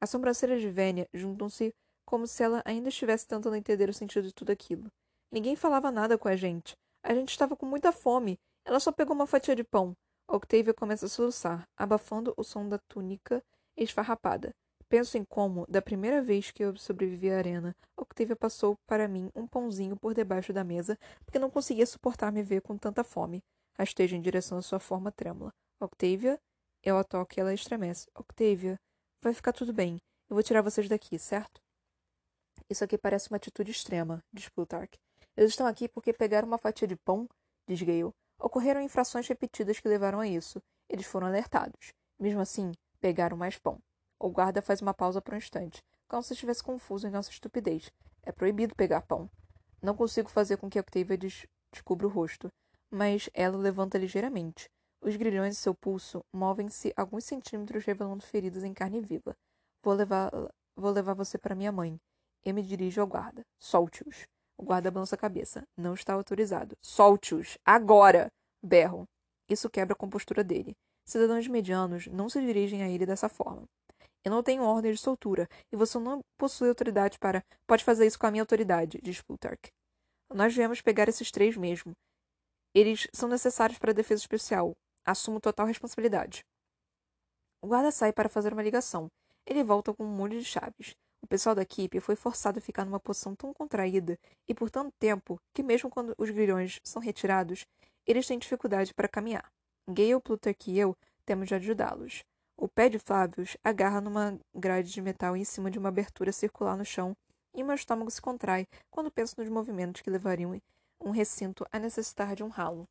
As 0.00 0.10
sobrancelhas 0.10 0.60
de 0.60 0.70
Vênia 0.70 1.08
juntam-se 1.14 1.74
como 2.04 2.26
se 2.26 2.42
ela 2.42 2.62
ainda 2.64 2.88
estivesse 2.88 3.26
tentando 3.26 3.56
entender 3.56 3.88
o 3.88 3.94
sentido 3.94 4.26
de 4.26 4.34
tudo 4.34 4.50
aquilo. 4.50 4.90
Ninguém 5.30 5.56
falava 5.56 5.90
nada 5.90 6.18
com 6.18 6.28
a 6.28 6.36
gente. 6.36 6.76
A 7.02 7.14
gente 7.14 7.30
estava 7.30 7.56
com 7.56 7.66
muita 7.66 7.92
fome 7.92 8.38
ela 8.64 8.80
só 8.80 8.90
pegou 8.90 9.14
uma 9.14 9.26
fatia 9.26 9.54
de 9.54 9.62
pão. 9.62 9.94
Octavia 10.26 10.72
começa 10.72 11.04
a 11.04 11.08
soluçar, 11.08 11.68
abafando 11.76 12.32
o 12.36 12.42
som 12.42 12.66
da 12.66 12.78
túnica 12.88 13.42
esfarrapada. 13.76 14.54
Penso 14.88 15.18
em 15.18 15.24
como, 15.24 15.66
da 15.68 15.82
primeira 15.82 16.22
vez 16.22 16.50
que 16.50 16.64
eu 16.64 16.74
sobrevivi 16.76 17.30
à 17.30 17.36
arena, 17.36 17.76
Octavia 17.96 18.34
passou 18.34 18.76
para 18.86 19.06
mim 19.06 19.30
um 19.34 19.46
pãozinho 19.46 19.96
por 19.96 20.14
debaixo 20.14 20.52
da 20.52 20.64
mesa, 20.64 20.98
porque 21.24 21.38
não 21.38 21.50
conseguia 21.50 21.84
suportar 21.84 22.32
me 22.32 22.42
ver 22.42 22.62
com 22.62 22.76
tanta 22.76 23.04
fome. 23.04 23.42
Rastejo 23.76 24.14
em 24.16 24.20
direção 24.20 24.58
à 24.58 24.62
sua 24.62 24.78
forma 24.78 25.10
trêmula. 25.10 25.52
Octavia? 25.80 26.40
Eu 26.82 26.98
a 26.98 27.04
toco 27.04 27.34
e 27.36 27.40
ela 27.40 27.52
estremece. 27.52 28.06
Octavia, 28.14 28.78
vai 29.20 29.34
ficar 29.34 29.52
tudo 29.52 29.72
bem. 29.72 30.00
Eu 30.28 30.34
vou 30.34 30.42
tirar 30.42 30.62
vocês 30.62 30.88
daqui, 30.88 31.18
certo? 31.18 31.60
Isso 32.70 32.84
aqui 32.84 32.96
parece 32.96 33.30
uma 33.30 33.36
atitude 33.36 33.70
extrema, 33.70 34.22
diz 34.32 34.48
Plutarch. 34.48 34.98
Eles 35.36 35.50
estão 35.50 35.66
aqui 35.66 35.88
porque 35.88 36.12
pegaram 36.12 36.46
uma 36.46 36.58
fatia 36.58 36.86
de 36.86 36.96
pão, 36.96 37.28
diz 37.66 37.82
Gale. 37.82 38.12
Ocorreram 38.38 38.80
infrações 38.80 39.26
repetidas 39.26 39.80
que 39.80 39.88
levaram 39.88 40.20
a 40.20 40.28
isso. 40.28 40.62
Eles 40.88 41.06
foram 41.06 41.26
alertados. 41.26 41.92
Mesmo 42.18 42.40
assim, 42.40 42.72
pegaram 43.00 43.36
mais 43.36 43.58
pão. 43.58 43.80
O 44.18 44.30
guarda 44.30 44.62
faz 44.62 44.80
uma 44.80 44.94
pausa 44.94 45.20
por 45.20 45.34
um 45.34 45.38
instante, 45.38 45.82
como 46.08 46.22
se 46.22 46.32
estivesse 46.32 46.62
confuso 46.62 47.06
em 47.06 47.10
nossa 47.10 47.30
estupidez. 47.30 47.90
É 48.22 48.32
proibido 48.32 48.74
pegar 48.74 49.02
pão. 49.02 49.28
Não 49.82 49.94
consigo 49.94 50.30
fazer 50.30 50.56
com 50.56 50.70
que 50.70 50.78
Octavia 50.78 51.18
des 51.18 51.46
descubra 51.72 52.06
o 52.06 52.10
rosto, 52.10 52.50
mas 52.94 53.28
ela 53.34 53.58
levanta 53.58 53.98
ligeiramente. 53.98 54.70
Os 55.02 55.16
grilhões 55.16 55.56
de 55.56 55.60
seu 55.60 55.74
pulso 55.74 56.24
movem-se 56.32 56.94
alguns 56.96 57.24
centímetros, 57.24 57.84
revelando 57.84 58.24
feridas 58.24 58.62
em 58.62 58.72
carne 58.72 59.00
viva. 59.00 59.36
Vou 59.82 59.94
levar, 59.94 60.30
vou 60.76 60.92
levar 60.92 61.12
você 61.12 61.36
para 61.36 61.56
minha 61.56 61.72
mãe. 61.72 61.98
Eu 62.44 62.54
me 62.54 62.62
dirijo 62.62 63.00
ao 63.00 63.06
guarda. 63.06 63.42
Solte-os. 63.58 64.26
O 64.56 64.62
guarda 64.62 64.92
balança 64.92 65.16
a 65.16 65.18
cabeça. 65.18 65.66
Não 65.76 65.94
está 65.94 66.14
autorizado. 66.14 66.76
Solte-os! 66.80 67.58
Agora! 67.66 68.28
Berro. 68.62 69.04
Isso 69.50 69.68
quebra 69.68 69.94
a 69.94 69.98
compostura 69.98 70.44
dele. 70.44 70.76
Cidadãos 71.04 71.48
medianos 71.48 72.06
não 72.06 72.28
se 72.28 72.40
dirigem 72.40 72.82
a 72.82 72.88
ele 72.88 73.04
dessa 73.04 73.28
forma. 73.28 73.64
Eu 74.24 74.30
não 74.30 74.42
tenho 74.42 74.62
ordem 74.62 74.92
de 74.92 74.98
soltura, 74.98 75.46
e 75.70 75.76
você 75.76 75.98
não 75.98 76.20
possui 76.38 76.68
autoridade 76.68 77.18
para. 77.18 77.44
Pode 77.66 77.84
fazer 77.84 78.06
isso 78.06 78.18
com 78.18 78.26
a 78.26 78.30
minha 78.30 78.42
autoridade, 78.42 79.00
diz 79.02 79.20
Plutarch. 79.20 79.70
Nós 80.32 80.54
viemos 80.54 80.80
pegar 80.80 81.08
esses 81.08 81.30
três 81.30 81.56
mesmo. 81.58 81.92
Eles 82.74 83.06
são 83.12 83.28
necessários 83.28 83.78
para 83.78 83.92
a 83.92 83.94
defesa 83.94 84.20
especial. 84.20 84.72
Assumo 85.06 85.38
total 85.38 85.66
responsabilidade. 85.66 86.44
O 87.62 87.68
guarda 87.68 87.92
sai 87.92 88.12
para 88.12 88.28
fazer 88.28 88.52
uma 88.52 88.62
ligação. 88.62 89.06
Ele 89.46 89.62
volta 89.62 89.94
com 89.94 90.04
um 90.04 90.08
molho 90.08 90.38
de 90.38 90.44
chaves. 90.44 90.96
O 91.22 91.26
pessoal 91.26 91.54
da 91.54 91.62
equipe 91.62 92.00
foi 92.00 92.16
forçado 92.16 92.58
a 92.58 92.62
ficar 92.62 92.84
numa 92.84 92.98
posição 92.98 93.34
tão 93.34 93.54
contraída 93.54 94.18
e 94.48 94.54
por 94.54 94.70
tanto 94.70 94.92
tempo 94.98 95.38
que, 95.54 95.62
mesmo 95.62 95.88
quando 95.88 96.14
os 96.18 96.30
grilhões 96.30 96.80
são 96.82 97.00
retirados, 97.00 97.64
eles 98.04 98.26
têm 98.26 98.38
dificuldade 98.38 98.92
para 98.92 99.08
caminhar. 99.08 99.50
Gale, 99.88 100.20
Plutarch 100.20 100.70
e 100.70 100.78
eu 100.78 100.96
temos 101.24 101.48
de 101.48 101.54
ajudá-los. 101.54 102.24
O 102.56 102.68
pé 102.68 102.88
de 102.88 102.98
Flávios 102.98 103.56
agarra 103.62 104.00
numa 104.00 104.38
grade 104.54 104.92
de 104.92 105.00
metal 105.00 105.36
em 105.36 105.44
cima 105.44 105.70
de 105.70 105.78
uma 105.78 105.88
abertura 105.90 106.32
circular 106.32 106.76
no 106.76 106.84
chão 106.84 107.16
e 107.54 107.62
meu 107.62 107.74
estômago 107.74 108.10
se 108.10 108.20
contrai 108.20 108.66
quando 108.90 109.10
penso 109.10 109.36
nos 109.38 109.48
movimentos 109.48 110.02
que 110.02 110.10
levariam 110.10 110.54
um 111.04 111.10
recinto 111.10 111.66
a 111.70 111.78
necessitar 111.78 112.34
de 112.34 112.42
um 112.42 112.48
ralo. 112.48 112.88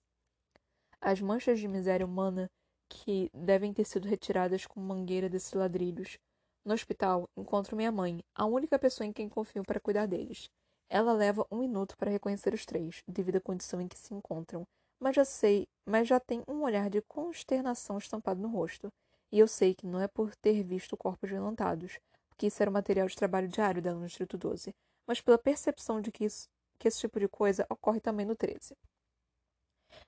As 1.01 1.19
manchas 1.19 1.59
de 1.59 1.67
miséria 1.67 2.05
humana 2.05 2.49
que 2.87 3.29
devem 3.33 3.73
ter 3.73 3.85
sido 3.85 4.07
retiradas 4.07 4.65
com 4.65 4.79
mangueira 4.79 5.27
desses 5.27 5.53
ladrilhos 5.53 6.17
no 6.63 6.73
hospital, 6.73 7.27
encontro 7.35 7.75
minha 7.75 7.91
mãe, 7.91 8.23
a 8.33 8.45
única 8.45 8.79
pessoa 8.79 9.05
em 9.05 9.11
quem 9.11 9.27
confio 9.27 9.63
para 9.63 9.81
cuidar 9.81 10.05
deles. 10.05 10.49
Ela 10.89 11.11
leva 11.11 11.45
um 11.51 11.57
minuto 11.57 11.97
para 11.97 12.11
reconhecer 12.11 12.53
os 12.53 12.65
três, 12.65 13.01
devido 13.07 13.37
à 13.37 13.41
condição 13.41 13.81
em 13.81 13.87
que 13.87 13.97
se 13.97 14.13
encontram, 14.13 14.63
mas 14.99 15.15
já 15.15 15.25
sei, 15.25 15.67
mas 15.85 16.07
já 16.07 16.19
tem 16.19 16.41
um 16.47 16.61
olhar 16.61 16.89
de 16.89 17.01
consternação 17.01 17.97
estampado 17.97 18.39
no 18.39 18.47
rosto. 18.47 18.87
E 19.29 19.39
eu 19.39 19.47
sei 19.47 19.73
que 19.73 19.87
não 19.87 19.99
é 19.99 20.07
por 20.07 20.33
ter 20.35 20.63
visto 20.63 20.95
corpos 20.95 21.29
violentados, 21.29 21.99
porque 22.29 22.47
isso 22.47 22.61
era 22.61 22.69
o 22.69 22.73
material 22.73 23.07
de 23.07 23.15
trabalho 23.15 23.47
diário 23.47 23.81
dela 23.81 23.99
no 23.99 24.05
Distrito 24.05 24.37
12, 24.37 24.73
mas 25.05 25.19
pela 25.19 25.37
percepção 25.37 25.99
de 25.99 26.11
que, 26.11 26.23
isso, 26.25 26.47
que 26.83 26.89
esse 26.89 26.99
tipo 26.99 27.17
de 27.17 27.29
coisa 27.29 27.65
ocorre 27.69 28.01
também 28.01 28.25
no 28.25 28.35
13. 28.35 28.75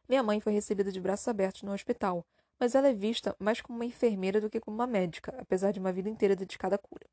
Minha 0.10 0.22
mãe 0.22 0.42
foi 0.42 0.52
recebida 0.52 0.92
de 0.92 1.00
braços 1.00 1.26
abertos 1.26 1.64
no 1.64 1.72
hospital, 1.72 2.26
mas 2.60 2.76
ela 2.76 2.90
é 2.90 2.94
vista 2.94 3.34
mais 3.40 3.62
como 3.62 3.78
uma 3.78 3.86
enfermeira 3.86 4.42
do 4.42 4.50
que 4.50 4.60
como 4.60 4.76
uma 4.76 4.86
médica, 4.86 5.34
apesar 5.40 5.72
de 5.72 5.80
uma 5.80 5.94
vida 5.94 6.10
inteira 6.10 6.36
dedicada 6.36 6.76
à 6.76 6.78
cura. 6.78 7.08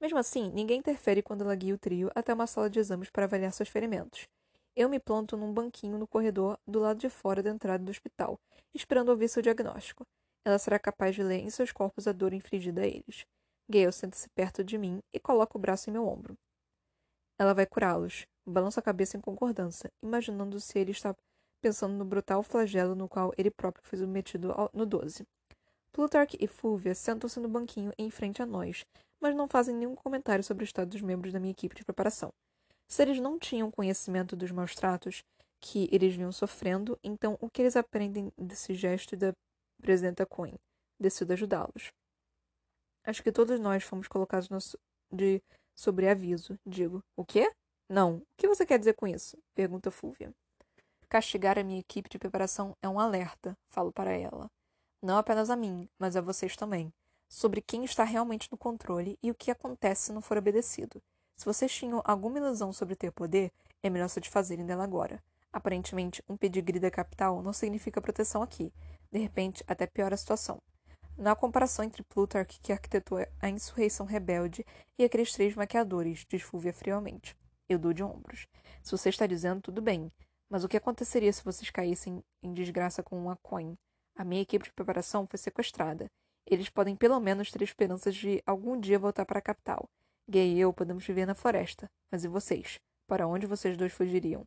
Mesmo 0.00 0.18
assim, 0.18 0.50
ninguém 0.50 0.80
interfere 0.80 1.22
quando 1.22 1.42
ela 1.42 1.54
guia 1.54 1.76
o 1.76 1.78
trio 1.78 2.10
até 2.12 2.34
uma 2.34 2.48
sala 2.48 2.68
de 2.68 2.80
exames 2.80 3.08
para 3.08 3.22
avaliar 3.22 3.52
seus 3.52 3.68
ferimentos. 3.68 4.26
Eu 4.74 4.88
me 4.88 4.98
planto 4.98 5.36
num 5.36 5.54
banquinho 5.54 5.96
no 5.96 6.06
corredor 6.08 6.58
do 6.66 6.80
lado 6.80 6.98
de 6.98 7.08
fora 7.08 7.40
da 7.40 7.50
entrada 7.50 7.84
do 7.84 7.90
hospital, 7.90 8.36
esperando 8.74 9.10
ouvir 9.10 9.28
seu 9.28 9.40
diagnóstico. 9.42 10.04
Ela 10.44 10.58
será 10.58 10.76
capaz 10.76 11.14
de 11.14 11.22
ler 11.22 11.38
em 11.38 11.50
seus 11.50 11.70
corpos 11.70 12.08
a 12.08 12.12
dor 12.12 12.32
infligida 12.32 12.80
a 12.80 12.86
eles. 12.86 13.24
Gale 13.68 13.92
senta-se 13.92 14.28
perto 14.30 14.64
de 14.64 14.76
mim 14.76 15.00
e 15.12 15.20
coloca 15.20 15.56
o 15.56 15.60
braço 15.60 15.88
em 15.88 15.92
meu 15.92 16.04
ombro. 16.04 16.36
Ela 17.38 17.54
vai 17.54 17.64
curá-los. 17.64 18.26
Balança 18.48 18.80
a 18.80 18.82
cabeça 18.82 19.16
em 19.16 19.20
concordância, 19.20 19.90
imaginando 20.02 20.58
se 20.58 20.78
ele 20.78 20.92
está 20.92 21.14
pensando 21.60 21.94
no 21.94 22.04
brutal 22.04 22.42
flagelo 22.42 22.94
no 22.94 23.08
qual 23.08 23.32
ele 23.36 23.50
próprio 23.50 23.84
foi 23.84 23.98
submetido 23.98 24.54
no 24.72 24.86
12. 24.86 25.26
Plutarch 25.92 26.36
e 26.40 26.46
Fulvia 26.46 26.94
sentam-se 26.94 27.38
no 27.40 27.48
banquinho 27.48 27.92
em 27.98 28.08
frente 28.08 28.40
a 28.40 28.46
nós, 28.46 28.86
mas 29.20 29.34
não 29.34 29.48
fazem 29.48 29.74
nenhum 29.74 29.94
comentário 29.94 30.44
sobre 30.44 30.62
o 30.62 30.64
estado 30.64 30.90
dos 30.90 31.02
membros 31.02 31.32
da 31.32 31.40
minha 31.40 31.50
equipe 31.50 31.74
de 31.74 31.84
preparação. 31.84 32.32
Se 32.86 33.02
eles 33.02 33.20
não 33.20 33.38
tinham 33.38 33.70
conhecimento 33.70 34.34
dos 34.34 34.50
maus 34.50 34.74
tratos 34.74 35.22
que 35.60 35.88
eles 35.92 36.14
vinham 36.14 36.32
sofrendo, 36.32 36.98
então 37.02 37.36
o 37.40 37.50
que 37.50 37.60
eles 37.60 37.76
aprendem 37.76 38.32
desse 38.38 38.74
gesto 38.74 39.16
da 39.16 39.32
presidenta 39.82 40.24
Coin? 40.24 40.54
Decido 40.98 41.32
ajudá-los. 41.32 41.92
Acho 43.04 43.22
que 43.22 43.32
todos 43.32 43.60
nós 43.60 43.84
fomos 43.84 44.08
colocados 44.08 44.48
no, 44.48 44.58
de 45.12 45.42
sobreaviso. 45.74 46.58
Digo, 46.66 47.02
o 47.16 47.24
quê? 47.24 47.50
Não. 47.88 48.16
O 48.16 48.26
que 48.36 48.46
você 48.46 48.66
quer 48.66 48.78
dizer 48.78 48.94
com 48.94 49.06
isso? 49.06 49.38
Pergunta 49.54 49.90
Fúvia. 49.90 50.34
Castigar 51.08 51.58
a 51.58 51.64
minha 51.64 51.80
equipe 51.80 52.10
de 52.10 52.18
preparação 52.18 52.76
é 52.82 52.88
um 52.88 53.00
alerta, 53.00 53.56
falo 53.70 53.90
para 53.90 54.12
ela. 54.12 54.50
Não 55.02 55.16
apenas 55.16 55.48
a 55.48 55.56
mim, 55.56 55.88
mas 55.98 56.14
a 56.14 56.20
vocês 56.20 56.54
também. 56.54 56.92
Sobre 57.30 57.62
quem 57.62 57.84
está 57.84 58.04
realmente 58.04 58.48
no 58.52 58.58
controle 58.58 59.18
e 59.22 59.30
o 59.30 59.34
que 59.34 59.50
acontece 59.50 60.06
se 60.06 60.12
não 60.12 60.20
for 60.20 60.36
obedecido. 60.36 61.00
Se 61.34 61.46
vocês 61.46 61.72
tinham 61.72 62.02
alguma 62.04 62.38
ilusão 62.38 62.72
sobre 62.72 62.94
ter 62.94 63.10
poder, 63.10 63.50
é 63.82 63.88
melhor 63.88 64.08
se 64.08 64.20
desfazerem 64.20 64.66
dela 64.66 64.84
agora. 64.84 65.22
Aparentemente, 65.50 66.22
um 66.28 66.36
pedigree 66.36 66.80
da 66.80 66.90
capital 66.90 67.42
não 67.42 67.52
significa 67.54 68.02
proteção 68.02 68.42
aqui. 68.42 68.70
De 69.10 69.18
repente, 69.18 69.64
até 69.66 69.86
piora 69.86 70.14
a 70.14 70.18
situação. 70.18 70.60
Na 71.16 71.34
comparação 71.34 71.84
entre 71.84 72.02
Plutarch, 72.02 72.60
que 72.60 72.72
arquitetou 72.72 73.18
a 73.40 73.48
insurreição 73.48 74.04
rebelde, 74.04 74.64
e 74.98 75.04
aqueles 75.04 75.32
três 75.32 75.54
maquiadores, 75.54 76.26
diz 76.28 76.42
Fúvia 76.42 76.72
friamente. 76.72 77.36
Eu 77.68 77.78
dou 77.78 77.92
de 77.92 78.02
ombros. 78.02 78.46
Se 78.82 78.92
você 78.92 79.10
está 79.10 79.26
dizendo, 79.26 79.60
tudo 79.60 79.82
bem. 79.82 80.10
Mas 80.48 80.64
o 80.64 80.68
que 80.68 80.76
aconteceria 80.76 81.32
se 81.32 81.44
vocês 81.44 81.70
caíssem 81.70 82.22
em 82.42 82.54
desgraça 82.54 83.02
com 83.02 83.18
uma 83.18 83.36
coin? 83.36 83.76
A 84.16 84.24
minha 84.24 84.40
equipe 84.40 84.64
de 84.64 84.72
preparação 84.72 85.26
foi 85.26 85.38
sequestrada. 85.38 86.10
Eles 86.46 86.70
podem 86.70 86.96
pelo 86.96 87.20
menos 87.20 87.50
ter 87.50 87.60
esperanças 87.60 88.14
de 88.14 88.42
algum 88.46 88.80
dia 88.80 88.98
voltar 88.98 89.26
para 89.26 89.38
a 89.38 89.42
capital. 89.42 89.86
Gay 90.26 90.54
e 90.54 90.60
eu 90.60 90.72
podemos 90.72 91.06
viver 91.06 91.26
na 91.26 91.34
floresta. 91.34 91.90
Mas 92.10 92.24
e 92.24 92.28
vocês? 92.28 92.78
Para 93.06 93.26
onde 93.26 93.46
vocês 93.46 93.76
dois 93.76 93.92
fugiriam? 93.92 94.46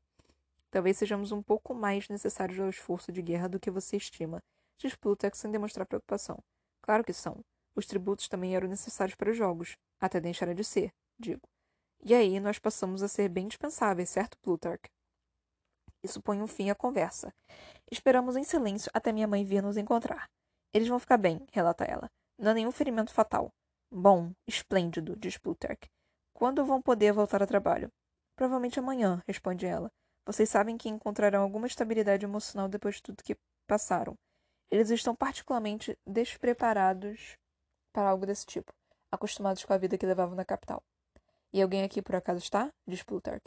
Talvez 0.71 0.97
sejamos 0.97 1.31
um 1.31 1.43
pouco 1.43 1.75
mais 1.75 2.09
necessários 2.09 2.59
ao 2.59 2.69
esforço 2.69 3.11
de 3.11 3.21
guerra 3.21 3.49
do 3.49 3.59
que 3.59 3.69
você 3.69 3.97
estima, 3.97 4.41
diz 4.79 4.95
Plutarch 4.95 5.37
sem 5.37 5.51
demonstrar 5.51 5.85
preocupação. 5.85 6.39
Claro 6.81 7.03
que 7.03 7.13
são. 7.13 7.43
Os 7.75 7.85
tributos 7.85 8.27
também 8.27 8.55
eram 8.55 8.67
necessários 8.67 9.15
para 9.15 9.29
os 9.29 9.37
jogos, 9.37 9.75
até 9.99 10.19
deixarem 10.19 10.55
de 10.55 10.63
ser, 10.63 10.91
digo. 11.19 11.50
E 12.03 12.15
aí 12.15 12.39
nós 12.39 12.57
passamos 12.57 13.03
a 13.03 13.07
ser 13.07 13.29
bem 13.29 13.47
dispensáveis, 13.47 14.09
certo, 14.09 14.37
Plutarch? 14.39 14.89
Isso 16.03 16.19
põe 16.19 16.41
um 16.41 16.47
fim 16.47 16.71
à 16.71 16.75
conversa. 16.75 17.31
Esperamos 17.91 18.35
em 18.35 18.43
silêncio 18.43 18.89
até 18.93 19.11
minha 19.11 19.27
mãe 19.27 19.45
vir 19.45 19.61
nos 19.61 19.77
encontrar. 19.77 20.27
Eles 20.73 20.87
vão 20.87 20.97
ficar 20.97 21.17
bem, 21.17 21.45
relata 21.51 21.83
ela. 21.83 22.09
Não 22.39 22.51
há 22.51 22.53
nenhum 22.55 22.71
ferimento 22.71 23.13
fatal. 23.13 23.53
Bom, 23.91 24.31
esplêndido, 24.47 25.15
diz 25.15 25.37
Plutarch. 25.37 25.91
Quando 26.33 26.65
vão 26.65 26.81
poder 26.81 27.13
voltar 27.13 27.41
ao 27.41 27.47
trabalho? 27.47 27.91
Provavelmente 28.35 28.79
amanhã, 28.79 29.21
responde 29.27 29.67
ela. 29.67 29.91
Vocês 30.25 30.49
sabem 30.49 30.77
que 30.77 30.89
encontrarão 30.89 31.43
alguma 31.43 31.67
estabilidade 31.67 32.25
emocional 32.25 32.67
depois 32.67 32.95
de 32.95 33.03
tudo 33.03 33.23
que 33.23 33.37
passaram. 33.67 34.15
Eles 34.71 34.89
estão 34.89 35.15
particularmente 35.15 35.95
despreparados 36.07 37.37
para 37.93 38.09
algo 38.09 38.25
desse 38.25 38.45
tipo, 38.45 38.73
acostumados 39.11 39.63
com 39.65 39.73
a 39.73 39.77
vida 39.77 39.97
que 39.97 40.05
levavam 40.05 40.35
na 40.35 40.45
capital. 40.45 40.81
E 41.53 41.61
alguém 41.61 41.83
aqui 41.83 42.01
por 42.01 42.15
acaso 42.15 42.39
está? 42.39 42.71
Diz 42.87 43.03
Plutarch. 43.03 43.43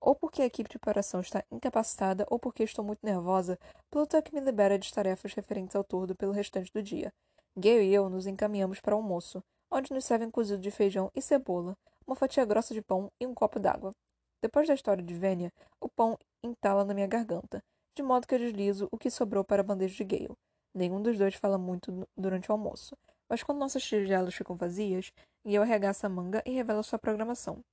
Ou 0.00 0.14
porque 0.14 0.42
a 0.42 0.46
equipe 0.46 0.70
de 0.70 0.78
preparação 0.78 1.20
está 1.20 1.44
incapacitada, 1.50 2.24
ou 2.30 2.38
porque 2.38 2.62
estou 2.62 2.84
muito 2.84 3.00
nervosa, 3.02 3.58
Plutarch 3.90 4.32
me 4.32 4.40
libera 4.40 4.78
de 4.78 4.92
tarefas 4.92 5.34
referentes 5.34 5.74
ao 5.74 5.82
tordo 5.82 6.14
pelo 6.14 6.32
restante 6.32 6.72
do 6.72 6.82
dia. 6.82 7.12
Gale 7.56 7.84
e 7.84 7.94
eu 7.94 8.08
nos 8.08 8.26
encaminhamos 8.26 8.80
para 8.80 8.94
o 8.94 8.98
almoço, 8.98 9.42
onde 9.70 9.92
nos 9.92 10.04
servem 10.04 10.30
cozido 10.30 10.62
de 10.62 10.70
feijão 10.70 11.10
e 11.14 11.20
cebola, 11.20 11.76
uma 12.06 12.14
fatia 12.14 12.44
grossa 12.44 12.72
de 12.72 12.80
pão 12.80 13.10
e 13.20 13.26
um 13.26 13.34
copo 13.34 13.58
d'água. 13.58 13.92
Depois 14.40 14.68
da 14.68 14.74
história 14.74 15.02
de 15.02 15.14
Vênia, 15.14 15.52
o 15.80 15.88
pão 15.88 16.16
entala 16.44 16.84
na 16.84 16.94
minha 16.94 17.08
garganta, 17.08 17.60
de 17.96 18.02
modo 18.02 18.26
que 18.26 18.34
eu 18.36 18.38
deslizo 18.38 18.88
o 18.92 18.96
que 18.96 19.10
sobrou 19.10 19.42
para 19.42 19.62
a 19.62 19.64
bandeja 19.64 19.96
de 19.96 20.04
Gale. 20.04 20.36
Nenhum 20.72 21.02
dos 21.02 21.18
dois 21.18 21.34
fala 21.34 21.58
muito 21.58 22.06
durante 22.16 22.48
o 22.48 22.52
almoço, 22.52 22.96
mas 23.28 23.42
quando 23.42 23.58
nossas 23.58 23.82
tigelas 23.82 24.34
ficam 24.34 24.56
vazias, 24.56 25.12
Gale 25.44 25.58
arregaça 25.58 26.06
a 26.06 26.10
manga 26.10 26.42
e 26.44 26.50
revela 26.50 26.82
sua 26.82 26.98
programação. 26.98 27.64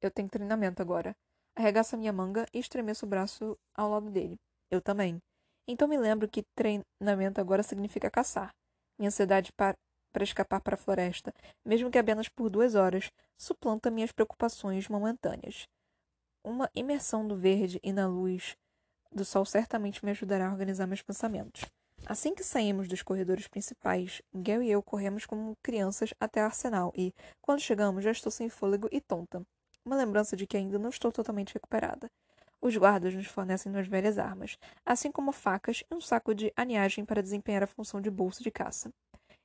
Eu 0.00 0.10
tenho 0.10 0.28
treinamento 0.28 0.82
agora. 0.82 1.16
Arregaça 1.54 1.96
minha 1.96 2.12
manga 2.12 2.46
e 2.52 2.58
estremeço 2.58 3.06
o 3.06 3.08
braço 3.08 3.58
ao 3.74 3.90
lado 3.90 4.10
dele. 4.10 4.38
Eu 4.70 4.80
também. 4.80 5.20
Então 5.66 5.88
me 5.88 5.98
lembro 5.98 6.28
que 6.28 6.44
treinamento 6.54 7.40
agora 7.40 7.62
significa 7.62 8.10
caçar. 8.10 8.54
Minha 8.98 9.08
ansiedade 9.08 9.52
para, 9.52 9.76
para 10.12 10.24
escapar 10.24 10.60
para 10.60 10.74
a 10.74 10.78
floresta, 10.78 11.32
mesmo 11.64 11.90
que 11.90 11.98
apenas 11.98 12.28
por 12.28 12.48
duas 12.48 12.74
horas, 12.74 13.10
suplanta 13.36 13.90
minhas 13.90 14.12
preocupações 14.12 14.88
momentâneas. 14.88 15.66
Uma 16.44 16.70
imersão 16.74 17.26
do 17.26 17.34
verde 17.34 17.80
e 17.82 17.92
na 17.92 18.06
luz 18.06 18.56
do 19.10 19.24
sol 19.24 19.44
certamente 19.44 20.04
me 20.04 20.10
ajudará 20.10 20.48
a 20.48 20.52
organizar 20.52 20.86
meus 20.86 21.02
pensamentos. 21.02 21.64
Assim 22.08 22.36
que 22.36 22.44
saímos 22.44 22.86
dos 22.86 23.02
corredores 23.02 23.48
principais, 23.48 24.22
Gale 24.32 24.64
e 24.64 24.70
eu 24.70 24.80
corremos 24.80 25.26
como 25.26 25.56
crianças 25.60 26.14
até 26.20 26.40
o 26.40 26.44
arsenal 26.44 26.92
e, 26.96 27.12
quando 27.42 27.58
chegamos, 27.58 28.04
já 28.04 28.12
estou 28.12 28.30
sem 28.30 28.48
fôlego 28.48 28.88
e 28.92 29.00
tonta. 29.00 29.42
Uma 29.84 29.96
lembrança 29.96 30.36
de 30.36 30.46
que 30.46 30.56
ainda 30.56 30.78
não 30.78 30.88
estou 30.88 31.10
totalmente 31.10 31.54
recuperada. 31.54 32.08
Os 32.62 32.76
guardas 32.76 33.12
nos 33.12 33.26
fornecem 33.26 33.72
duas 33.72 33.88
velhas 33.88 34.18
armas, 34.18 34.56
assim 34.84 35.10
como 35.10 35.32
facas 35.32 35.82
e 35.90 35.94
um 35.96 36.00
saco 36.00 36.32
de 36.32 36.52
aniagem 36.54 37.04
para 37.04 37.20
desempenhar 37.20 37.64
a 37.64 37.66
função 37.66 38.00
de 38.00 38.08
bolsa 38.08 38.40
de 38.40 38.52
caça. 38.52 38.88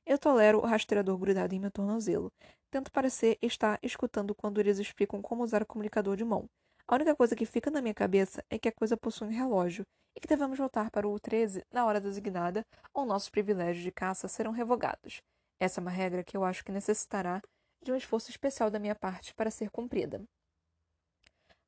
Eu 0.06 0.16
tolero 0.16 0.58
o 0.58 0.64
rastreador 0.64 1.18
grudado 1.18 1.56
em 1.56 1.58
meu 1.58 1.70
tornozelo. 1.70 2.30
Tento 2.70 2.92
parecer 2.92 3.38
estar 3.42 3.76
escutando 3.82 4.36
quando 4.36 4.60
eles 4.60 4.78
explicam 4.78 5.20
como 5.20 5.42
usar 5.42 5.62
o 5.62 5.66
comunicador 5.66 6.16
de 6.16 6.24
mão. 6.24 6.48
A 6.92 6.94
única 6.94 7.16
coisa 7.16 7.34
que 7.34 7.46
fica 7.46 7.70
na 7.70 7.80
minha 7.80 7.94
cabeça 7.94 8.44
é 8.50 8.58
que 8.58 8.68
a 8.68 8.72
coisa 8.72 8.98
possui 8.98 9.26
um 9.26 9.30
relógio, 9.30 9.82
e 10.14 10.20
que 10.20 10.28
devemos 10.28 10.58
voltar 10.58 10.90
para 10.90 11.08
o 11.08 11.18
13 11.18 11.64
na 11.72 11.86
hora 11.86 11.98
designada, 11.98 12.66
ou 12.92 13.06
nossos 13.06 13.30
privilégios 13.30 13.82
de 13.82 13.90
caça 13.90 14.28
serão 14.28 14.52
revogados. 14.52 15.22
Essa 15.58 15.80
é 15.80 15.82
uma 15.82 15.90
regra 15.90 16.22
que 16.22 16.36
eu 16.36 16.44
acho 16.44 16.62
que 16.62 16.70
necessitará 16.70 17.40
de 17.82 17.90
um 17.90 17.96
esforço 17.96 18.28
especial 18.28 18.70
da 18.70 18.78
minha 18.78 18.94
parte 18.94 19.34
para 19.34 19.50
ser 19.50 19.70
cumprida. 19.70 20.22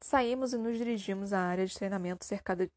Saímos 0.03 0.53
e 0.53 0.59
nos 0.59 0.77
dirigimos 0.77 1.33
à 1.33 1.41
área 1.41 1.65
de 1.65 1.75
treinamento 1.75 2.27
cercada 2.27 2.69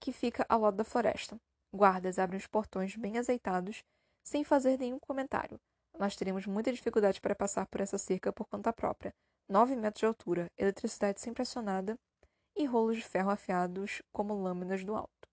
que 0.00 0.12
fica 0.12 0.46
ao 0.48 0.62
lado 0.62 0.78
da 0.78 0.84
floresta. 0.84 1.36
Guardas 1.74 2.18
abrem 2.18 2.38
os 2.38 2.46
portões 2.46 2.96
bem 2.96 3.18
azeitados, 3.18 3.84
sem 4.24 4.42
fazer 4.44 4.78
nenhum 4.78 4.98
comentário. 4.98 5.60
Nós 5.98 6.16
teremos 6.16 6.46
muita 6.46 6.72
dificuldade 6.72 7.20
para 7.20 7.34
passar 7.34 7.66
por 7.66 7.82
essa 7.82 7.98
cerca 7.98 8.32
por 8.32 8.46
conta 8.46 8.72
própria. 8.72 9.12
Nove 9.48 9.76
metros 9.76 10.00
de 10.00 10.06
altura, 10.06 10.50
eletricidade 10.56 11.20
sempre 11.20 11.42
acionada 11.42 11.98
e 12.56 12.64
rolos 12.64 12.96
de 12.96 13.02
ferro 13.02 13.30
afiados 13.30 14.02
como 14.12 14.34
lâminas 14.34 14.84
do 14.84 14.94
alto. 14.94 15.28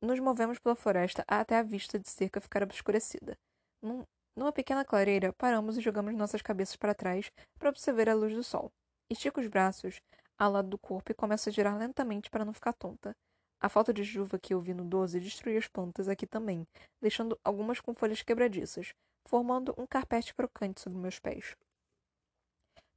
Nos 0.00 0.18
movemos 0.18 0.58
pela 0.58 0.74
floresta 0.74 1.24
até 1.26 1.56
a 1.56 1.62
vista 1.62 1.98
de 1.98 2.08
cerca 2.08 2.40
ficar 2.40 2.62
obscurecida. 2.62 3.36
Num, 3.80 4.04
numa 4.36 4.52
pequena 4.52 4.84
clareira, 4.84 5.32
paramos 5.32 5.76
e 5.76 5.80
jogamos 5.80 6.14
nossas 6.14 6.42
cabeças 6.42 6.76
para 6.76 6.94
trás 6.94 7.30
para 7.58 7.68
observar 7.68 8.08
a 8.08 8.14
luz 8.14 8.34
do 8.34 8.42
sol. 8.42 8.70
Estico 9.10 9.40
os 9.40 9.48
braços 9.48 10.00
ao 10.38 10.50
lado 10.50 10.68
do 10.68 10.78
corpo 10.78 11.12
e 11.12 11.14
começo 11.14 11.48
a 11.48 11.52
girar 11.52 11.76
lentamente 11.76 12.30
para 12.30 12.44
não 12.44 12.52
ficar 12.52 12.72
tonta. 12.72 13.14
A 13.60 13.68
falta 13.68 13.92
de 13.92 14.04
chuva 14.04 14.40
que 14.40 14.54
eu 14.54 14.60
vi 14.60 14.74
no 14.74 14.84
12 14.84 15.20
destruiu 15.20 15.58
as 15.58 15.68
plantas 15.68 16.08
aqui 16.08 16.26
também, 16.26 16.66
deixando 17.00 17.38
algumas 17.44 17.80
com 17.80 17.94
folhas 17.94 18.22
quebradiças, 18.22 18.92
formando 19.28 19.72
um 19.78 19.86
carpete 19.86 20.34
crocante 20.34 20.80
sobre 20.80 20.98
meus 20.98 21.20
pés. 21.20 21.54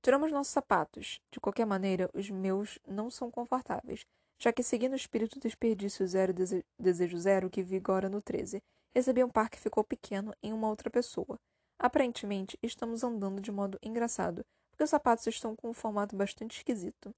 Tiramos 0.05 0.31
nossos 0.31 0.53
sapatos. 0.53 1.19
De 1.31 1.39
qualquer 1.39 1.65
maneira, 1.65 2.11
os 2.13 2.29
meus 2.29 2.77
não 2.87 3.09
são 3.09 3.31
confortáveis, 3.31 4.05
já 4.37 4.53
que, 4.53 4.61
seguindo 4.61 4.93
o 4.93 4.95
espírito 4.95 5.39
desperdício 5.39 6.05
zero 6.05 6.31
dese 6.31 6.63
desejo 6.77 7.17
zero 7.17 7.49
que 7.49 7.63
vigora 7.63 8.07
no 8.07 8.21
13, 8.21 8.61
recebi 8.93 9.23
um 9.23 9.29
par 9.31 9.49
que 9.49 9.59
ficou 9.59 9.83
pequeno 9.83 10.31
em 10.43 10.53
uma 10.53 10.69
outra 10.69 10.91
pessoa. 10.91 11.39
Aparentemente, 11.79 12.55
estamos 12.61 13.03
andando 13.03 13.41
de 13.41 13.51
modo 13.51 13.79
engraçado, 13.81 14.45
porque 14.69 14.83
os 14.83 14.91
sapatos 14.91 15.25
estão 15.25 15.55
com 15.55 15.71
um 15.71 15.73
formato 15.73 16.15
bastante 16.15 16.57
esquisito. 16.57 17.11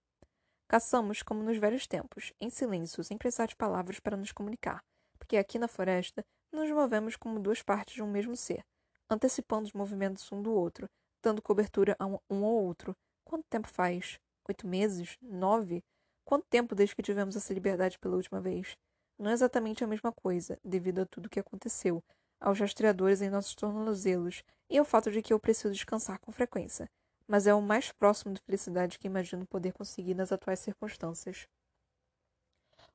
Caçamos 0.69 1.21
como 1.21 1.43
nos 1.43 1.57
velhos 1.57 1.87
tempos, 1.87 2.31
em 2.39 2.49
silêncio, 2.49 3.03
sem 3.03 3.17
precisar 3.17 3.47
de 3.47 3.55
palavras 3.57 3.99
para 3.99 4.15
nos 4.15 4.31
comunicar, 4.31 4.81
porque 5.19 5.35
aqui 5.35 5.59
na 5.59 5.67
floresta 5.67 6.23
nos 6.53 6.71
movemos 6.71 7.17
como 7.17 7.37
duas 7.37 7.61
partes 7.61 7.95
de 7.95 8.01
um 8.01 8.09
mesmo 8.09 8.37
ser, 8.37 8.63
antecipando 9.09 9.65
os 9.65 9.73
movimentos 9.73 10.31
um 10.31 10.41
do 10.41 10.53
outro, 10.53 10.87
dando 11.21 11.41
cobertura 11.41 11.95
a 11.99 12.05
um, 12.05 12.19
um 12.29 12.43
ou 12.43 12.65
outro. 12.65 12.95
Quanto 13.23 13.45
tempo 13.49 13.67
faz? 13.67 14.19
Oito 14.47 14.67
meses? 14.67 15.17
Nove? 15.21 15.83
Quanto 16.23 16.45
tempo 16.49 16.75
desde 16.75 16.95
que 16.95 17.01
tivemos 17.01 17.35
essa 17.35 17.53
liberdade 17.53 17.99
pela 17.99 18.15
última 18.15 18.39
vez? 18.39 18.77
Não 19.17 19.31
é 19.31 19.33
exatamente 19.33 19.83
a 19.83 19.87
mesma 19.87 20.11
coisa, 20.11 20.59
devido 20.63 20.99
a 20.99 21.05
tudo 21.05 21.25
o 21.25 21.29
que 21.29 21.39
aconteceu, 21.39 22.03
aos 22.39 22.59
rastreadores 22.59 23.21
em 23.21 23.29
nossos 23.29 23.55
tornozelos 23.55 24.43
e 24.69 24.77
ao 24.77 24.85
fato 24.85 25.11
de 25.11 25.21
que 25.21 25.33
eu 25.33 25.39
preciso 25.39 25.73
descansar 25.73 26.19
com 26.19 26.31
frequência. 26.31 26.89
Mas 27.27 27.47
é 27.47 27.53
o 27.53 27.61
mais 27.61 27.91
próximo 27.91 28.33
de 28.33 28.41
felicidade 28.41 28.99
que 28.99 29.07
imagino 29.07 29.45
poder 29.47 29.73
conseguir 29.73 30.13
nas 30.13 30.31
atuais 30.31 30.59
circunstâncias. 30.59 31.47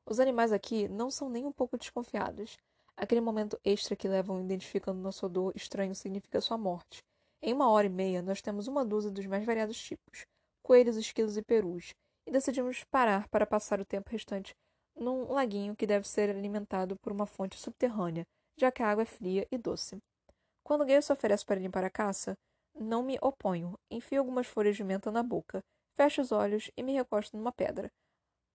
Os 0.07 0.21
animais 0.21 0.53
aqui 0.53 0.89
não 0.89 1.11
são 1.11 1.29
nem 1.29 1.45
um 1.45 1.53
pouco 1.53 1.77
desconfiados. 1.77 2.57
Aquele 2.97 3.21
momento 3.21 3.59
extra 3.65 3.97
que 3.97 4.09
levam 4.09 4.41
identificando 4.41 5.01
nosso 5.01 5.27
odor 5.27 5.53
estranho 5.55 5.95
significa 5.95 6.41
sua 6.41 6.59
morte. 6.59 7.05
Em 7.45 7.53
uma 7.53 7.69
hora 7.69 7.87
e 7.89 7.91
meia, 7.91 8.23
nós 8.23 8.41
temos 8.41 8.69
uma 8.69 8.85
dúzia 8.85 9.11
dos 9.11 9.27
mais 9.27 9.45
variados 9.45 9.77
tipos: 9.83 10.25
coelhos, 10.63 10.97
esquilos 10.97 11.37
e 11.37 11.43
perus, 11.43 11.93
e 12.25 12.31
decidimos 12.31 12.85
parar 12.85 13.29
para 13.29 13.45
passar 13.45 13.81
o 13.81 13.85
tempo 13.85 14.11
restante 14.11 14.55
num 14.95 15.33
laguinho 15.33 15.75
que 15.75 15.87
deve 15.87 16.07
ser 16.07 16.31
alimentado 16.31 16.97
por 17.03 17.13
uma 17.13 17.27
fonte 17.27 17.59
subterrânea, 17.59 18.27
já 18.57 18.71
que 18.71 18.83
a 18.83 18.89
água 18.89 19.03
é 19.03 19.07
fria 19.07 19.47
e 19.51 19.59
doce. 19.59 19.99
Quando 20.63 20.85
Gale 20.85 21.03
se 21.03 21.13
oferece 21.13 21.45
para 21.45 21.59
limpar 21.59 21.83
a 21.83 21.91
caça, 21.91 22.37
não 22.79 23.03
me 23.03 23.19
oponho. 23.21 23.77
Enfio 23.91 24.21
algumas 24.21 24.47
folhas 24.47 24.77
de 24.77 24.85
menta 24.85 25.11
na 25.11 25.23
boca, 25.23 25.65
fecho 25.97 26.21
os 26.21 26.31
olhos 26.31 26.71
e 26.77 26.83
me 26.83 26.93
recosto 26.93 27.37
numa 27.37 27.51
pedra, 27.51 27.91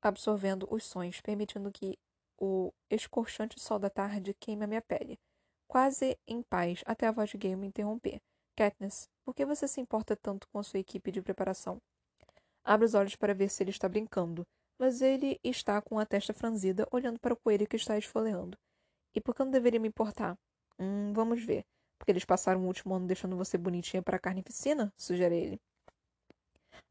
absorvendo 0.01 0.67
os 0.71 0.85
sons, 0.85 1.19
permitindo 1.19 1.71
que 1.71 1.97
o 2.39 2.71
escorchante 2.89 3.59
sol 3.59 3.79
da 3.79 3.89
tarde 3.89 4.33
queime 4.39 4.63
a 4.63 4.67
minha 4.67 4.81
pele. 4.81 5.19
Quase 5.67 6.17
em 6.25 6.41
paz, 6.41 6.81
até 6.85 7.07
a 7.07 7.11
voz 7.11 7.29
de 7.29 7.37
Gale 7.37 7.57
me 7.57 7.67
interromper. 7.67 8.21
Katniss, 8.57 9.07
por 9.23 9.35
que 9.35 9.45
você 9.45 9.67
se 9.67 9.79
importa 9.79 10.15
tanto 10.15 10.47
com 10.47 10.57
a 10.57 10.63
sua 10.63 10.79
equipe 10.79 11.11
de 11.11 11.21
preparação? 11.21 11.79
Abre 12.63 12.87
os 12.87 12.95
olhos 12.95 13.15
para 13.15 13.35
ver 13.35 13.49
se 13.49 13.61
ele 13.61 13.69
está 13.69 13.87
brincando, 13.87 14.43
mas 14.79 14.99
ele 14.99 15.39
está 15.43 15.79
com 15.79 15.99
a 15.99 16.05
testa 16.07 16.33
franzida, 16.33 16.87
olhando 16.91 17.19
para 17.19 17.35
o 17.35 17.37
coelho 17.37 17.67
que 17.67 17.75
está 17.75 17.95
esfoleando. 17.99 18.57
E 19.13 19.21
por 19.21 19.35
que 19.35 19.43
não 19.43 19.51
deveria 19.51 19.79
me 19.79 19.87
importar? 19.87 20.35
Hum, 20.79 21.13
vamos 21.13 21.43
ver. 21.43 21.63
Porque 21.99 22.11
eles 22.11 22.25
passaram 22.25 22.63
o 22.63 22.65
último 22.65 22.95
ano 22.95 23.05
deixando 23.05 23.37
você 23.37 23.59
bonitinha 23.59 24.01
para 24.01 24.17
a 24.17 24.19
carnificina? 24.19 24.91
Sugere 24.97 25.37
ele. 25.37 25.61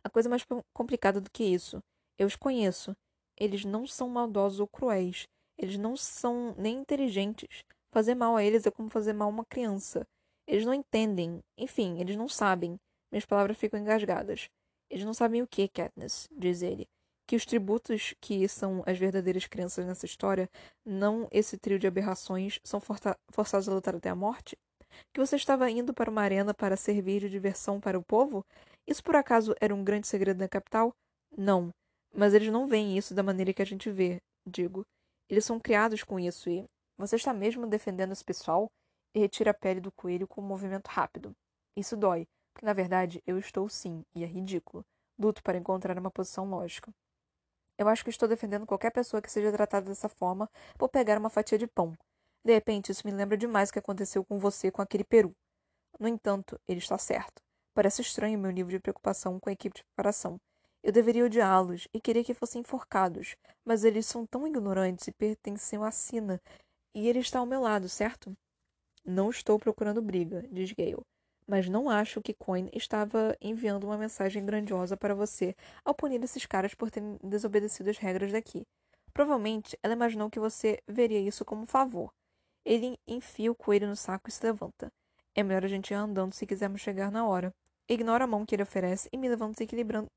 A 0.04 0.08
coisa 0.08 0.28
mais 0.28 0.46
complicada 0.72 1.20
do 1.20 1.30
que 1.32 1.42
isso. 1.42 1.82
Eu 2.16 2.28
os 2.28 2.36
conheço. 2.36 2.96
Eles 3.36 3.64
não 3.64 3.88
são 3.88 4.08
maldosos 4.08 4.60
ou 4.60 4.68
cruéis. 4.68 5.26
Eles 5.58 5.76
não 5.76 5.96
são 5.96 6.54
nem 6.56 6.78
inteligentes. 6.78 7.64
Fazer 7.90 8.14
mal 8.14 8.36
a 8.36 8.44
eles 8.44 8.66
é 8.66 8.70
como 8.70 8.88
fazer 8.88 9.12
mal 9.12 9.28
a 9.28 9.32
uma 9.32 9.44
criança. 9.44 10.06
Eles 10.46 10.64
não 10.64 10.74
entendem. 10.74 11.40
Enfim, 11.58 12.00
eles 12.00 12.16
não 12.16 12.28
sabem. 12.28 12.76
Minhas 13.10 13.24
palavras 13.24 13.56
ficam 13.56 13.80
engasgadas. 13.80 14.48
Eles 14.90 15.04
não 15.04 15.14
sabem 15.14 15.42
o 15.42 15.46
que, 15.46 15.68
Katniss, 15.68 16.28
diz 16.30 16.62
ele. 16.62 16.88
Que 17.26 17.34
os 17.34 17.44
tributos 17.44 18.14
que 18.20 18.46
são 18.48 18.84
as 18.86 18.98
verdadeiras 18.98 19.46
crianças 19.46 19.84
nessa 19.84 20.06
história, 20.06 20.48
não 20.84 21.28
esse 21.32 21.58
trio 21.58 21.78
de 21.78 21.86
aberrações, 21.86 22.60
são 22.62 22.80
forçados 22.80 23.68
a 23.68 23.74
lutar 23.74 23.96
até 23.96 24.08
a 24.08 24.14
morte? 24.14 24.56
Que 25.12 25.20
você 25.20 25.36
estava 25.36 25.68
indo 25.68 25.92
para 25.92 26.10
uma 26.10 26.22
arena 26.22 26.54
para 26.54 26.76
servir 26.76 27.20
de 27.20 27.28
diversão 27.28 27.80
para 27.80 27.98
o 27.98 28.04
povo? 28.04 28.44
Isso 28.86 29.02
por 29.02 29.16
acaso 29.16 29.54
era 29.60 29.74
um 29.74 29.82
grande 29.82 30.06
segredo 30.06 30.38
da 30.38 30.48
capital? 30.48 30.92
Não. 31.36 31.70
Mas 32.14 32.32
eles 32.32 32.48
não 32.48 32.66
veem 32.66 32.96
isso 32.96 33.12
da 33.12 33.22
maneira 33.22 33.52
que 33.52 33.60
a 33.60 33.66
gente 33.66 33.90
vê, 33.90 34.18
digo. 34.46 34.84
Eles 35.28 35.44
são 35.44 35.58
criados 35.58 36.04
com 36.04 36.20
isso 36.20 36.48
e. 36.48 36.64
Você 36.96 37.16
está 37.16 37.34
mesmo 37.34 37.66
defendendo 37.66 38.12
esse 38.12 38.24
pessoal? 38.24 38.68
E 39.16 39.18
retira 39.18 39.50
a 39.50 39.54
pele 39.54 39.80
do 39.80 39.90
coelho 39.90 40.28
com 40.28 40.42
um 40.42 40.46
movimento 40.46 40.88
rápido. 40.88 41.34
Isso 41.74 41.96
dói, 41.96 42.28
porque 42.52 42.66
na 42.66 42.74
verdade 42.74 43.22
eu 43.26 43.38
estou 43.38 43.66
sim, 43.66 44.04
e 44.14 44.22
é 44.22 44.26
ridículo. 44.26 44.84
Luto 45.18 45.42
para 45.42 45.56
encontrar 45.56 45.98
uma 45.98 46.10
posição 46.10 46.50
lógica. 46.50 46.92
Eu 47.78 47.88
acho 47.88 48.04
que 48.04 48.10
estou 48.10 48.28
defendendo 48.28 48.66
qualquer 48.66 48.90
pessoa 48.90 49.22
que 49.22 49.32
seja 49.32 49.50
tratada 49.50 49.86
dessa 49.86 50.06
forma 50.06 50.50
por 50.76 50.90
pegar 50.90 51.18
uma 51.18 51.30
fatia 51.30 51.56
de 51.56 51.66
pão. 51.66 51.94
De 52.44 52.52
repente, 52.52 52.92
isso 52.92 53.06
me 53.06 53.10
lembra 53.10 53.38
demais 53.38 53.70
o 53.70 53.72
que 53.72 53.78
aconteceu 53.78 54.22
com 54.22 54.38
você 54.38 54.70
com 54.70 54.82
aquele 54.82 55.02
peru. 55.02 55.34
No 55.98 56.06
entanto, 56.06 56.60
ele 56.68 56.80
está 56.80 56.98
certo. 56.98 57.40
Parece 57.72 58.02
estranho 58.02 58.38
meu 58.38 58.50
nível 58.50 58.72
de 58.72 58.80
preocupação 58.80 59.40
com 59.40 59.48
a 59.48 59.52
equipe 59.54 59.76
de 59.76 59.84
preparação. 59.84 60.38
Eu 60.82 60.92
deveria 60.92 61.24
odiá-los 61.24 61.88
e 61.94 62.02
queria 62.02 62.22
que 62.22 62.34
fossem 62.34 62.60
enforcados, 62.60 63.34
mas 63.64 63.82
eles 63.82 64.04
são 64.04 64.26
tão 64.26 64.46
ignorantes 64.46 65.08
e 65.08 65.12
pertencem 65.12 65.82
à 65.82 65.90
Sina, 65.90 66.38
e 66.94 67.08
ele 67.08 67.20
está 67.20 67.38
ao 67.38 67.46
meu 67.46 67.62
lado, 67.62 67.88
certo? 67.88 68.36
Não 69.06 69.30
estou 69.30 69.56
procurando 69.56 70.02
briga, 70.02 70.44
diz 70.50 70.72
Gale, 70.72 71.00
mas 71.46 71.68
não 71.68 71.88
acho 71.88 72.20
que 72.20 72.34
Coin 72.34 72.68
estava 72.72 73.36
enviando 73.40 73.84
uma 73.84 73.96
mensagem 73.96 74.44
grandiosa 74.44 74.96
para 74.96 75.14
você 75.14 75.54
ao 75.84 75.94
punir 75.94 76.20
esses 76.24 76.44
caras 76.44 76.74
por 76.74 76.90
terem 76.90 77.16
desobedecido 77.22 77.88
as 77.88 77.98
regras 77.98 78.32
daqui. 78.32 78.66
Provavelmente 79.12 79.78
ela 79.80 79.94
imaginou 79.94 80.28
que 80.28 80.40
você 80.40 80.80
veria 80.88 81.20
isso 81.20 81.44
como 81.44 81.62
um 81.62 81.66
favor. 81.66 82.10
Ele 82.64 82.98
enfia 83.06 83.52
o 83.52 83.54
coelho 83.54 83.86
no 83.86 83.94
saco 83.94 84.28
e 84.28 84.32
se 84.32 84.44
levanta. 84.44 84.90
É 85.36 85.42
melhor 85.44 85.64
a 85.64 85.68
gente 85.68 85.92
ir 85.92 85.94
andando 85.94 86.34
se 86.34 86.44
quisermos 86.44 86.80
chegar 86.80 87.12
na 87.12 87.24
hora. 87.24 87.54
Ignoro 87.88 88.24
a 88.24 88.26
mão 88.26 88.44
que 88.44 88.56
ele 88.56 88.64
oferece 88.64 89.08
e 89.12 89.16
me 89.16 89.28
levanto 89.28 89.52
desequilibrando, 89.52 90.10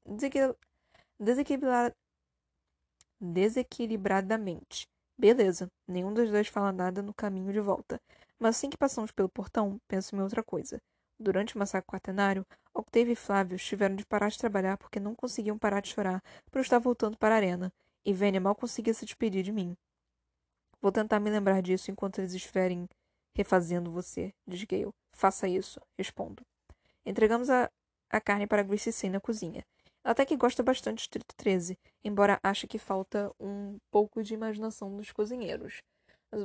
desequilibrar, 1.20 1.94
desequilibradamente. 3.22 4.88
Beleza, 5.16 5.68
nenhum 5.88 6.12
dos 6.12 6.32
dois 6.32 6.48
fala 6.48 6.72
nada 6.72 7.04
no 7.04 7.14
caminho 7.14 7.54
de 7.54 7.60
volta. 7.60 8.02
Mas 8.40 8.56
assim 8.56 8.70
que 8.70 8.78
passamos 8.78 9.12
pelo 9.12 9.30
portão, 9.30 9.80
penso 9.88 10.16
em 10.16 10.22
outra 10.22 10.42
coisa. 10.42 10.82
Durante 11.20 11.56
o 11.56 11.60
massacre 11.60 11.88
quaternário, 11.88 12.46
Octave 12.74 13.12
e 13.12 13.16
Flávio 13.16 13.58
tiveram 13.58 13.96
de 13.96 14.06
parar 14.06 14.30
de 14.30 14.38
trabalhar 14.38 14.78
porque 14.78 15.00
não 15.00 15.14
conseguiam 15.14 15.58
parar 15.58 15.82
de 15.82 15.90
chorar 15.90 16.24
por 16.50 16.62
estar 16.62 16.80
voltando 16.80 17.18
para 17.18 17.36
a 17.36 17.38
arena, 17.38 17.74
e 18.06 18.14
Vênia 18.14 18.40
mal 18.40 18.56
conseguia 18.56 18.94
se 18.94 19.06
despedir 19.06 19.44
de 19.44 19.52
mim. 19.52 19.76
Vou 20.82 20.92
tentar 20.92 21.20
me 21.20 21.30
lembrar 21.30 21.62
disso 21.62 21.92
enquanto 21.92 22.20
eles 22.20 22.34
estiverem 22.34 22.88
refazendo 23.36 23.92
você, 23.92 24.34
diz 24.48 24.64
Gale. 24.64 24.94
Faça 25.12 25.48
isso, 25.48 25.82
respondo. 25.98 26.46
Entregamos 27.06 27.50
a, 27.50 27.70
a 28.10 28.22
carne 28.22 28.48
para 28.48 28.64
Gracie 28.64 28.94
Sim 28.94 29.10
na 29.10 29.20
cozinha. 29.20 29.66
Ela 30.04 30.14
até 30.14 30.26
que 30.26 30.38
gosta 30.38 30.64
bastante 30.64 30.98
de 30.98 31.02
Distrito 31.02 31.36
13, 31.36 31.78
embora 32.04 32.40
ache 32.42 32.66
que 32.68 32.80
falta 32.80 33.30
um 33.40 33.78
pouco 33.92 34.24
de 34.24 34.34
imaginação 34.34 34.90
nos 34.90 35.12
cozinheiros. 35.12 35.82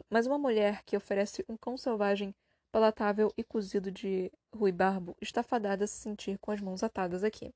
Mas 0.08 0.26
uma 0.26 0.38
mulher 0.38 0.82
que 0.84 0.96
oferece 0.96 1.44
um 1.48 1.56
cão 1.56 1.76
selvagem 1.76 2.34
palatável 2.72 3.32
e 3.36 3.44
cozido 3.44 3.90
de 3.90 4.32
ruibarbo 4.52 5.16
está 5.20 5.42
fadada 5.42 5.84
a 5.84 5.86
se 5.86 5.94
sentir 5.94 6.38
com 6.38 6.50
as 6.50 6.60
mãos 6.60 6.82
atadas 6.82 7.22
aqui. 7.22 7.54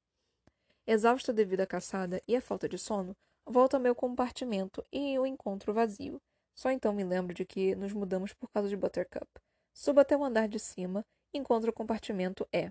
Exausta 0.87 1.33
devido 1.33 1.61
à 1.61 1.67
caçada 1.67 2.23
e 2.27 2.37
à 2.37 2.41
falta 2.41 2.69
de 2.69 2.79
sono, 2.79 3.17
volto 3.45 3.75
ao 3.75 3.81
meu 3.81 3.95
compartimento 3.95 4.85
e 4.93 5.19
o 5.19 5.27
encontro 5.27 5.73
vazio. 5.73 6.21
Só 6.55 6.71
então 6.71 6.93
me 6.93 7.05
lembro 7.05 7.35
de 7.35 7.45
que 7.45 7.75
nos 7.75 7.93
mudamos 7.93 8.33
por 8.33 8.51
causa 8.51 8.69
de 8.69 8.77
Buttercup. 8.77 9.29
Subo 9.73 10.01
até 10.01 10.17
o 10.17 10.25
andar 10.25 10.49
de 10.49 10.59
cima 10.59 11.05
e 11.33 11.39
encontro 11.39 11.71
o 11.71 11.75
compartimento 11.75 12.47
E 12.53 12.71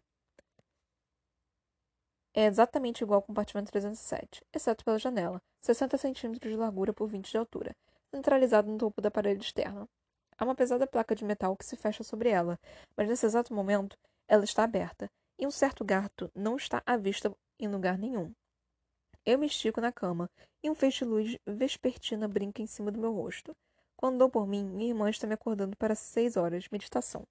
é 2.33 2.45
exatamente 2.45 3.01
igual 3.01 3.17
ao 3.17 3.23
compartimento 3.23 3.71
307, 3.71 4.45
exceto 4.53 4.85
pela 4.85 4.99
janela, 4.99 5.41
60 5.61 5.97
centímetros 5.97 6.51
de 6.51 6.57
largura 6.57 6.93
por 6.93 7.07
20 7.07 7.31
de 7.31 7.37
altura, 7.37 7.75
centralizado 8.13 8.71
no 8.71 8.77
topo 8.77 9.01
da 9.01 9.11
parede 9.11 9.43
externa. 9.43 9.87
Há 10.37 10.43
uma 10.43 10.55
pesada 10.55 10.85
placa 10.85 11.15
de 11.15 11.25
metal 11.25 11.55
que 11.55 11.65
se 11.65 11.75
fecha 11.75 12.03
sobre 12.03 12.29
ela, 12.29 12.59
mas 12.95 13.07
nesse 13.07 13.25
exato 13.25 13.53
momento 13.53 13.97
ela 14.27 14.43
está 14.43 14.63
aberta, 14.63 15.09
e 15.39 15.47
um 15.47 15.51
certo 15.51 15.83
gato 15.83 16.31
não 16.35 16.55
está 16.55 16.81
à 16.85 16.95
vista 16.97 17.33
em 17.59 17.67
lugar 17.67 17.97
nenhum. 17.97 18.33
Eu 19.25 19.39
me 19.39 19.47
estico 19.47 19.81
na 19.81 19.91
cama, 19.91 20.29
e 20.63 20.69
um 20.69 20.75
feixe 20.75 21.03
de 21.03 21.11
luz 21.11 21.37
vespertina 21.45 22.27
brinca 22.27 22.61
em 22.61 22.67
cima 22.67 22.91
do 22.91 22.99
meu 22.99 23.13
rosto. 23.13 23.55
Quando 23.95 24.19
dou 24.19 24.29
por 24.29 24.47
mim, 24.47 24.63
minha 24.63 24.89
irmã 24.89 25.09
está 25.09 25.25
me 25.25 25.33
acordando 25.33 25.75
para 25.75 25.95
seis 25.95 26.37
horas, 26.37 26.67
meditação. 26.71 27.25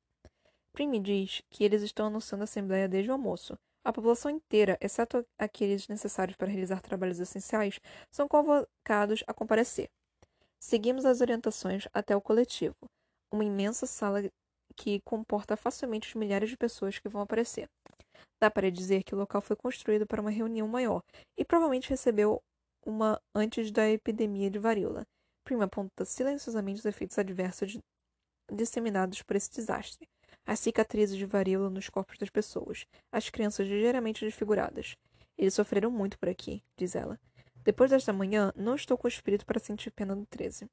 Prim 0.72 0.88
me 0.88 1.00
diz 1.00 1.42
que 1.48 1.64
eles 1.64 1.82
estão 1.82 2.06
anunciando 2.06 2.42
a 2.42 2.44
assembleia 2.44 2.88
desde 2.88 3.10
o 3.10 3.14
almoço, 3.14 3.56
a 3.86 3.92
população 3.92 4.32
inteira, 4.32 4.76
exceto 4.80 5.24
aqueles 5.38 5.86
necessários 5.86 6.36
para 6.36 6.48
realizar 6.48 6.80
trabalhos 6.80 7.20
essenciais, 7.20 7.78
são 8.10 8.26
convocados 8.26 9.22
a 9.28 9.32
comparecer. 9.32 9.88
Seguimos 10.60 11.04
as 11.04 11.20
orientações 11.20 11.86
até 11.92 12.16
o 12.16 12.20
coletivo, 12.20 12.74
uma 13.32 13.44
imensa 13.44 13.86
sala 13.86 14.22
que 14.74 15.00
comporta 15.00 15.56
facilmente 15.56 16.08
os 16.08 16.14
milhares 16.14 16.50
de 16.50 16.56
pessoas 16.56 16.98
que 16.98 17.08
vão 17.08 17.22
aparecer. 17.22 17.68
Dá 18.40 18.50
para 18.50 18.70
dizer 18.70 19.02
que 19.02 19.14
o 19.14 19.18
local 19.18 19.40
foi 19.40 19.56
construído 19.56 20.06
para 20.06 20.20
uma 20.20 20.30
reunião 20.30 20.66
maior 20.68 21.02
e 21.36 21.44
provavelmente 21.44 21.90
recebeu 21.90 22.42
uma 22.84 23.20
antes 23.34 23.70
da 23.70 23.88
epidemia 23.88 24.50
de 24.50 24.58
varíola. 24.58 25.06
Prima 25.44 25.64
aponta 25.64 26.04
silenciosamente 26.04 26.80
os 26.80 26.86
efeitos 26.86 27.18
adversos 27.18 27.78
disseminados 28.52 29.22
por 29.22 29.36
esse 29.36 29.50
desastre 29.50 30.06
as 30.46 30.60
cicatrizes 30.60 31.18
de 31.18 31.26
varíola 31.26 31.68
nos 31.68 31.88
corpos 31.88 32.16
das 32.18 32.30
pessoas, 32.30 32.86
as 33.10 33.28
crianças 33.28 33.66
ligeiramente 33.66 34.24
desfiguradas. 34.24 34.96
Eles 35.36 35.54
sofreram 35.54 35.90
muito 35.90 36.18
por 36.18 36.28
aqui, 36.28 36.62
diz 36.76 36.94
ela. 36.94 37.18
Depois 37.66 37.90
desta 37.90 38.12
manhã, 38.12 38.52
não 38.54 38.76
estou 38.76 38.96
com 38.96 39.08
o 39.08 39.10
espírito 39.10 39.44
para 39.44 39.58
sentir 39.58 39.90
pena 39.90 40.14
no 40.14 40.24
13. 40.24 40.70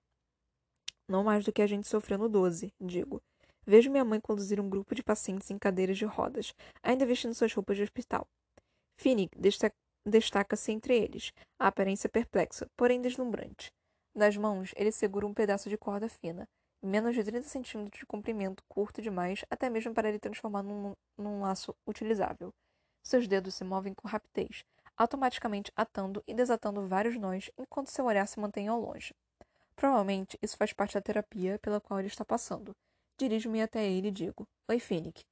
Não 1.09 1.23
mais 1.23 1.43
do 1.43 1.51
que 1.51 1.63
a 1.63 1.65
gente 1.65 1.87
sofreu 1.87 2.19
no 2.19 2.29
12, 2.29 2.71
digo. 2.79 3.19
Vejo 3.65 3.89
minha 3.89 4.05
mãe 4.05 4.21
conduzir 4.21 4.59
um 4.59 4.69
grupo 4.69 4.93
de 4.93 5.01
pacientes 5.01 5.49
em 5.49 5.57
cadeiras 5.57 5.97
de 5.97 6.05
rodas, 6.05 6.53
ainda 6.83 7.03
vestindo 7.03 7.33
suas 7.33 7.51
roupas 7.51 7.77
de 7.77 7.83
hospital. 7.83 8.27
Finnick 8.95 9.35
destaca-se 10.05 10.71
entre 10.71 10.95
eles, 10.95 11.33
a 11.57 11.65
aparência 11.65 12.07
perplexa, 12.07 12.69
porém 12.77 13.01
deslumbrante. 13.01 13.71
Nas 14.13 14.37
mãos, 14.37 14.71
ele 14.75 14.91
segura 14.91 15.25
um 15.25 15.33
pedaço 15.33 15.69
de 15.69 15.77
corda 15.79 16.07
fina, 16.07 16.47
menos 16.79 17.15
de 17.15 17.23
30 17.23 17.47
centímetros 17.47 18.01
de 18.01 18.05
comprimento, 18.05 18.61
curto 18.69 19.01
demais, 19.01 19.43
até 19.49 19.67
mesmo 19.67 19.95
para 19.95 20.09
ele 20.09 20.19
transformar 20.19 20.61
num, 20.61 20.93
num 21.17 21.41
laço 21.41 21.73
utilizável. 21.87 22.53
Seus 23.03 23.27
dedos 23.27 23.55
se 23.55 23.63
movem 23.63 23.95
com 23.95 24.07
rapidez, 24.07 24.63
automaticamente 24.97 25.71
atando 25.75 26.23
e 26.27 26.33
desatando 26.33 26.87
vários 26.87 27.17
nós 27.17 27.49
enquanto 27.57 27.91
seu 27.91 28.05
olhar 28.05 28.27
se 28.27 28.39
mantém 28.39 28.67
ao 28.67 28.79
longe. 28.79 29.13
Provavelmente 29.75 30.37
isso 30.41 30.57
faz 30.57 30.73
parte 30.73 30.93
da 30.93 31.01
terapia 31.01 31.59
pela 31.59 31.81
qual 31.81 31.99
ele 31.99 32.07
está 32.07 32.23
passando. 32.23 32.75
Dirijo-me 33.17 33.61
até 33.61 33.85
ele 33.85 34.07
e 34.07 34.11
digo: 34.11 34.47
Oi, 34.67 34.79
Finnick. 34.79 35.23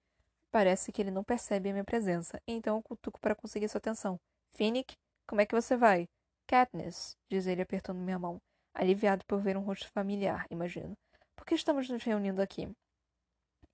Parece 0.52 0.92
que 0.92 1.02
ele 1.02 1.12
não 1.12 1.24
percebe 1.24 1.70
a 1.70 1.72
minha 1.72 1.84
presença, 1.84 2.42
então 2.46 2.78
eu 2.78 2.84
cutuco 2.84 3.20
para 3.20 3.36
conseguir 3.36 3.70
sua 3.70 3.80
atenção. 3.80 4.20
Finnick, 4.52 4.96
como 5.26 5.40
é 5.40 5.46
que 5.46 5.56
você 5.56 5.78
vai? 5.78 6.08
Katniss, 6.46 7.16
diz 7.30 7.48
ele 7.48 7.62
apertando 7.62 8.00
minha 8.00 8.20
mão, 8.20 8.42
aliviado 8.74 9.24
por 9.26 9.40
ver 9.40 9.56
um 9.56 9.62
rosto 9.62 9.88
familiar, 9.90 10.46
imagino. 10.52 10.98
Por 11.38 11.46
que 11.46 11.56
estamos 11.56 11.88
nos 11.88 12.04
reunindo 12.04 12.42
aqui? 12.42 12.70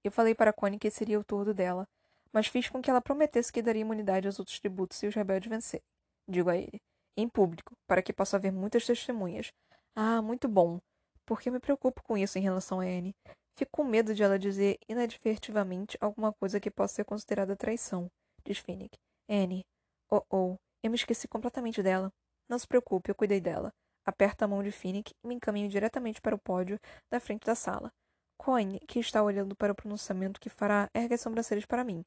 Eu 0.04 0.12
falei 0.12 0.36
para 0.36 0.54
Connie 0.54 0.78
que 0.78 0.92
seria 0.92 1.20
o 1.20 1.24
turno 1.24 1.54
dela, 1.54 1.88
mas 2.34 2.48
fiz 2.48 2.70
com 2.70 2.82
que 2.82 2.90
ela 2.90 3.02
prometesse 3.02 3.52
que 3.52 3.62
daria 3.62 3.82
imunidade 3.82 4.28
aos 4.28 4.40
outros 4.40 4.60
tributos 4.60 4.98
se 4.98 5.08
os 5.08 5.16
rebeldes 5.16 5.50
vencerem. 5.50 5.84
Digo 6.28 6.50
a 6.50 6.58
ele. 6.58 6.82
Em 7.16 7.28
público, 7.28 7.74
para 7.88 8.02
que 8.02 8.14
possa 8.14 8.38
haver 8.38 8.52
muitas 8.52 8.86
testemunhas. 8.86 9.52
Ah, 9.96 10.22
muito 10.22 10.48
bom. 10.48 10.80
Porque 11.26 11.50
me 11.50 11.60
preocupo 11.60 12.04
com 12.04 12.18
isso 12.18 12.38
em 12.38 12.42
relação 12.42 12.80
a 12.80 12.84
Anne. 12.84 13.16
Fico 13.58 13.72
com 13.72 13.84
medo 13.84 14.14
de 14.14 14.22
ela 14.22 14.38
dizer 14.38 14.78
inadvertidamente 14.88 15.98
alguma 16.00 16.32
coisa 16.32 16.60
que 16.60 16.70
possa 16.70 16.96
ser 16.96 17.06
considerada 17.06 17.56
traição, 17.56 18.08
diz 18.46 18.60
Finnick. 18.60 18.98
Anne. 19.28 19.66
Oh, 20.12 20.22
oh. 20.30 20.56
Eu 20.84 20.92
me 20.92 20.96
esqueci 20.96 21.28
completamente 21.28 21.82
dela. 21.82 22.14
Não 22.48 22.60
se 22.60 22.68
preocupe, 22.68 23.10
eu 23.10 23.16
cuidei 23.16 23.42
dela. 23.42 23.74
Aperta 24.06 24.46
a 24.46 24.48
mão 24.48 24.62
de 24.62 24.72
Finnick 24.72 25.12
e 25.24 25.28
me 25.28 25.36
encaminho 25.36 25.68
diretamente 25.68 26.22
para 26.22 26.36
o 26.36 26.40
pódio 26.40 26.80
da 27.12 27.20
frente 27.20 27.46
da 27.46 27.56
sala. 27.56 27.92
Coin, 28.38 28.78
que 28.88 29.00
está 29.00 29.24
olhando 29.24 29.56
para 29.56 29.74
o 29.74 29.76
pronunciamento 29.76 30.40
que 30.40 30.50
fará, 30.50 30.88
ergue 30.94 31.16
as 31.16 31.22
sobrancelhas 31.22 31.66
para 31.66 31.84
mim. 31.84 32.06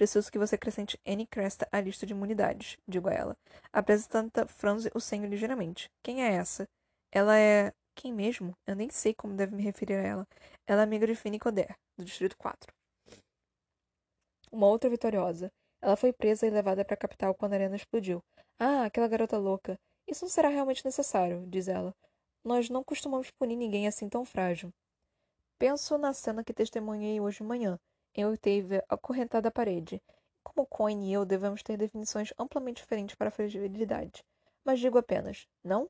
Preciso 0.00 0.32
que 0.32 0.38
você 0.38 0.54
acrescente 0.54 0.98
Annie 1.06 1.26
Cresta 1.26 1.68
à 1.70 1.78
lista 1.78 2.06
de 2.06 2.14
imunidades, 2.14 2.78
digo 2.88 3.10
a 3.10 3.12
ela. 3.12 3.36
A 3.70 3.80
apresentanta 3.80 4.46
franze 4.46 4.90
o 4.94 4.98
senho 4.98 5.26
ligeiramente. 5.26 5.90
Quem 6.02 6.24
é 6.24 6.32
essa? 6.32 6.66
Ela 7.12 7.38
é. 7.38 7.70
Quem 7.94 8.10
mesmo? 8.10 8.56
Eu 8.66 8.74
nem 8.74 8.88
sei 8.88 9.12
como 9.12 9.34
deve 9.34 9.54
me 9.54 9.62
referir 9.62 9.96
a 9.96 10.02
ela. 10.02 10.28
Ela 10.66 10.80
é 10.80 10.84
amiga 10.84 11.06
de 11.06 11.14
Finnick 11.14 11.46
Oder, 11.46 11.76
do 11.98 12.04
Distrito 12.06 12.34
4. 12.38 12.72
Uma 14.50 14.68
outra 14.68 14.88
vitoriosa. 14.88 15.52
Ela 15.82 15.96
foi 15.96 16.14
presa 16.14 16.46
e 16.46 16.50
levada 16.50 16.82
para 16.82 16.94
a 16.94 16.96
capital 16.96 17.34
quando 17.34 17.52
a 17.52 17.56
arena 17.56 17.76
explodiu. 17.76 18.24
Ah, 18.58 18.86
aquela 18.86 19.06
garota 19.06 19.36
louca. 19.36 19.78
Isso 20.08 20.24
não 20.24 20.30
será 20.30 20.48
realmente 20.48 20.82
necessário, 20.82 21.46
diz 21.46 21.68
ela. 21.68 21.94
Nós 22.42 22.70
não 22.70 22.82
costumamos 22.82 23.30
punir 23.32 23.56
ninguém 23.56 23.86
assim 23.86 24.08
tão 24.08 24.24
frágil. 24.24 24.72
Penso 25.58 25.98
na 25.98 26.14
cena 26.14 26.42
que 26.42 26.54
testemunhei 26.54 27.20
hoje 27.20 27.36
de 27.36 27.42
manhã. 27.42 27.78
Eu 28.14 28.36
teve 28.36 28.82
acorrentada 28.88 29.48
à 29.48 29.50
parede. 29.50 30.02
Como 30.42 30.66
Coin 30.66 31.04
e 31.04 31.12
eu 31.12 31.24
devemos 31.24 31.62
ter 31.62 31.76
definições 31.76 32.32
amplamente 32.38 32.82
diferentes 32.82 33.14
para 33.14 33.28
a 33.28 33.30
fragilidade. 33.30 34.24
Mas 34.64 34.80
digo 34.80 34.98
apenas, 34.98 35.46
não? 35.62 35.88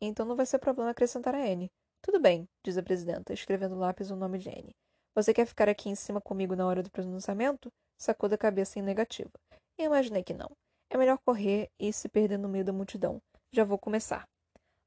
Então 0.00 0.26
não 0.26 0.36
vai 0.36 0.46
ser 0.46 0.58
problema 0.58 0.90
acrescentar 0.90 1.34
a 1.34 1.46
N. 1.46 1.70
Tudo 2.02 2.20
bem, 2.20 2.48
diz 2.62 2.76
a 2.76 2.82
presidenta, 2.82 3.32
escrevendo 3.32 3.74
no 3.74 3.80
lápis 3.80 4.10
o 4.10 4.16
nome 4.16 4.38
de 4.38 4.50
N. 4.50 4.76
Você 5.14 5.32
quer 5.32 5.46
ficar 5.46 5.68
aqui 5.68 5.88
em 5.88 5.94
cima 5.94 6.20
comigo 6.20 6.54
na 6.54 6.66
hora 6.66 6.82
do 6.82 6.90
pronunciamento? 6.90 7.72
Sacou 7.96 8.28
da 8.28 8.36
cabeça 8.36 8.78
em 8.78 8.82
negativa. 8.82 9.30
Eu 9.78 9.86
imaginei 9.86 10.22
que 10.22 10.34
não. 10.34 10.50
É 10.90 10.98
melhor 10.98 11.18
correr 11.24 11.70
e 11.78 11.92
se 11.92 12.08
perder 12.08 12.38
no 12.38 12.48
meio 12.48 12.64
da 12.64 12.72
multidão. 12.72 13.22
Já 13.52 13.64
vou 13.64 13.78
começar. 13.78 14.28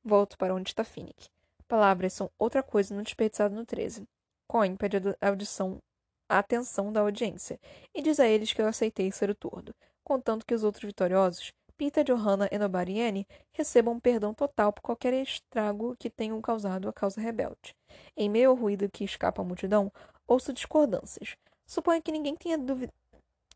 Volto 0.04 0.38
para 0.38 0.54
onde 0.54 0.70
está 0.70 0.84
Finnick. 0.84 1.30
Palavras 1.68 2.14
são 2.14 2.30
outra 2.38 2.62
coisa 2.62 2.94
não 2.94 3.04
desperdiçada 3.04 3.56
no 3.56 3.66
13. 3.66 4.08
Coin 4.48 4.76
pede 4.76 4.98
audição 5.20 5.82
a 6.30 6.40
atenção 6.40 6.92
da 6.92 7.02
audiência 7.02 7.60
e 7.94 8.02
diz 8.02 8.20
a 8.20 8.28
eles 8.28 8.54
que 8.54 8.62
eu 8.62 8.68
aceitei 8.68 9.12
ser 9.12 9.30
o 9.30 9.36
tordo, 9.36 9.74
contanto 10.04 10.46
que 10.46 10.54
os 10.54 10.64
outros 10.64 10.86
vitoriosos, 10.86 11.52
Peter, 11.78 12.04
Johanna, 12.04 12.50
e 12.52 13.02
Annie, 13.02 13.28
recebam 13.54 14.00
perdão 14.00 14.34
total 14.34 14.74
por 14.74 14.82
qualquer 14.82 15.14
estrago 15.14 15.96
que 16.00 16.10
tenham 16.10 16.42
causado 16.42 16.90
a 16.90 16.94
causa 16.94 17.22
rebelde. 17.22 17.76
Em 18.16 18.30
meio 18.30 18.50
ao 18.50 18.56
ruído 18.56 18.90
que 18.90 19.04
escapa 19.04 19.42
à 19.42 19.46
multidão, 19.46 19.92
ouço 20.28 20.52
discordâncias. 20.52 21.36
Suponho 21.66 22.02
que 22.02 22.12
ninguém 22.12 22.36
tenha 22.36 22.58
duvi 22.58 22.90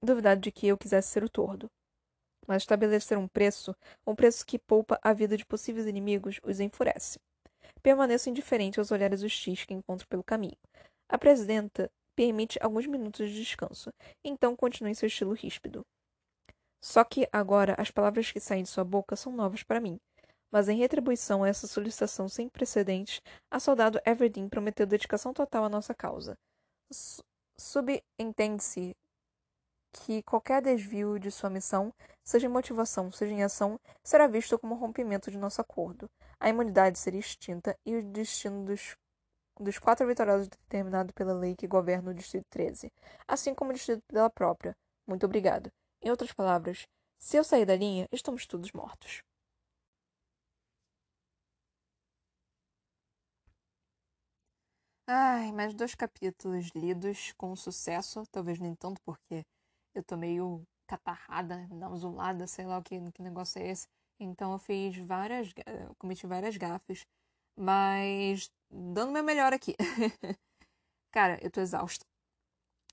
duvidado 0.04 0.42
de 0.42 0.52
que 0.52 0.68
eu 0.68 0.78
quisesse 0.78 1.10
ser 1.10 1.24
o 1.24 1.30
tordo 1.30 1.70
mas 2.48 2.64
estabelecer 2.64 3.18
um 3.18 3.28
preço, 3.28 3.76
um 4.06 4.16
preço 4.16 4.46
que 4.46 4.60
poupa 4.60 5.00
a 5.02 5.14
vida 5.14 5.38
de 5.38 5.46
possíveis 5.46 5.88
inimigos, 5.88 6.40
os 6.44 6.60
enfurece. 6.60 7.20
Permaneço 7.82 8.30
indiferente 8.30 8.80
aos 8.80 8.92
olhares 8.92 9.24
hostis 9.24 9.64
que 9.64 9.74
encontro 9.74 10.08
pelo 10.08 10.24
caminho. 10.24 10.58
A 11.08 11.18
presidenta 11.18 11.90
permite 12.16 12.60
alguns 12.62 12.86
minutos 12.88 13.30
de 13.30 13.36
descanso, 13.36 13.92
então 14.24 14.56
continua 14.56 14.90
em 14.90 14.94
seu 14.94 15.08
estilo 15.08 15.34
ríspido. 15.34 15.86
Só 16.84 17.04
que 17.04 17.28
agora 17.32 17.76
as 17.78 17.92
palavras 17.92 18.32
que 18.32 18.40
saem 18.40 18.64
de 18.64 18.70
sua 18.70 18.84
boca 18.84 19.16
são 19.16 19.32
novas 19.32 19.64
para 19.64 19.80
mim. 19.80 20.00
Mas 20.52 20.68
em 20.68 20.78
retribuição 20.78 21.44
a 21.44 21.48
essa 21.48 21.68
solicitação 21.68 22.28
sem 22.28 22.50
precedentes, 22.50 23.22
a 23.50 23.60
soldado 23.60 24.02
Everdeen 24.06 24.50
prometeu 24.50 24.86
dedicação 24.86 25.34
total 25.34 25.66
à 25.66 25.70
nossa 25.70 25.94
causa. 25.94 26.38
Subentende-se 27.58 28.96
que 29.94 30.24
qualquer 30.24 30.62
desvio 30.62 31.20
de 31.20 31.32
sua 31.32 31.50
missão, 31.50 31.94
seja 32.24 32.48
em 32.48 32.50
motivação, 32.50 33.12
seja 33.12 33.34
em 33.34 33.44
ação, 33.44 33.80
será 34.04 34.28
visto 34.28 34.58
como 34.58 34.76
um 34.76 34.78
rompimento 34.78 35.30
de 35.30 35.38
nosso 35.38 35.62
acordo. 35.62 36.10
A 36.40 36.50
imunidade 36.50 36.98
seria 36.98 37.20
extinta 37.20 37.78
e 37.86 37.96
o 37.96 38.04
destino 38.04 38.66
dos, 38.66 38.96
dos 39.60 39.78
quatro 39.80 40.08
vitoriosos 40.08 40.48
determinado 40.48 41.14
pela 41.14 41.34
lei 41.34 41.56
que 41.56 41.68
governa 41.68 42.12
o 42.12 42.14
Distrito 42.14 42.46
13, 42.50 42.92
assim 43.28 43.54
como 43.54 43.72
o 43.72 43.74
Distrito 43.74 44.04
dela 44.12 44.30
própria. 44.30 44.76
Muito 45.08 45.26
obrigado. 45.26 45.72
Em 46.02 46.10
outras 46.10 46.32
palavras, 46.32 46.88
se 47.20 47.38
eu 47.38 47.44
sair 47.44 47.66
da 47.66 47.76
linha, 47.76 48.08
estamos 48.12 48.46
todos 48.46 48.72
mortos. 48.72 49.22
Ai, 55.08 55.52
mais 55.52 55.74
dois 55.74 55.94
capítulos 55.96 56.70
lidos 56.76 57.34
com 57.38 57.56
sucesso, 57.56 58.24
talvez 58.32 58.60
nem 58.60 58.74
tanto 58.76 59.02
porque 59.02 59.46
eu 59.94 60.04
tô 60.04 60.16
meio 60.18 60.66
catarrada, 60.88 61.68
nasulada, 61.70 62.48
sei 62.48 62.66
lá 62.66 62.78
o 62.78 62.84
que, 62.84 63.00
que 63.12 63.22
negócio 63.22 63.62
é 63.62 63.70
esse. 63.70 63.88
Então 64.20 64.52
eu 64.54 64.60
fiz 64.60 64.98
várias, 64.98 65.54
cometi 65.98 66.26
várias 66.28 66.56
gafes, 66.58 67.06
mas 67.56 68.50
dando 68.72 69.12
meu 69.12 69.24
melhor 69.24 69.54
aqui. 69.54 69.76
Cara, 71.12 71.40
eu 71.44 71.52
tô 71.52 71.62
exausta. 71.62 72.06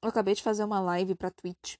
Eu 0.02 0.08
acabei 0.08 0.34
de 0.34 0.42
fazer 0.42 0.64
uma 0.64 0.80
live 0.80 1.14
pra 1.14 1.30
Twitch. 1.30 1.76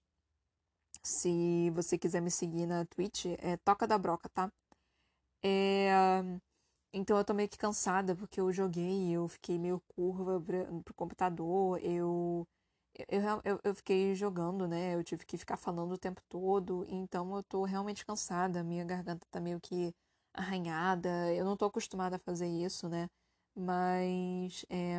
Se 1.03 1.71
você 1.71 1.97
quiser 1.99 2.21
me 2.21 2.31
seguir 2.31 2.67
na 2.67 2.85
Twitch, 2.85 3.27
é 3.39 3.57
Toca 3.59 3.87
da 3.87 3.99
Broca, 3.99 4.29
tá? 4.29 4.51
É... 5.43 5.91
Então 6.93 7.19
eu 7.19 7.25
tô 7.25 7.35
meio 7.35 7.49
que 7.49 7.59
cansada 7.59 8.17
porque 8.17 8.41
eu 8.41 8.53
joguei, 8.53 9.11
eu 9.13 9.29
fiquei 9.29 9.59
meio 9.59 9.81
curva 9.95 10.43
pro 10.85 10.95
computador, 10.95 11.79
eu 11.85 12.47
eu, 13.09 13.21
eu, 13.45 13.61
eu 13.63 13.75
fiquei 13.75 14.15
jogando, 14.15 14.67
né? 14.67 14.95
Eu 14.95 15.05
tive 15.05 15.25
que 15.25 15.37
ficar 15.39 15.57
falando 15.57 15.93
o 15.93 15.99
tempo 15.99 16.21
todo, 16.29 16.85
então 16.89 17.37
eu 17.37 17.43
tô 17.45 17.65
realmente 17.65 18.05
cansada, 18.05 18.65
minha 18.65 18.85
garganta 18.85 19.27
tá 19.31 19.41
meio 19.41 19.61
que 19.61 19.95
arranhada, 20.35 21.33
eu 21.35 21.45
não 21.45 21.57
tô 21.57 21.67
acostumada 21.67 22.17
a 22.17 22.19
fazer 22.19 22.49
isso, 22.49 22.89
né? 22.89 23.09
Mas, 23.59 24.65
é... 24.71 24.99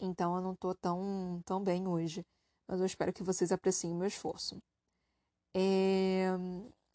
Então 0.00 0.36
eu 0.36 0.42
não 0.42 0.54
tô 0.54 0.72
tão, 0.74 1.42
tão 1.44 1.62
bem 1.62 1.88
hoje, 1.88 2.24
mas 2.68 2.78
eu 2.78 2.86
espero 2.86 3.12
que 3.12 3.24
vocês 3.24 3.50
apreciem 3.50 3.92
o 3.92 3.96
meu 3.96 4.06
esforço. 4.06 4.58
É... 5.54 6.28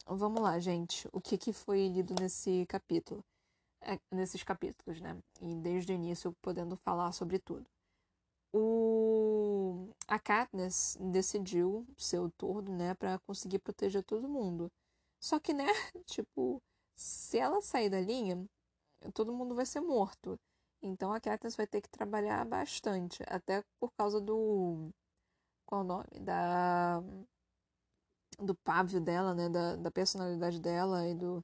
Vamos 0.06 0.40
lá, 0.40 0.58
gente. 0.58 1.06
O 1.12 1.20
que, 1.20 1.36
que 1.36 1.52
foi 1.52 1.86
lido 1.88 2.14
nesse 2.18 2.64
capítulo? 2.66 3.22
É, 3.82 3.98
nesses 4.10 4.42
capítulos, 4.42 5.00
né? 5.00 5.18
E 5.42 5.54
desde 5.56 5.92
o 5.92 5.96
início 5.96 6.34
podendo 6.40 6.76
falar 6.76 7.12
sobre 7.12 7.38
tudo. 7.38 7.66
O... 8.54 9.88
A 10.08 10.18
Katniss 10.18 10.96
decidiu 11.00 11.86
ser 11.98 12.20
o 12.20 12.30
tordo, 12.30 12.72
né, 12.72 12.94
para 12.94 13.18
conseguir 13.26 13.58
proteger 13.58 14.02
todo 14.04 14.28
mundo. 14.28 14.70
Só 15.20 15.38
que, 15.38 15.52
né, 15.52 15.66
tipo, 16.06 16.62
se 16.96 17.38
ela 17.38 17.60
sair 17.60 17.90
da 17.90 18.00
linha, 18.00 18.46
todo 19.14 19.32
mundo 19.32 19.54
vai 19.54 19.66
ser 19.66 19.80
morto. 19.80 20.38
Então 20.82 21.12
a 21.12 21.20
Katniss 21.20 21.56
vai 21.56 21.66
ter 21.66 21.80
que 21.80 21.88
trabalhar 21.90 22.44
bastante, 22.44 23.22
até 23.28 23.62
por 23.80 23.92
causa 23.96 24.20
do 24.20 24.90
qual 25.66 25.82
o 25.82 25.84
nome? 25.84 26.06
Da 26.20 27.02
do 28.38 28.54
pávio 28.54 29.00
dela, 29.00 29.34
né, 29.34 29.48
da, 29.48 29.76
da 29.76 29.90
personalidade 29.90 30.60
dela 30.60 31.06
e 31.08 31.14
do 31.14 31.42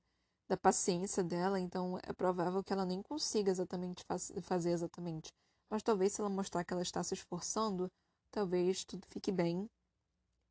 da 0.49 0.57
paciência 0.57 1.23
dela, 1.23 1.61
então 1.61 1.99
é 2.03 2.13
provável 2.15 2.65
que 2.65 2.73
ela 2.73 2.87
nem 2.87 3.03
consiga 3.03 3.51
exatamente 3.51 4.03
faz, 4.09 4.33
fazer 4.43 4.71
exatamente 4.71 5.31
mas 5.71 5.83
talvez 5.83 6.13
se 6.13 6.21
ela 6.21 6.31
mostrar 6.31 6.65
que 6.65 6.73
ela 6.73 6.83
está 6.83 7.03
se 7.03 7.15
esforçando, 7.15 7.91
talvez 8.31 8.85
tudo 8.85 9.07
fique 9.07 9.31
bem 9.31 9.69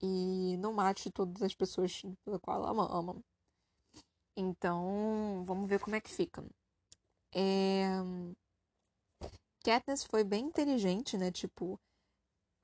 e 0.02 0.58
não 0.58 0.74
mate 0.74 1.12
todas 1.12 1.42
as 1.42 1.56
pessoas 1.56 2.02
pela 2.24 2.40
qual 2.40 2.64
ela 2.68 2.88
ama. 2.92 3.16
Então, 4.36 5.44
vamos 5.46 5.68
ver 5.68 5.80
como 5.80 5.96
é 5.96 6.02
que 6.02 6.10
fica. 6.10 6.44
É... 7.34 7.88
Katniss 9.64 10.04
foi 10.06 10.24
bem 10.24 10.46
inteligente, 10.46 11.18
né? 11.18 11.32
Tipo, 11.32 11.80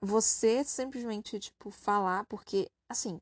você 0.02 0.64
simplesmente, 0.64 1.40
tipo, 1.40 1.70
falar, 1.72 2.26
porque, 2.28 2.70
assim, 2.90 3.20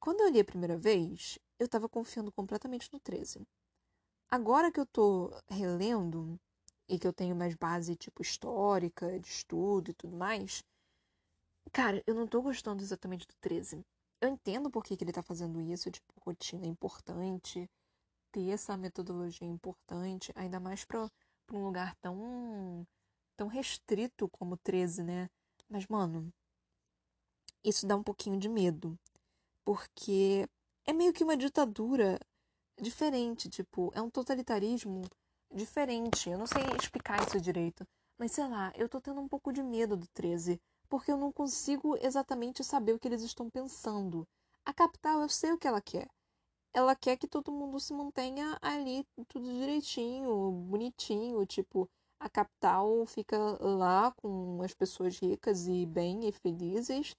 quando 0.00 0.20
eu 0.20 0.30
li 0.30 0.40
a 0.40 0.44
primeira 0.44 0.76
vez, 0.76 1.38
eu 1.58 1.68
tava 1.68 1.88
confiando 1.88 2.32
completamente 2.32 2.92
no 2.92 3.00
13. 3.00 3.42
Agora 4.30 4.70
que 4.70 4.78
eu 4.78 4.86
tô 4.86 5.30
relendo, 5.48 6.38
e 6.88 6.98
que 6.98 7.06
eu 7.06 7.12
tenho 7.12 7.36
mais 7.36 7.54
base, 7.54 7.94
tipo, 7.96 8.22
histórica, 8.22 9.18
de 9.20 9.28
estudo 9.28 9.90
e 9.90 9.94
tudo 9.94 10.16
mais, 10.16 10.64
cara, 11.72 12.02
eu 12.06 12.14
não 12.14 12.26
tô 12.26 12.40
gostando 12.42 12.82
exatamente 12.82 13.26
do 13.26 13.34
13. 13.40 13.84
Eu 14.20 14.28
entendo 14.30 14.70
por 14.70 14.82
que, 14.82 14.96
que 14.96 15.04
ele 15.04 15.12
tá 15.12 15.22
fazendo 15.22 15.60
isso, 15.60 15.90
tipo, 15.90 16.12
rotina 16.20 16.66
importante, 16.66 17.68
ter 18.32 18.50
essa 18.50 18.76
metodologia 18.76 19.46
importante, 19.46 20.32
ainda 20.34 20.60
mais 20.60 20.84
pra 20.84 21.08
um 21.52 21.64
lugar 21.64 21.94
tão, 21.96 22.86
tão 23.36 23.48
restrito 23.48 24.28
como 24.28 24.56
13, 24.56 25.02
né? 25.02 25.30
Mas, 25.68 25.86
mano, 25.86 26.32
isso 27.64 27.86
dá 27.86 27.96
um 27.96 28.02
pouquinho 28.02 28.38
de 28.38 28.48
medo. 28.48 28.98
Porque 29.64 30.48
é 30.86 30.92
meio 30.92 31.12
que 31.12 31.24
uma 31.24 31.36
ditadura 31.36 32.18
diferente, 32.80 33.48
tipo, 33.48 33.90
é 33.94 34.00
um 34.00 34.10
totalitarismo 34.10 35.02
diferente. 35.52 36.30
Eu 36.30 36.38
não 36.38 36.46
sei 36.46 36.62
explicar 36.80 37.26
isso 37.26 37.40
direito. 37.40 37.86
Mas 38.18 38.32
sei 38.32 38.48
lá, 38.48 38.72
eu 38.76 38.88
tô 38.88 39.00
tendo 39.00 39.20
um 39.20 39.28
pouco 39.28 39.52
de 39.52 39.62
medo 39.62 39.96
do 39.96 40.06
13, 40.08 40.60
porque 40.88 41.12
eu 41.12 41.16
não 41.16 41.32
consigo 41.32 41.96
exatamente 42.00 42.64
saber 42.64 42.92
o 42.92 42.98
que 42.98 43.06
eles 43.06 43.22
estão 43.22 43.48
pensando. 43.50 44.26
A 44.64 44.72
capital, 44.72 45.20
eu 45.22 45.28
sei 45.28 45.52
o 45.52 45.58
que 45.58 45.68
ela 45.68 45.80
quer. 45.80 46.08
Ela 46.78 46.94
quer 46.94 47.16
que 47.16 47.26
todo 47.26 47.50
mundo 47.50 47.80
se 47.80 47.92
mantenha 47.92 48.56
ali 48.62 49.04
tudo 49.26 49.52
direitinho, 49.52 50.52
bonitinho, 50.52 51.44
tipo, 51.44 51.90
a 52.20 52.30
capital 52.30 53.04
fica 53.04 53.36
lá 53.60 54.12
com 54.12 54.62
as 54.62 54.72
pessoas 54.74 55.18
ricas 55.18 55.66
e 55.66 55.84
bem 55.84 56.28
e 56.28 56.30
felizes, 56.30 57.16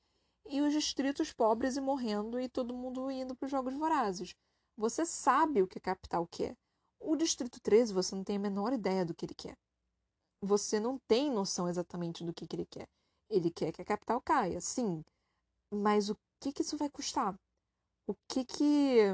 e 0.47 0.61
os 0.61 0.71
distritos 0.71 1.33
pobres 1.33 1.75
e 1.75 1.81
morrendo 1.81 2.39
e 2.39 2.47
todo 2.47 2.73
mundo 2.73 3.11
indo 3.11 3.35
para 3.35 3.47
os 3.47 3.51
jogos 3.51 3.73
vorazes. 3.73 4.33
Você 4.77 5.05
sabe 5.05 5.61
o 5.61 5.67
que 5.67 5.77
a 5.77 5.81
capital 5.81 6.25
quer. 6.25 6.55
O 6.97 7.17
distrito 7.17 7.59
13 7.59 7.93
você 7.93 8.15
não 8.15 8.23
tem 8.23 8.37
a 8.37 8.39
menor 8.39 8.71
ideia 8.71 9.03
do 9.03 9.13
que 9.13 9.25
ele 9.25 9.35
quer. 9.35 9.57
Você 10.41 10.79
não 10.79 10.97
tem 10.99 11.29
noção 11.29 11.67
exatamente 11.67 12.23
do 12.23 12.33
que, 12.33 12.47
que 12.47 12.55
ele 12.55 12.65
quer. 12.65 12.87
Ele 13.29 13.51
quer 13.51 13.73
que 13.73 13.81
a 13.81 13.85
capital 13.85 14.21
caia, 14.21 14.61
sim. 14.61 15.03
Mas 15.69 16.09
o 16.09 16.15
que, 16.39 16.53
que 16.53 16.61
isso 16.61 16.77
vai 16.77 16.89
custar? 16.89 17.35
O 18.07 18.15
que 18.25 18.45
que 18.45 19.13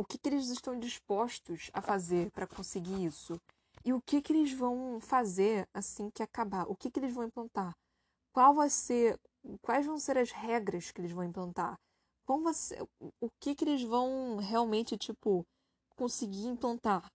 o 0.00 0.04
que, 0.04 0.16
que 0.16 0.30
eles 0.30 0.48
estão 0.48 0.78
dispostos 0.78 1.70
a 1.74 1.82
fazer 1.82 2.30
para 2.30 2.46
conseguir 2.46 3.04
isso? 3.04 3.38
E 3.84 3.92
o 3.92 4.00
que, 4.00 4.22
que 4.22 4.32
eles 4.32 4.50
vão 4.50 4.98
fazer 4.98 5.68
assim 5.74 6.08
que 6.08 6.22
acabar? 6.22 6.64
O 6.70 6.74
que, 6.74 6.90
que 6.90 6.98
eles 6.98 7.12
vão 7.12 7.24
implantar? 7.24 7.76
Qual 8.32 8.54
vai 8.54 8.70
ser, 8.70 9.20
quais 9.60 9.84
vão 9.84 9.98
ser 9.98 10.16
as 10.16 10.30
regras 10.30 10.90
que 10.90 11.02
eles 11.02 11.12
vão 11.12 11.22
implantar? 11.22 11.78
Como 12.24 12.50
ser, 12.54 12.82
o 13.20 13.28
que, 13.38 13.54
que 13.54 13.62
eles 13.62 13.82
vão 13.82 14.38
realmente, 14.38 14.96
tipo, 14.96 15.44
conseguir 15.96 16.46
implantar? 16.46 17.06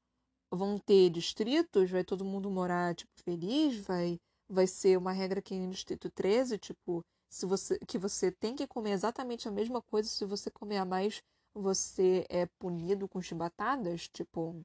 Vão 0.52 0.78
ter 0.78 1.10
distritos? 1.10 1.90
Vai 1.90 2.04
todo 2.04 2.24
mundo 2.24 2.52
morar, 2.52 2.94
tipo, 2.94 3.12
feliz? 3.24 3.78
Vai, 3.80 4.20
vai 4.48 4.68
ser 4.68 4.96
uma 4.96 5.12
regra 5.12 5.42
que 5.42 5.58
no 5.58 5.72
Distrito 5.72 6.12
13, 6.12 6.60
tipo, 6.60 7.04
se 7.32 7.48
você, 7.48 7.80
que 7.88 7.98
você 7.98 8.32
tem 8.32 8.56
que 8.56 8.68
comer 8.68 8.92
exatamente 8.92 9.48
a 9.48 9.52
mesma 9.52 9.82
coisa, 9.82 10.08
se 10.08 10.24
você 10.24 10.52
comer 10.52 10.78
a 10.78 10.86
mais, 10.86 11.20
você 11.56 12.26
é 12.30 12.46
punido 12.60 13.08
com 13.08 13.22
chibatadas? 13.22 14.08
Tipo, 14.10 14.64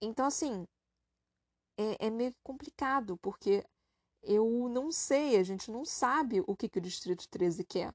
então, 0.00 0.26
assim, 0.26 0.66
é, 1.76 2.06
é 2.06 2.10
meio 2.10 2.34
complicado, 2.42 3.16
porque 3.18 3.64
eu 4.22 4.68
não 4.68 4.92
sei, 4.92 5.36
a 5.36 5.42
gente 5.42 5.70
não 5.70 5.84
sabe 5.84 6.42
o 6.46 6.56
que, 6.56 6.68
que 6.68 6.78
o 6.78 6.82
Distrito 6.82 7.28
13 7.28 7.64
quer. 7.64 7.94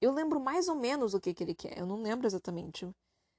Eu 0.00 0.12
lembro 0.12 0.40
mais 0.40 0.68
ou 0.68 0.76
menos 0.76 1.14
o 1.14 1.20
que, 1.20 1.34
que 1.34 1.42
ele 1.44 1.54
quer, 1.54 1.78
eu 1.78 1.86
não 1.86 2.02
lembro 2.02 2.26
exatamente 2.26 2.88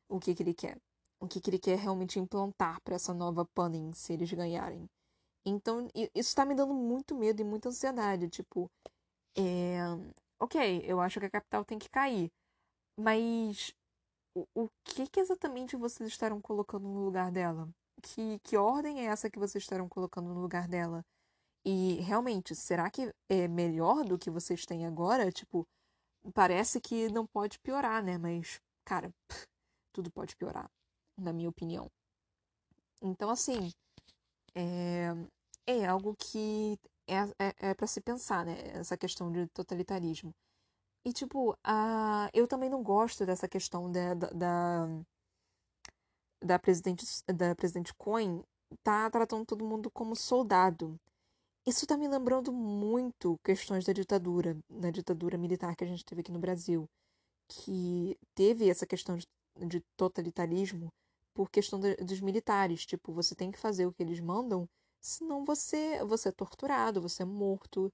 o 0.10 0.20
que, 0.20 0.36
que 0.36 0.44
ele 0.44 0.54
quer. 0.54 0.78
O 1.20 1.28
que, 1.28 1.40
que 1.40 1.50
ele 1.50 1.60
quer 1.60 1.78
realmente 1.78 2.20
implantar 2.20 2.82
para 2.82 2.96
essa 2.96 3.14
nova 3.14 3.46
Punning, 3.46 3.94
se 3.94 4.14
eles 4.14 4.32
ganharem. 4.34 4.90
Então, 5.46 5.88
isso 5.96 6.30
está 6.30 6.46
me 6.46 6.56
dando 6.56 6.74
muito 6.74 7.16
medo 7.16 7.42
e 7.42 7.46
muita 7.46 7.70
ansiedade. 7.70 8.30
Tipo, 8.30 8.70
é... 9.36 9.80
ok, 10.40 10.84
eu 10.86 11.00
acho 11.00 11.20
que 11.20 11.26
a 11.28 11.30
capital 11.32 11.66
tem 11.66 11.80
que 11.80 11.90
cair. 11.90 12.32
Mas 13.02 13.74
o, 14.36 14.48
o 14.56 14.70
que, 14.84 15.08
que 15.08 15.20
exatamente 15.20 15.76
vocês 15.76 16.10
estarão 16.10 16.40
colocando 16.40 16.88
no 16.88 17.04
lugar 17.04 17.32
dela? 17.32 17.68
Que, 18.02 18.40
que 18.40 18.58
ordem 18.58 19.02
é 19.02 19.06
essa 19.06 19.30
que 19.30 19.40
vocês 19.40 19.64
estarão 19.64 19.90
colocando 19.90 20.34
no 20.34 20.42
lugar 20.42 20.68
dela? 20.68 21.04
E 21.66 21.96
realmente, 22.02 22.56
será 22.56 22.90
que 22.90 23.14
é 23.30 23.48
melhor 23.48 24.04
do 24.06 24.18
que 24.18 24.30
vocês 24.30 24.66
têm 24.66 24.86
agora? 24.86 25.32
Tipo, 25.32 25.68
parece 26.34 26.80
que 26.82 27.10
não 27.10 27.26
pode 27.26 27.60
piorar, 27.60 28.04
né? 28.04 28.18
Mas, 28.18 28.62
cara, 28.86 29.14
tudo 29.94 30.12
pode 30.12 30.36
piorar, 30.36 30.70
na 31.18 31.34
minha 31.34 31.50
opinião. 31.50 31.90
Então, 33.02 33.30
assim, 33.30 33.72
é, 34.56 35.10
é 35.68 35.86
algo 35.86 36.16
que 36.16 36.80
é, 37.08 37.16
é, 37.40 37.70
é 37.72 37.74
para 37.74 37.88
se 37.88 38.02
pensar, 38.02 38.46
né? 38.46 38.58
Essa 38.74 38.98
questão 38.98 39.32
de 39.32 39.48
totalitarismo. 39.48 40.34
E, 41.04 41.12
tipo, 41.12 41.58
a... 41.64 42.30
eu 42.34 42.48
também 42.48 42.70
não 42.70 42.84
gosto 42.84 43.26
dessa 43.26 43.48
questão 43.48 43.92
da, 43.92 44.14
da, 44.14 44.88
da, 46.44 46.60
presidente, 46.60 47.06
da 47.28 47.56
presidente 47.56 47.94
Cohen 47.96 48.44
tá 48.84 49.10
tratando 49.10 49.46
todo 49.46 49.66
mundo 49.66 49.90
como 49.92 50.16
soldado. 50.16 51.00
Isso 51.66 51.86
tá 51.86 51.98
me 51.98 52.08
lembrando 52.08 52.52
muito 52.52 53.40
questões 53.44 53.86
da 53.86 53.94
ditadura, 53.94 54.58
da 54.70 54.90
ditadura 54.90 55.38
militar 55.38 55.76
que 55.76 55.84
a 55.84 55.88
gente 55.88 56.06
teve 56.06 56.22
aqui 56.22 56.32
no 56.32 56.40
Brasil, 56.40 56.90
que 57.48 58.18
teve 58.34 58.70
essa 58.70 58.86
questão 58.86 59.18
de, 59.18 59.28
de 59.68 59.82
totalitarismo 59.96 60.92
por 61.34 61.50
questão 61.50 61.80
de, 61.80 61.96
dos 61.98 62.22
militares. 62.22 62.86
Tipo, 62.86 63.14
você 63.14 63.36
tem 63.36 63.52
que 63.52 63.60
fazer 63.60 63.86
o 63.86 63.94
que 63.94 64.02
eles 64.02 64.20
mandam, 64.20 64.68
senão 65.00 65.44
você, 65.44 66.04
você 66.06 66.30
é 66.30 66.32
torturado, 66.32 67.02
você 67.02 67.24
é 67.24 67.26
morto. 67.26 67.92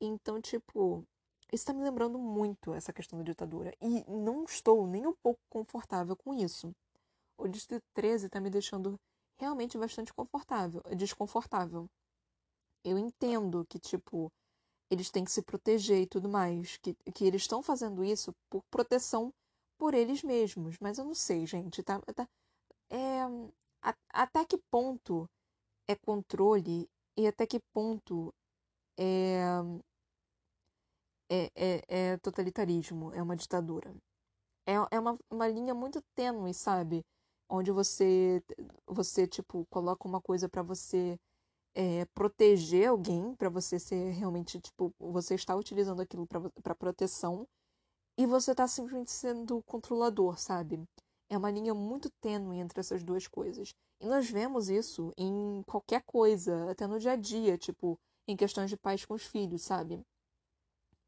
Então, 0.00 0.40
tipo, 0.40 1.04
isso 1.52 1.62
está 1.62 1.72
me 1.72 1.82
lembrando 1.82 2.18
muito 2.18 2.74
essa 2.74 2.92
questão 2.92 3.18
da 3.18 3.24
ditadura. 3.24 3.72
E 3.80 4.04
não 4.10 4.44
estou 4.44 4.86
nem 4.86 5.06
um 5.06 5.14
pouco 5.22 5.40
confortável 5.48 6.16
com 6.16 6.34
isso. 6.34 6.72
O 7.38 7.46
Distrito 7.46 7.84
13 7.94 8.26
está 8.26 8.40
me 8.40 8.50
deixando 8.50 8.98
realmente 9.38 9.78
bastante 9.78 10.12
confortável, 10.12 10.82
desconfortável. 10.96 11.86
Eu 12.84 12.98
entendo 12.98 13.64
que, 13.68 13.78
tipo, 13.78 14.30
eles 14.90 15.10
têm 15.10 15.24
que 15.24 15.30
se 15.30 15.42
proteger 15.42 16.02
e 16.02 16.06
tudo 16.06 16.28
mais. 16.28 16.78
Que, 16.78 16.94
que 17.14 17.24
eles 17.24 17.42
estão 17.42 17.62
fazendo 17.62 18.04
isso 18.04 18.32
por 18.50 18.62
proteção 18.70 19.32
por 19.78 19.94
eles 19.94 20.22
mesmos. 20.22 20.76
Mas 20.80 20.98
eu 20.98 21.04
não 21.04 21.14
sei, 21.14 21.46
gente. 21.46 21.82
Tá, 21.82 22.00
tá, 22.14 22.28
é, 22.90 23.22
a, 23.82 23.94
até 24.10 24.44
que 24.44 24.58
ponto 24.70 25.28
é 25.88 25.94
controle 25.94 26.88
e 27.16 27.26
até 27.26 27.46
que 27.46 27.60
ponto 27.72 28.34
é 28.98 29.44
é, 31.30 31.50
é, 31.54 32.12
é 32.12 32.16
totalitarismo, 32.18 33.12
é 33.14 33.22
uma 33.22 33.36
ditadura. 33.36 33.94
É, 34.66 34.74
é 34.90 35.00
uma, 35.00 35.18
uma 35.30 35.48
linha 35.48 35.74
muito 35.74 36.02
tênue, 36.14 36.52
sabe? 36.54 37.04
Onde 37.48 37.70
você, 37.70 38.42
você 38.86 39.26
tipo, 39.26 39.64
coloca 39.70 40.08
uma 40.08 40.20
coisa 40.20 40.48
para 40.48 40.62
você 40.62 41.18
é, 41.74 42.06
proteger 42.14 42.88
alguém, 42.88 43.34
para 43.36 43.48
você 43.48 43.78
ser 43.78 44.12
realmente, 44.12 44.60
tipo, 44.60 44.92
você 44.98 45.34
está 45.34 45.54
utilizando 45.54 46.00
aquilo 46.02 46.26
para 46.26 46.74
proteção 46.74 47.46
e 48.18 48.26
você 48.26 48.52
está 48.52 48.66
simplesmente 48.66 49.10
sendo 49.12 49.62
controlador, 49.64 50.38
sabe? 50.38 50.82
É 51.28 51.36
uma 51.36 51.50
linha 51.50 51.74
muito 51.74 52.08
tênue 52.20 52.58
entre 52.58 52.80
essas 52.80 53.04
duas 53.04 53.26
coisas. 53.28 53.74
E 54.00 54.06
nós 54.06 54.28
vemos 54.30 54.68
isso 54.68 55.12
em 55.18 55.62
qualquer 55.66 56.02
coisa, 56.04 56.70
até 56.70 56.86
no 56.86 56.98
dia 56.98 57.12
a 57.12 57.16
dia, 57.16 57.58
tipo, 57.58 57.98
em 58.26 58.36
questões 58.36 58.70
de 58.70 58.76
pais 58.76 59.04
com 59.04 59.14
os 59.14 59.26
filhos, 59.26 59.62
sabe? 59.62 60.00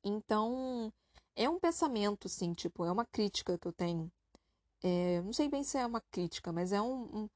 Então, 0.08 0.90
é 1.36 1.48
um 1.48 1.58
pensamento, 1.60 2.26
assim, 2.26 2.54
tipo, 2.54 2.84
é 2.84 2.90
uma 2.90 3.04
crítica 3.04 3.58
que 3.58 3.68
eu 3.68 3.72
tenho. 3.72 4.10
É, 4.82 5.20
não 5.22 5.32
sei 5.32 5.48
bem 5.48 5.62
se 5.62 5.76
é 5.76 5.84
uma 5.86 6.00
crítica, 6.10 6.50
mas 6.52 6.72
é 6.72 6.80
um, 6.80 7.28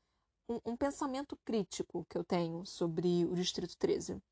um, 0.48 0.60
um 0.64 0.76
pensamento 0.76 1.36
crítico 1.44 2.06
que 2.08 2.16
eu 2.16 2.24
tenho 2.24 2.64
sobre 2.64 3.26
o 3.26 3.34
Distrito 3.34 3.76
13. 3.76 4.22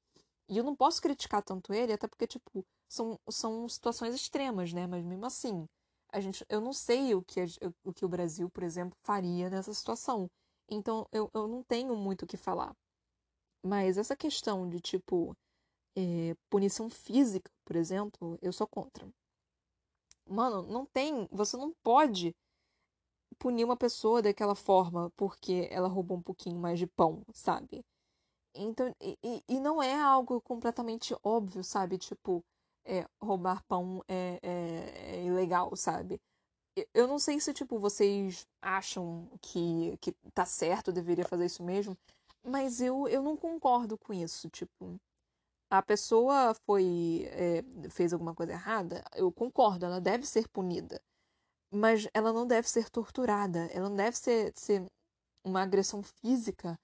E 0.49 0.57
eu 0.59 0.65
não 0.65 0.75
posso 0.75 1.03
criticar 1.03 1.43
tanto 1.43 1.73
ele, 1.75 1.93
até 1.93 2.09
porque, 2.09 2.27
tipo, 2.27 2.65
são, 2.89 3.19
são 3.29 3.69
situações 3.69 4.15
extremas, 4.15 4.73
né? 4.73 4.87
Mas 4.87 5.05
mesmo 5.05 5.27
assim, 5.27 5.67
a 6.13 6.21
gente, 6.21 6.45
eu 6.49 6.61
não 6.61 6.73
sei 6.73 7.15
o 7.15 7.23
que, 7.23 7.41
o 7.85 7.93
que 7.93 8.05
o 8.05 8.09
Brasil, 8.09 8.49
por 8.51 8.63
exemplo, 8.63 8.97
faria 9.03 9.51
nessa 9.51 9.75
situação. 9.75 10.29
Então, 10.69 11.07
eu, 11.13 11.31
eu 11.35 11.47
não 11.47 11.63
tenho 11.63 11.95
muito 11.97 12.23
o 12.23 12.27
que 12.27 12.37
falar. 12.37 12.75
Mas 13.63 13.99
essa 13.99 14.17
questão 14.17 14.69
de, 14.69 14.81
tipo, 14.81 15.37
é, 15.97 16.35
punição 16.49 16.89
física, 16.91 17.51
por 17.65 17.77
exemplo, 17.77 18.39
eu 18.43 18.53
sou 18.53 18.67
contra. 18.67 19.09
Mano, 20.29 20.63
não 20.63 20.87
tem. 20.87 21.29
Você 21.33 21.57
não 21.57 21.73
pode 21.83 22.35
punir 23.39 23.65
uma 23.65 23.77
pessoa 23.77 24.23
daquela 24.23 24.55
forma 24.55 25.11
porque 25.17 25.69
ela 25.71 25.89
roubou 25.89 26.19
um 26.19 26.23
pouquinho 26.23 26.57
mais 26.59 26.79
de 26.79 26.87
pão, 26.87 27.23
sabe? 27.33 27.85
Então, 28.55 28.95
e, 29.01 29.45
e 29.49 29.61
não 29.61 29.83
é 29.83 29.99
algo 30.01 30.41
completamente 30.41 31.15
óbvio, 31.23 31.63
sabe? 31.65 31.99
Tipo, 31.99 32.45
é, 32.85 33.07
roubar 33.23 33.65
pão 33.65 34.05
é, 34.09 34.39
é, 34.43 35.17
é 35.17 35.25
ilegal, 35.25 35.75
sabe? 35.77 36.21
Eu 36.95 37.07
não 37.07 37.19
sei 37.19 37.41
se, 37.41 37.53
tipo, 37.53 37.79
vocês 37.79 38.47
acham 38.63 39.29
que, 39.41 39.97
que 40.01 40.13
tá 40.35 40.45
certo, 40.45 40.93
deveria 40.93 41.25
fazer 41.27 41.47
isso 41.47 41.63
mesmo, 41.63 41.97
mas 42.45 42.81
eu, 42.81 43.09
eu 43.09 43.23
não 43.23 43.37
concordo 43.37 43.99
com 43.99 44.13
isso, 44.13 44.49
tipo 44.51 45.01
a 45.71 45.83
pessoa 45.83 46.55
foi 46.67 47.29
é, 47.31 47.63
fez 47.91 48.13
alguma 48.13 48.35
coisa 48.35 48.53
errada, 48.53 49.05
eu 49.15 49.31
concordo, 49.33 49.87
ela 49.87 50.01
deve 50.01 50.27
ser 50.27 50.49
punida. 50.49 51.01
Mas 51.73 52.09
ela 52.13 52.33
não 52.33 52.47
deve 52.47 52.69
ser 52.69 52.91
torturada, 52.91 53.67
ela 53.73 53.89
não 53.89 53.97
deve 53.97 54.17
ser, 54.17 54.53
ser 54.57 54.85
uma 55.45 55.63
agressão 55.63 56.03
física 56.03 56.77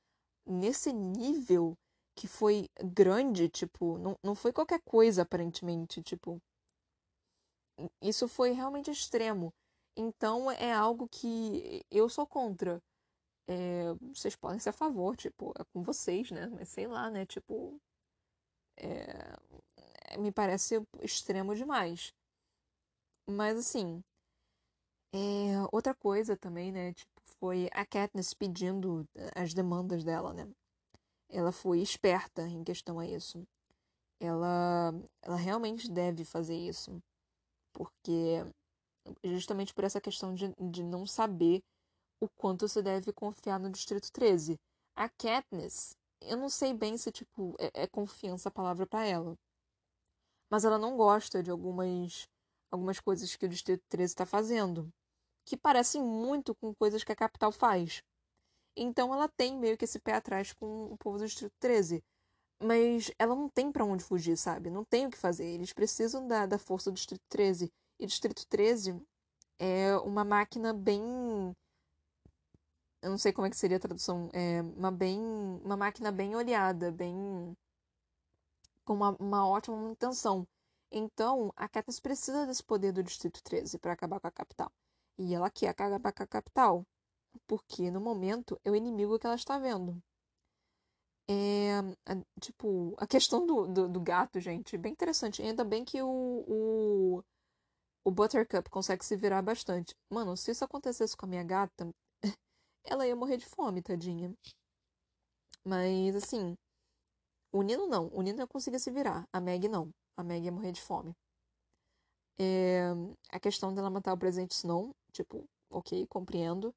nesse 0.46 0.92
nível 0.92 1.76
que 2.16 2.26
foi 2.28 2.68
grande, 2.82 3.48
tipo, 3.48 3.98
não, 3.98 4.16
não 4.22 4.34
foi 4.34 4.52
qualquer 4.52 4.80
coisa, 4.84 5.22
aparentemente, 5.22 6.02
tipo. 6.02 6.40
Isso 8.00 8.26
foi 8.26 8.52
realmente 8.52 8.90
extremo. 8.90 9.52
Então 9.96 10.50
é 10.50 10.72
algo 10.72 11.08
que 11.08 11.82
eu 11.90 12.08
sou 12.08 12.26
contra. 12.26 12.80
É, 13.48 13.94
vocês 14.14 14.36
podem 14.36 14.58
ser 14.58 14.70
a 14.70 14.72
favor, 14.72 15.16
tipo, 15.16 15.52
é 15.58 15.64
com 15.72 15.82
vocês, 15.82 16.30
né? 16.30 16.46
Mas 16.48 16.68
sei 16.70 16.86
lá, 16.86 17.10
né? 17.10 17.26
Tipo. 17.26 17.78
É, 18.76 20.18
me 20.18 20.32
parece 20.32 20.80
extremo 21.00 21.54
demais. 21.54 22.12
Mas 23.28 23.56
assim. 23.58 24.02
É, 25.12 25.18
outra 25.72 25.94
coisa 25.94 26.36
também, 26.36 26.70
né? 26.72 26.92
Tipo, 26.92 27.10
foi 27.38 27.68
a 27.72 27.84
Katniss 27.86 28.34
pedindo 28.34 29.06
as 29.34 29.54
demandas 29.54 30.04
dela, 30.04 30.32
né? 30.32 30.48
Ela 31.28 31.52
foi 31.52 31.80
esperta 31.80 32.42
em 32.46 32.62
questão 32.64 32.98
a 32.98 33.06
isso. 33.06 33.46
Ela, 34.20 34.92
ela 35.22 35.36
realmente 35.36 35.90
deve 35.90 36.24
fazer 36.24 36.56
isso. 36.56 37.00
Porque 37.72 38.44
justamente 39.24 39.74
por 39.74 39.84
essa 39.84 40.00
questão 40.00 40.34
de, 40.34 40.52
de 40.58 40.82
não 40.82 41.06
saber 41.06 41.62
o 42.20 42.28
quanto 42.36 42.68
você 42.68 42.82
deve 42.82 43.12
confiar 43.12 43.58
no 43.58 43.70
Distrito 43.70 44.10
13. 44.12 44.58
A 44.94 45.08
Katniss, 45.08 45.94
eu 46.20 46.36
não 46.36 46.48
sei 46.48 46.74
bem 46.74 46.96
se, 46.96 47.10
tipo, 47.12 47.54
é, 47.58 47.82
é 47.82 47.86
confiança 47.86 48.48
a 48.48 48.52
palavra 48.52 48.86
para 48.86 49.06
ela. 49.06 49.36
Mas 50.50 50.64
ela 50.64 50.78
não 50.78 50.96
gosta 50.96 51.42
de 51.42 51.50
algumas, 51.50 52.28
algumas 52.70 53.00
coisas 53.00 53.34
que 53.34 53.46
o 53.46 53.48
Distrito 53.48 53.82
13 53.88 54.12
está 54.12 54.26
fazendo. 54.26 54.92
Que 55.44 55.56
parecem 55.56 56.02
muito 56.02 56.54
com 56.54 56.74
coisas 56.74 57.04
que 57.04 57.12
a 57.12 57.16
capital 57.16 57.52
faz. 57.52 58.02
Então 58.76 59.12
ela 59.12 59.28
tem 59.28 59.56
meio 59.58 59.76
que 59.76 59.84
esse 59.84 59.98
pé 59.98 60.14
atrás 60.14 60.52
com 60.52 60.92
o 60.92 60.96
povo 60.98 61.18
do 61.18 61.26
Distrito 61.26 61.54
13. 61.60 62.02
Mas 62.62 63.10
ela 63.18 63.34
não 63.34 63.48
tem 63.48 63.70
para 63.70 63.84
onde 63.84 64.04
fugir, 64.04 64.36
sabe? 64.36 64.70
Não 64.70 64.84
tem 64.84 65.06
o 65.06 65.10
que 65.10 65.18
fazer. 65.18 65.44
Eles 65.46 65.72
precisam 65.72 66.26
da, 66.26 66.46
da 66.46 66.58
força 66.58 66.90
do 66.90 66.94
Distrito 66.94 67.22
13. 67.28 67.72
E 67.98 68.06
Distrito 68.06 68.46
13 68.48 69.00
é 69.58 69.96
uma 69.98 70.24
máquina 70.24 70.72
bem. 70.72 71.02
Eu 73.06 73.10
não 73.10 73.18
sei 73.18 73.32
como 73.32 73.46
é 73.46 73.50
que 73.50 73.56
seria 73.56 73.76
a 73.76 73.80
tradução. 73.80 74.28
É 74.32 74.62
uma, 74.62 74.90
bem, 74.90 75.20
uma 75.64 75.76
máquina 75.76 76.10
bem 76.10 76.34
olhada, 76.34 76.90
bem. 76.90 77.56
com 78.84 78.94
uma, 78.94 79.10
uma 79.20 79.48
ótima 79.48 79.90
intenção. 79.92 80.44
Então, 80.90 81.52
a 81.56 81.68
Katniss 81.68 82.00
precisa 82.00 82.46
desse 82.46 82.64
poder 82.64 82.90
do 82.92 83.04
Distrito 83.04 83.40
13 83.44 83.78
para 83.78 83.92
acabar 83.92 84.18
com 84.18 84.26
a 84.26 84.30
capital. 84.32 84.72
E 85.18 85.34
ela 85.34 85.48
quer 85.50 85.68
acabar 85.68 86.12
com 86.12 86.22
a 86.24 86.26
capital, 86.26 86.84
porque 87.46 87.92
no 87.92 88.00
momento 88.00 88.60
é 88.64 88.70
o 88.72 88.76
inimigo 88.76 89.18
que 89.20 89.26
ela 89.26 89.36
está 89.36 89.56
vendo. 89.56 90.02
É, 91.28 91.80
tipo, 92.40 92.94
a 92.98 93.06
questão 93.06 93.46
do, 93.46 93.68
do, 93.68 93.88
do, 93.88 94.00
gato, 94.00 94.40
gente, 94.40 94.76
bem 94.76 94.92
interessante. 94.92 95.42
Ainda 95.42 95.64
bem 95.64 95.84
que 95.84 96.02
o, 96.02 96.08
o 96.48 97.24
o 98.06 98.10
Buttercup 98.12 98.70
consegue 98.70 99.04
se 99.04 99.16
virar 99.16 99.42
bastante. 99.42 99.92
Mano, 100.08 100.36
se 100.36 100.52
isso 100.52 100.64
acontecesse 100.64 101.16
com 101.16 101.26
a 101.26 101.28
minha 101.28 101.42
gata, 101.42 101.92
ela 102.86 103.06
ia 103.06 103.16
morrer 103.16 103.36
de 103.36 103.46
fome, 103.46 103.82
tadinha. 103.82 104.34
Mas, 105.64 106.14
assim, 106.16 106.56
o 107.52 107.62
Nino 107.62 107.86
não. 107.86 108.08
O 108.12 108.22
Nino 108.22 108.40
ia 108.40 108.46
conseguir 108.46 108.78
se 108.78 108.90
virar. 108.90 109.26
A 109.32 109.40
Meg 109.40 109.68
não. 109.68 109.90
A 110.16 110.22
Meg 110.22 110.44
ia 110.44 110.52
morrer 110.52 110.72
de 110.72 110.80
fome. 110.80 111.12
É... 112.38 112.90
A 113.30 113.40
questão 113.40 113.74
dela 113.74 113.90
matar 113.90 114.12
o 114.12 114.18
presente 114.18 114.52
Snow, 114.52 114.94
tipo, 115.12 115.44
ok, 115.70 116.06
compreendo. 116.06 116.74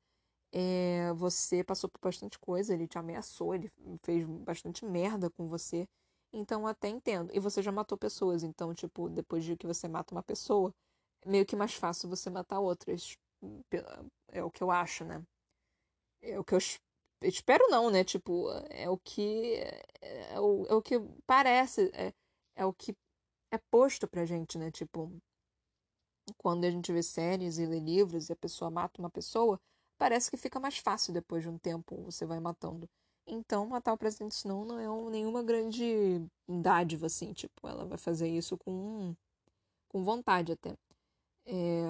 É... 0.52 1.14
Você 1.14 1.64
passou 1.64 1.90
por 1.90 2.00
bastante 2.02 2.40
coisa, 2.40 2.74
ele 2.74 2.88
te 2.88 2.98
ameaçou, 2.98 3.54
ele 3.54 3.72
fez 4.04 4.26
bastante 4.26 4.86
merda 4.86 5.30
com 5.30 5.48
você. 5.48 5.86
Então, 6.34 6.68
até 6.68 6.88
entendo. 6.90 7.32
E 7.34 7.40
você 7.40 7.62
já 7.62 7.72
matou 7.72 7.98
pessoas, 7.98 8.44
então, 8.44 8.74
tipo, 8.74 9.10
depois 9.10 9.44
de 9.44 9.58
que 9.58 9.68
você 9.68 9.88
mata 9.88 10.14
uma 10.14 10.24
pessoa, 10.24 10.72
meio 11.26 11.46
que 11.46 11.56
mais 11.56 11.74
fácil 11.74 12.10
você 12.10 12.30
matar 12.30 12.60
outras. 12.60 13.16
É 14.30 14.44
o 14.44 14.52
que 14.52 14.64
eu 14.64 14.72
acho, 14.72 15.04
né? 15.06 15.24
É 16.22 16.40
o 16.40 16.44
que 16.44 16.54
eu 16.54 16.60
espero 17.24 17.68
não, 17.70 17.90
né? 17.90 18.04
Tipo, 18.04 18.50
é 18.70 18.90
o 18.90 18.98
que 18.98 19.56
é 20.02 20.40
o, 20.40 20.66
é 20.68 20.74
o 20.74 20.82
que 20.82 20.96
parece, 21.26 21.92
é, 21.94 22.14
é 22.56 22.66
o 22.66 22.74
que 22.74 22.96
é 23.52 23.58
posto 23.72 24.08
pra 24.08 24.26
gente, 24.26 24.58
né? 24.58 24.72
Tipo, 24.72 25.12
quando 26.38 26.66
a 26.66 26.72
gente 26.72 26.92
vê 26.92 27.02
séries 27.04 27.58
e 27.58 27.66
lê 27.66 27.80
livros 27.80 28.30
e 28.30 28.34
a 28.34 28.36
pessoa 28.36 28.70
mata 28.72 29.02
uma 29.02 29.10
pessoa, 29.10 29.60
parece 29.98 30.30
que 30.30 30.38
fica 30.38 30.60
mais 30.60 30.78
fácil 30.78 31.14
depois 31.14 31.44
de 31.44 31.50
um 31.50 31.58
tempo 31.58 32.04
você 32.04 32.26
vai 32.26 32.40
matando. 32.40 32.90
Então, 33.28 33.68
matar 33.68 33.94
o 33.94 33.98
presidente 33.98 34.32
Snow 34.34 34.66
não 34.66 34.80
é 34.80 34.90
um, 34.90 35.10
nenhuma 35.10 35.44
grande 35.44 36.26
dádiva, 36.48 37.06
assim, 37.08 37.32
tipo, 37.34 37.68
ela 37.68 37.86
vai 37.86 37.98
fazer 37.98 38.28
isso 38.28 38.58
com, 38.58 39.16
com 39.88 40.04
vontade 40.04 40.52
até. 40.52 40.76
É... 41.46 41.84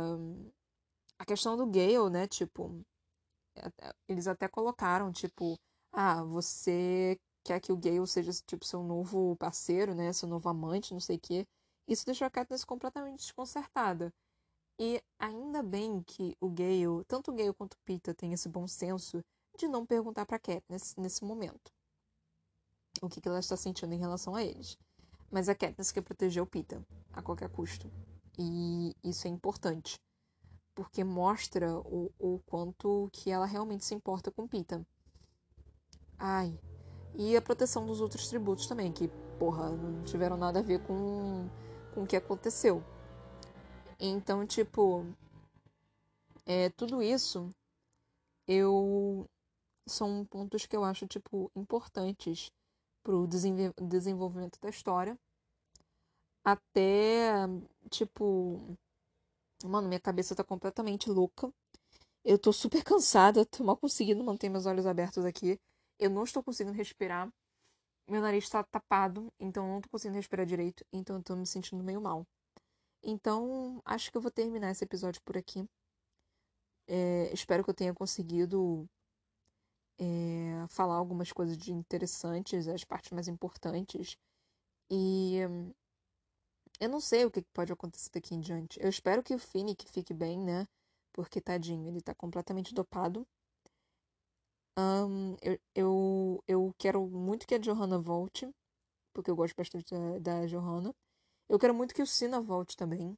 A 1.17 1.25
questão 1.25 1.55
do 1.55 1.65
Gale, 1.65 2.09
né? 2.09 2.27
Tipo, 2.27 2.81
eles 4.07 4.27
até 4.27 4.47
colocaram, 4.47 5.11
tipo, 5.11 5.57
ah, 5.91 6.23
você 6.23 7.17
quer 7.43 7.59
que 7.59 7.71
o 7.71 7.77
Gale 7.77 8.05
seja, 8.07 8.31
tipo, 8.45 8.65
seu 8.65 8.83
novo 8.83 9.35
parceiro, 9.37 9.95
né? 9.95 10.13
Seu 10.13 10.27
novo 10.27 10.49
amante, 10.49 10.93
não 10.93 10.99
sei 10.99 11.17
o 11.17 11.19
quê. 11.19 11.45
Isso 11.87 12.05
deixou 12.05 12.27
a 12.27 12.29
Katniss 12.29 12.63
completamente 12.63 13.19
desconcertada. 13.21 14.13
E 14.79 15.01
ainda 15.19 15.61
bem 15.63 16.01
que 16.03 16.35
o 16.39 16.49
Gale, 16.49 17.03
tanto 17.07 17.31
o 17.31 17.35
Gale 17.35 17.53
quanto 17.53 17.73
o 17.73 17.79
Pita, 17.85 18.13
tem 18.13 18.33
esse 18.33 18.47
bom 18.47 18.67
senso 18.67 19.21
de 19.57 19.67
não 19.67 19.85
perguntar 19.85 20.25
pra 20.25 20.39
Katniss 20.39 20.95
nesse 20.95 21.25
momento 21.25 21.71
o 23.01 23.09
que, 23.09 23.21
que 23.21 23.27
ela 23.27 23.39
está 23.39 23.55
sentindo 23.57 23.93
em 23.93 23.99
relação 23.99 24.35
a 24.35 24.43
eles. 24.43 24.77
Mas 25.31 25.49
a 25.49 25.55
Katniss 25.55 25.91
quer 25.91 26.01
proteger 26.01 26.41
o 26.41 26.47
Pita 26.47 26.85
a 27.13 27.21
qualquer 27.21 27.49
custo. 27.49 27.91
E 28.37 28.95
isso 29.03 29.27
é 29.27 29.29
importante, 29.29 29.99
porque 30.75 31.03
mostra 31.03 31.77
o, 31.79 32.11
o 32.19 32.39
quanto 32.45 33.09
que 33.11 33.29
ela 33.29 33.45
realmente 33.45 33.85
se 33.85 33.93
importa 33.95 34.31
com 34.31 34.47
Pita. 34.47 34.85
Ai. 36.17 36.59
E 37.15 37.35
a 37.35 37.41
proteção 37.41 37.85
dos 37.85 38.01
outros 38.01 38.27
tributos 38.27 38.67
também, 38.67 38.91
que, 38.91 39.07
porra, 39.37 39.69
não 39.69 40.03
tiveram 40.03 40.37
nada 40.37 40.59
a 40.59 40.63
ver 40.63 40.81
com, 40.83 41.49
com 41.93 42.03
o 42.03 42.07
que 42.07 42.15
aconteceu. 42.15 42.83
Então, 43.99 44.45
tipo, 44.45 45.05
é, 46.45 46.69
tudo 46.69 47.01
isso 47.01 47.49
eu 48.47 49.29
são 49.87 50.25
pontos 50.25 50.65
que 50.65 50.75
eu 50.75 50.83
acho, 50.83 51.07
tipo, 51.07 51.51
importantes 51.55 52.51
pro 53.03 53.27
desenvolvimento 53.27 54.59
da 54.61 54.69
história 54.69 55.17
até, 56.43 57.31
tipo. 57.89 58.77
Mano, 59.65 59.87
minha 59.87 59.99
cabeça 59.99 60.35
tá 60.35 60.43
completamente 60.43 61.09
louca. 61.09 61.51
Eu 62.23 62.39
tô 62.39 62.53
super 62.53 62.83
cansada, 62.85 63.45
tô 63.45 63.63
mal 63.63 63.77
conseguindo 63.77 64.23
manter 64.23 64.49
meus 64.49 64.65
olhos 64.65 64.85
abertos 64.85 65.25
aqui. 65.25 65.59
Eu 65.99 66.09
não 66.09 66.23
estou 66.23 66.43
conseguindo 66.43 66.75
respirar. 66.75 67.31
Meu 68.09 68.21
nariz 68.21 68.49
tá 68.49 68.63
tapado, 68.63 69.31
então 69.39 69.65
eu 69.67 69.73
não 69.73 69.81
tô 69.81 69.89
conseguindo 69.89 70.17
respirar 70.17 70.45
direito. 70.45 70.85
Então 70.93 71.17
eu 71.17 71.23
tô 71.23 71.35
me 71.35 71.45
sentindo 71.47 71.83
meio 71.83 72.01
mal. 72.01 72.25
Então, 73.03 73.81
acho 73.85 74.11
que 74.11 74.17
eu 74.17 74.21
vou 74.21 74.31
terminar 74.31 74.71
esse 74.71 74.83
episódio 74.83 75.21
por 75.23 75.37
aqui. 75.37 75.67
É, 76.87 77.31
espero 77.33 77.63
que 77.63 77.69
eu 77.69 77.73
tenha 77.73 77.93
conseguido 77.93 78.89
é, 79.99 80.65
falar 80.69 80.95
algumas 80.95 81.31
coisas 81.31 81.67
interessantes, 81.67 82.67
as 82.67 82.83
partes 82.83 83.11
mais 83.11 83.27
importantes. 83.27 84.17
E 84.89 85.41
eu 86.79 86.89
não 86.89 86.99
sei 86.99 87.25
o 87.25 87.31
que 87.31 87.41
pode 87.53 87.71
acontecer 87.73 88.09
daqui 88.13 88.35
em 88.35 88.39
diante. 88.39 88.79
Eu 88.81 88.89
espero 88.89 89.23
que 89.23 89.33
o 89.33 89.39
Finnick 89.39 89.85
fique 89.91 90.13
bem, 90.13 90.39
né? 90.39 90.67
Porque, 91.13 91.41
tadinho, 91.41 91.87
ele 91.87 92.01
tá 92.01 92.13
completamente 92.15 92.73
dopado. 92.73 93.27
Um, 94.77 95.35
eu, 95.41 95.59
eu, 95.75 96.43
eu 96.47 96.75
quero 96.77 97.05
muito 97.07 97.45
que 97.45 97.55
a 97.55 97.57
Johanna 97.57 97.99
volte, 97.99 98.49
porque 99.13 99.29
eu 99.29 99.35
gosto 99.35 99.55
bastante 99.55 99.93
da, 99.93 100.19
da 100.19 100.45
Johanna. 100.45 100.93
Eu 101.49 101.59
quero 101.59 101.73
muito 101.73 101.93
que 101.93 102.01
o 102.01 102.07
Sina 102.07 102.39
volte 102.41 102.77
também. 102.77 103.17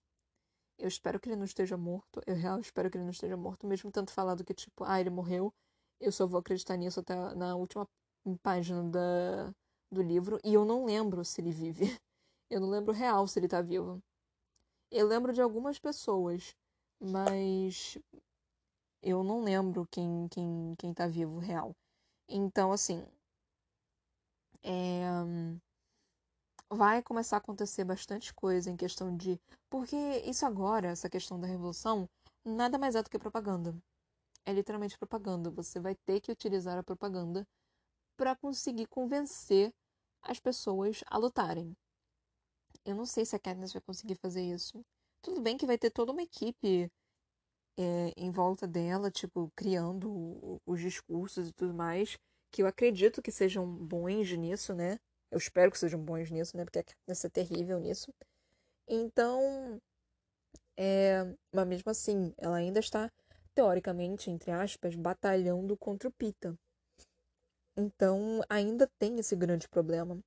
Eu 0.79 0.87
espero 0.87 1.19
que 1.19 1.29
ele 1.29 1.35
não 1.35 1.45
esteja 1.45 1.77
morto. 1.77 2.21
Eu 2.25 2.35
real 2.35 2.59
espero 2.59 2.89
que 2.89 2.97
ele 2.97 3.03
não 3.03 3.11
esteja 3.11 3.37
morto, 3.37 3.67
mesmo 3.67 3.91
tanto 3.91 4.11
falado 4.11 4.43
que, 4.43 4.53
tipo, 4.53 4.83
ah, 4.83 4.99
ele 4.99 5.09
morreu. 5.11 5.53
Eu 5.99 6.11
só 6.11 6.25
vou 6.25 6.39
acreditar 6.39 6.77
nisso 6.77 6.99
até 6.99 7.15
na 7.35 7.55
última 7.55 7.87
página 8.41 8.83
da, 8.83 9.53
do 9.91 10.01
livro. 10.01 10.39
E 10.43 10.53
eu 10.53 10.65
não 10.65 10.85
lembro 10.85 11.23
se 11.25 11.41
ele 11.41 11.51
vive. 11.51 11.85
Eu 12.51 12.59
não 12.59 12.69
lembro 12.69 12.91
real 12.91 13.25
se 13.27 13.39
ele 13.39 13.47
tá 13.47 13.61
vivo. 13.61 14.03
Eu 14.91 15.07
lembro 15.07 15.31
de 15.31 15.41
algumas 15.41 15.79
pessoas, 15.79 16.53
mas 16.99 17.97
eu 19.01 19.23
não 19.23 19.41
lembro 19.41 19.87
quem, 19.89 20.27
quem, 20.27 20.75
quem 20.77 20.93
tá 20.93 21.07
vivo 21.07 21.39
real. 21.39 21.73
Então, 22.27 22.73
assim. 22.73 23.05
É... 24.61 25.01
Vai 26.69 27.01
começar 27.01 27.37
a 27.37 27.39
acontecer 27.39 27.85
bastante 27.85 28.33
coisa 28.33 28.69
em 28.69 28.75
questão 28.75 29.15
de. 29.15 29.39
Porque 29.69 29.95
isso 30.25 30.45
agora, 30.45 30.89
essa 30.89 31.09
questão 31.09 31.39
da 31.39 31.47
revolução, 31.47 32.09
nada 32.43 32.77
mais 32.77 32.95
é 32.95 33.01
do 33.01 33.09
que 33.09 33.17
propaganda. 33.17 33.73
É 34.45 34.51
literalmente 34.51 34.97
propaganda. 34.97 35.49
Você 35.51 35.79
vai 35.79 35.95
ter 35.95 36.19
que 36.19 36.33
utilizar 36.33 36.77
a 36.77 36.83
propaganda 36.83 37.47
para 38.17 38.35
conseguir 38.35 38.87
convencer 38.87 39.73
as 40.21 40.37
pessoas 40.37 41.01
a 41.07 41.17
lutarem. 41.17 41.75
Eu 42.85 42.95
não 42.95 43.05
sei 43.05 43.25
se 43.25 43.35
a 43.35 43.39
Katniss 43.39 43.73
vai 43.73 43.81
conseguir 43.81 44.15
fazer 44.15 44.41
isso. 44.41 44.83
Tudo 45.21 45.41
bem 45.41 45.57
que 45.57 45.65
vai 45.65 45.77
ter 45.77 45.91
toda 45.91 46.11
uma 46.11 46.23
equipe 46.23 46.91
é, 47.77 48.13
em 48.17 48.31
volta 48.31 48.67
dela, 48.67 49.11
tipo, 49.11 49.51
criando 49.55 50.59
os 50.65 50.79
discursos 50.81 51.49
e 51.49 51.53
tudo 51.53 51.73
mais, 51.73 52.17
que 52.51 52.61
eu 52.61 52.67
acredito 52.67 53.21
que 53.21 53.31
sejam 53.31 53.65
bons 53.67 54.31
nisso, 54.37 54.73
né? 54.73 54.99
Eu 55.29 55.37
espero 55.37 55.71
que 55.71 55.79
sejam 55.79 55.99
bons 56.03 56.29
nisso, 56.31 56.57
né? 56.57 56.65
Porque 56.65 56.79
a 56.79 56.83
Katniss 56.83 57.25
é 57.25 57.29
terrível 57.29 57.79
nisso. 57.79 58.13
Então, 58.87 59.79
é, 60.77 61.23
mas 61.53 61.67
mesmo 61.67 61.91
assim, 61.91 62.33
ela 62.37 62.57
ainda 62.57 62.79
está, 62.79 63.11
teoricamente, 63.53 64.29
entre 64.31 64.51
aspas, 64.51 64.95
batalhando 64.95 65.77
contra 65.77 66.09
o 66.09 66.11
Pita. 66.11 66.57
Então, 67.75 68.41
ainda 68.49 68.87
tem 68.99 69.19
esse 69.19 69.35
grande 69.35 69.67
problema. 69.67 70.19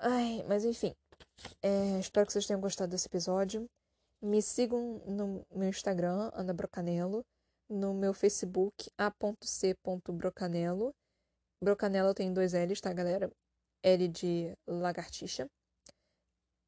Ai, 0.00 0.44
mas 0.48 0.64
enfim. 0.64 0.94
É, 1.62 1.98
espero 1.98 2.26
que 2.26 2.32
vocês 2.32 2.46
tenham 2.46 2.60
gostado 2.60 2.90
desse 2.90 3.06
episódio. 3.06 3.66
Me 4.22 4.42
sigam 4.42 5.00
no 5.06 5.44
meu 5.54 5.68
Instagram, 5.68 6.30
Ana 6.34 6.52
Brocanello. 6.52 7.24
No 7.68 7.94
meu 7.94 8.12
Facebook, 8.12 8.90
a.c.brocanello. 8.98 10.92
Brocanello 11.62 12.12
tem 12.12 12.32
dois 12.32 12.52
L's, 12.52 12.80
tá, 12.80 12.92
galera? 12.92 13.30
L 13.82 14.08
de 14.08 14.52
lagartixa. 14.66 15.46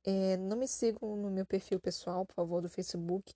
É, 0.04 0.36
não 0.36 0.56
me 0.56 0.66
sigam 0.66 1.16
no 1.16 1.30
meu 1.30 1.46
perfil 1.46 1.80
pessoal, 1.80 2.24
por 2.26 2.34
favor, 2.34 2.60
do 2.60 2.68
Facebook, 2.68 3.32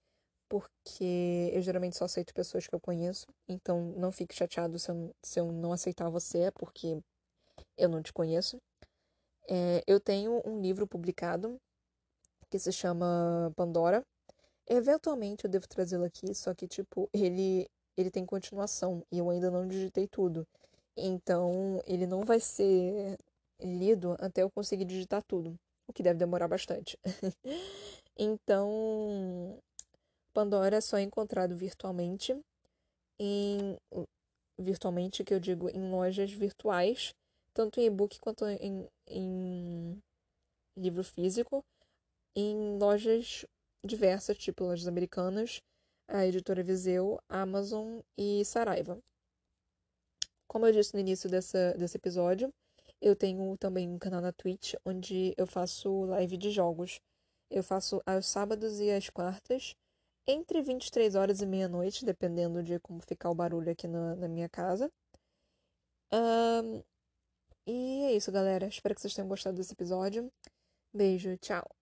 porque 0.48 1.50
eu 1.52 1.60
geralmente 1.62 1.96
só 1.96 2.04
aceito 2.04 2.34
pessoas 2.34 2.66
que 2.66 2.74
eu 2.74 2.80
conheço. 2.80 3.26
Então 3.48 3.92
não 3.96 4.10
fique 4.12 4.34
chateado 4.34 4.78
se 4.78 4.90
eu, 4.90 5.14
se 5.24 5.40
eu 5.40 5.52
não 5.52 5.72
aceitar 5.72 6.08
você, 6.08 6.50
porque 6.52 7.00
eu 7.76 7.88
não 7.88 8.02
te 8.02 8.12
conheço. 8.12 8.58
É, 9.48 9.82
eu 9.86 10.00
tenho 10.00 10.42
um 10.44 10.60
livro 10.60 10.86
publicado 10.86 11.60
que 12.50 12.58
se 12.58 12.72
chama 12.72 13.52
Pandora. 13.56 14.04
Eventualmente 14.68 15.44
eu 15.44 15.50
devo 15.50 15.68
trazê-lo 15.68 16.04
aqui, 16.04 16.34
só 16.34 16.54
que, 16.54 16.66
tipo, 16.66 17.08
ele, 17.12 17.68
ele 17.96 18.10
tem 18.10 18.26
continuação 18.26 19.04
e 19.12 19.18
eu 19.18 19.30
ainda 19.30 19.50
não 19.50 19.66
digitei 19.66 20.08
tudo. 20.08 20.46
Então, 20.96 21.80
ele 21.86 22.06
não 22.06 22.24
vai 22.24 22.40
ser 22.40 23.16
lido 23.60 24.16
até 24.18 24.42
eu 24.42 24.50
conseguir 24.50 24.84
digitar 24.84 25.22
tudo, 25.22 25.54
o 25.86 25.92
que 25.92 26.02
deve 26.02 26.18
demorar 26.18 26.48
bastante. 26.48 26.98
então, 28.18 29.58
Pandora 30.32 30.76
é 30.76 30.80
só 30.80 30.98
encontrado 30.98 31.56
virtualmente 31.56 32.38
em 33.18 33.76
virtualmente 34.58 35.22
que 35.22 35.34
eu 35.34 35.40
digo 35.40 35.68
em 35.68 35.90
lojas 35.90 36.32
virtuais, 36.32 37.14
tanto 37.52 37.80
em 37.80 37.86
e-book 37.86 38.18
quanto 38.20 38.46
em, 38.46 38.88
em 39.06 40.02
livro 40.76 41.02
físico, 41.02 41.64
em 42.34 42.78
lojas 42.78 43.46
diversas, 43.84 44.36
tipo 44.36 44.64
lojas 44.64 44.86
americanas, 44.86 45.62
a 46.08 46.26
editora 46.26 46.62
Viseu, 46.62 47.18
Amazon 47.28 48.00
e 48.16 48.44
Saraiva. 48.44 49.00
Como 50.46 50.66
eu 50.66 50.72
disse 50.72 50.94
no 50.94 51.00
início 51.00 51.28
dessa, 51.28 51.74
desse 51.74 51.96
episódio, 51.96 52.52
eu 53.00 53.14
tenho 53.16 53.56
também 53.58 53.88
um 53.88 53.98
canal 53.98 54.20
na 54.20 54.32
Twitch 54.32 54.74
onde 54.84 55.34
eu 55.36 55.46
faço 55.46 56.04
live 56.04 56.36
de 56.36 56.50
jogos. 56.50 57.00
Eu 57.50 57.62
faço 57.62 58.02
aos 58.06 58.26
sábados 58.26 58.80
e 58.80 58.90
às 58.90 59.08
quartas, 59.08 59.74
entre 60.26 60.62
23 60.62 61.14
horas 61.14 61.40
e 61.40 61.46
meia-noite, 61.46 62.04
dependendo 62.04 62.62
de 62.62 62.80
como 62.80 63.00
ficar 63.00 63.30
o 63.30 63.34
barulho 63.34 63.70
aqui 63.70 63.86
na, 63.86 64.16
na 64.16 64.28
minha 64.28 64.48
casa. 64.48 64.90
Um, 66.12 66.82
e 67.66 68.04
é 68.04 68.12
isso, 68.16 68.32
galera. 68.32 68.66
Espero 68.68 68.94
que 68.94 69.00
vocês 69.00 69.14
tenham 69.14 69.28
gostado 69.28 69.56
desse 69.56 69.72
episódio. 69.72 70.32
Beijo, 70.94 71.36
tchau. 71.38 71.75